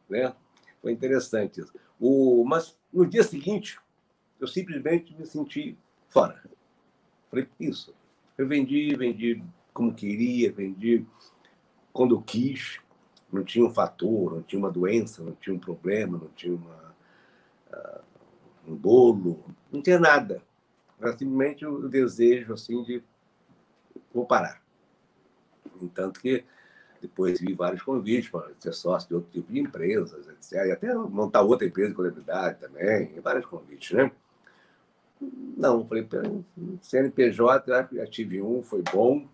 Né? 0.10 0.34
Foi 0.82 0.92
interessante 0.92 1.62
isso. 1.62 1.74
O, 2.00 2.44
mas 2.46 2.78
no 2.92 3.06
dia 3.06 3.24
seguinte, 3.24 3.80
eu 4.40 4.48
simplesmente 4.48 5.14
me 5.16 5.26
senti 5.26 5.78
fora. 6.10 6.42
Falei, 7.30 7.48
isso, 7.60 7.94
eu 8.38 8.48
vendi, 8.48 8.96
vendi 8.96 9.44
como 9.74 9.94
queria, 9.94 10.52
vendi 10.52 11.06
quando 11.94 12.22
quis. 12.22 12.80
Não 13.32 13.44
tinha 13.44 13.64
um 13.64 13.70
fator, 13.70 14.34
não 14.34 14.42
tinha 14.42 14.60
uma 14.60 14.72
doença, 14.72 15.24
não 15.24 15.34
tinha 15.34 15.56
um 15.56 15.60
problema, 15.60 16.18
não 16.18 16.30
tinha 16.30 16.56
uma, 16.56 16.96
uh, 17.72 18.02
um 18.68 18.76
bolo, 18.76 19.46
não 19.72 19.84
tinha 19.84 20.00
nada. 20.00 20.42
Era 21.00 21.18
simplesmente 21.18 21.66
o 21.66 21.88
desejo 21.88 22.54
assim 22.54 22.84
de 22.84 23.04
vou 24.14 24.26
parar. 24.26 24.62
Entanto 25.82 26.20
que 26.20 26.44
depois 27.02 27.40
vi 27.40 27.54
vários 27.54 27.82
convites 27.82 28.30
para 28.30 28.52
ser 28.60 28.74
sócio 28.74 29.08
de 29.08 29.16
outro 29.16 29.32
tipo 29.32 29.52
de 29.52 29.60
empresas, 29.60 30.28
etc. 30.28 30.66
E 30.66 30.72
até 30.72 30.94
montar 30.94 31.42
outra 31.42 31.66
empresa 31.66 31.90
de 31.90 31.96
contabilidade 31.96 32.60
também, 32.60 33.20
vários 33.22 33.46
convites, 33.46 33.92
né? 33.92 34.12
Não, 35.58 35.86
falei, 35.86 36.08
CNPJ, 36.82 37.88
já 37.92 38.08
tive 38.08 38.42
um, 38.42 38.62
foi 38.62 38.82
bom. 38.94 39.28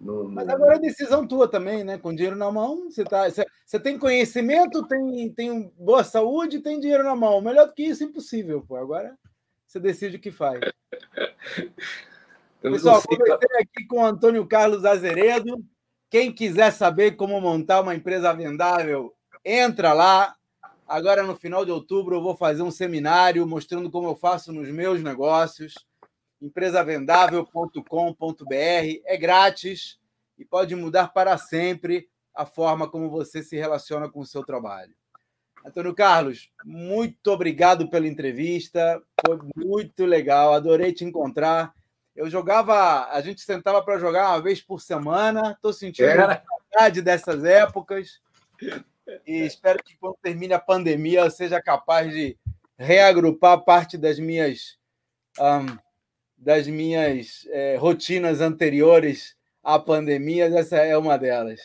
Mas 0.00 0.48
agora 0.48 0.76
é 0.76 0.78
decisão 0.80 1.26
tua 1.26 1.46
também, 1.46 1.84
né? 1.84 1.96
Com 1.96 2.14
dinheiro 2.14 2.36
na 2.36 2.50
mão, 2.50 2.90
você, 2.90 3.04
tá, 3.04 3.30
você, 3.30 3.44
você 3.64 3.78
tem 3.78 3.98
conhecimento, 3.98 4.86
tem, 4.86 5.30
tem 5.32 5.72
boa 5.78 6.02
saúde, 6.02 6.60
tem 6.60 6.80
dinheiro 6.80 7.04
na 7.04 7.14
mão. 7.14 7.40
Melhor 7.40 7.66
do 7.66 7.72
que 7.72 7.84
isso, 7.84 8.02
impossível, 8.02 8.64
pô. 8.66 8.76
Agora 8.76 9.16
você 9.72 9.80
decide 9.80 10.16
o 10.16 10.20
que 10.20 10.30
faz. 10.30 10.60
Pessoal, 12.60 13.02
conversei 13.02 13.58
aqui 13.58 13.86
com 13.86 14.00
o 14.00 14.04
Antônio 14.04 14.46
Carlos 14.46 14.84
Azeredo. 14.84 15.64
Quem 16.10 16.30
quiser 16.30 16.70
saber 16.72 17.12
como 17.12 17.40
montar 17.40 17.80
uma 17.80 17.94
empresa 17.94 18.34
vendável, 18.34 19.14
entra 19.44 19.92
lá, 19.92 20.36
Agora, 20.86 21.22
no 21.22 21.34
final 21.34 21.64
de 21.64 21.70
outubro, 21.70 22.16
eu 22.16 22.22
vou 22.22 22.36
fazer 22.36 22.60
um 22.60 22.70
seminário 22.70 23.46
mostrando 23.46 23.90
como 23.90 24.08
eu 24.08 24.14
faço 24.14 24.52
nos 24.52 24.68
meus 24.68 25.02
negócios. 25.02 25.72
empresavendável.com.br. 26.38 29.00
É 29.06 29.16
grátis 29.16 29.98
e 30.36 30.44
pode 30.44 30.76
mudar 30.76 31.08
para 31.08 31.38
sempre 31.38 32.10
a 32.34 32.44
forma 32.44 32.90
como 32.90 33.08
você 33.08 33.42
se 33.42 33.56
relaciona 33.56 34.10
com 34.10 34.20
o 34.20 34.26
seu 34.26 34.44
trabalho. 34.44 34.94
Antônio 35.64 35.94
Carlos, 35.94 36.50
muito 36.64 37.30
obrigado 37.30 37.88
pela 37.88 38.06
entrevista. 38.06 39.00
Foi 39.24 39.38
muito 39.56 40.04
legal, 40.04 40.52
adorei 40.52 40.92
te 40.92 41.04
encontrar. 41.04 41.72
Eu 42.14 42.28
jogava, 42.28 43.08
a 43.10 43.20
gente 43.20 43.40
sentava 43.40 43.82
para 43.82 43.98
jogar 43.98 44.30
uma 44.30 44.42
vez 44.42 44.60
por 44.60 44.80
semana. 44.80 45.52
Estou 45.52 45.72
sentindo 45.72 46.08
é. 46.08 46.42
saudade 46.72 47.00
dessas 47.00 47.44
épocas. 47.44 48.20
E 49.26 49.40
espero 49.40 49.82
que 49.82 49.96
quando 49.98 50.16
termine 50.22 50.52
a 50.52 50.58
pandemia 50.58 51.20
eu 51.20 51.30
seja 51.30 51.60
capaz 51.60 52.12
de 52.12 52.36
reagrupar 52.78 53.64
parte 53.64 53.96
das 53.96 54.18
minhas 54.18 54.76
um, 55.38 55.78
das 56.36 56.66
minhas 56.66 57.46
é, 57.50 57.76
rotinas 57.76 58.40
anteriores 58.40 59.36
a 59.62 59.78
pandemia, 59.78 60.46
essa 60.46 60.76
é 60.76 60.96
uma 60.96 61.16
delas. 61.16 61.60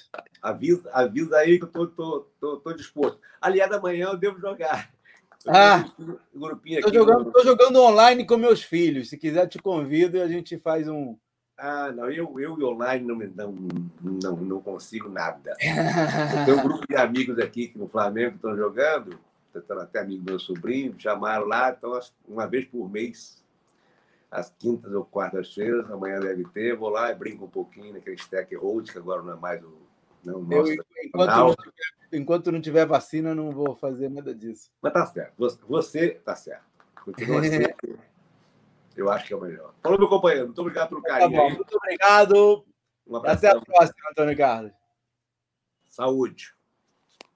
Avisa, 0.48 0.90
avisa 0.94 1.38
aí 1.38 1.58
que 1.60 1.66
eu 1.66 1.70
tô, 1.70 1.88
tô, 1.88 2.28
tô, 2.40 2.58
tô 2.58 2.74
disposto. 2.74 3.20
Aliás, 3.42 3.70
amanhã 3.72 4.08
eu 4.08 4.18
devo 4.18 4.40
jogar. 4.40 4.90
Eu 5.46 5.54
ah, 5.54 5.86
grupinho 6.34 6.80
aqui. 6.80 6.88
Tô 6.88 6.94
jogando, 6.94 7.32
tô 7.32 7.44
jogando 7.44 7.82
online 7.82 8.26
com 8.26 8.38
meus 8.38 8.64
filhos. 8.64 9.10
Se 9.10 9.18
quiser, 9.18 9.48
te 9.48 9.60
convido 9.60 10.18
e 10.18 10.22
a 10.22 10.28
gente 10.28 10.58
faz 10.58 10.88
um. 10.88 11.18
Ah, 11.58 11.92
não, 11.92 12.10
eu, 12.10 12.40
eu 12.40 12.54
online 12.62 13.06
não, 13.06 13.16
não, 13.16 13.56
não, 14.02 14.36
não 14.38 14.62
consigo 14.62 15.10
nada. 15.10 15.56
Tem 15.58 16.54
um 16.54 16.62
grupo 16.64 16.86
de 16.88 16.96
amigos 16.96 17.40
aqui 17.40 17.68
que 17.68 17.78
no 17.78 17.88
Flamengo 17.88 18.36
estão 18.36 18.56
jogando, 18.56 19.20
estão 19.54 19.80
até 19.80 20.00
amigo 20.00 20.24
do 20.24 20.32
meu 20.32 20.40
sobrinho, 20.40 20.96
chamaram 20.98 21.46
lá, 21.46 21.76
então 21.76 22.00
uma 22.28 22.48
vez 22.48 22.66
por 22.66 22.90
mês 22.90 23.44
às 24.30 24.54
quintas 24.60 24.94
ou 24.94 25.04
quartas-feiras, 25.04 25.90
amanhã 25.90 26.20
deve 26.20 26.44
ter, 26.50 26.76
vou 26.76 26.90
lá 26.90 27.12
e 27.12 27.16
brinco 27.16 27.46
um 27.46 27.50
pouquinho 27.50 27.94
naquele 27.94 28.18
stack 28.18 28.56
hold, 28.56 28.92
que 28.92 28.98
agora 28.98 29.24
não 29.24 29.34
é 29.34 29.36
mais 29.36 29.64
o, 29.64 29.87
não. 30.24 30.48
Eu, 30.52 30.66
enquanto, 31.04 31.30
não 31.30 31.56
tiver, 31.56 31.74
enquanto, 32.12 32.52
não 32.52 32.62
tiver, 32.62 32.86
vacina, 32.86 33.36
não 33.36 33.52
vou 33.52 33.76
fazer 33.76 34.10
nada 34.10 34.34
disso. 34.34 34.72
Mas 34.82 34.94
tá 34.94 35.06
certo, 35.06 35.34
você 35.68 36.10
tá 36.24 36.36
certo. 36.36 36.66
Continua 37.04 37.40
assim, 37.42 37.64
eu 38.96 39.10
acho 39.12 39.28
que 39.28 39.34
é 39.34 39.36
o 39.36 39.42
melhor. 39.42 39.74
Falou, 39.82 40.00
meu 40.00 40.10
companheiro, 40.10 40.46
muito 40.48 40.60
obrigado 40.60 40.90
pelo 40.90 41.02
tá 41.02 41.10
carinho. 41.10 41.32
Tá 41.32 41.38
bom, 41.38 41.50
muito 41.52 41.78
obrigado. 41.78 42.66
Um 43.06 43.16
Até 43.18 43.50
a 43.50 43.62
próxima, 43.62 44.10
Antônio 44.12 44.36
Carlos. 44.36 44.72
Saúde. 45.90 46.57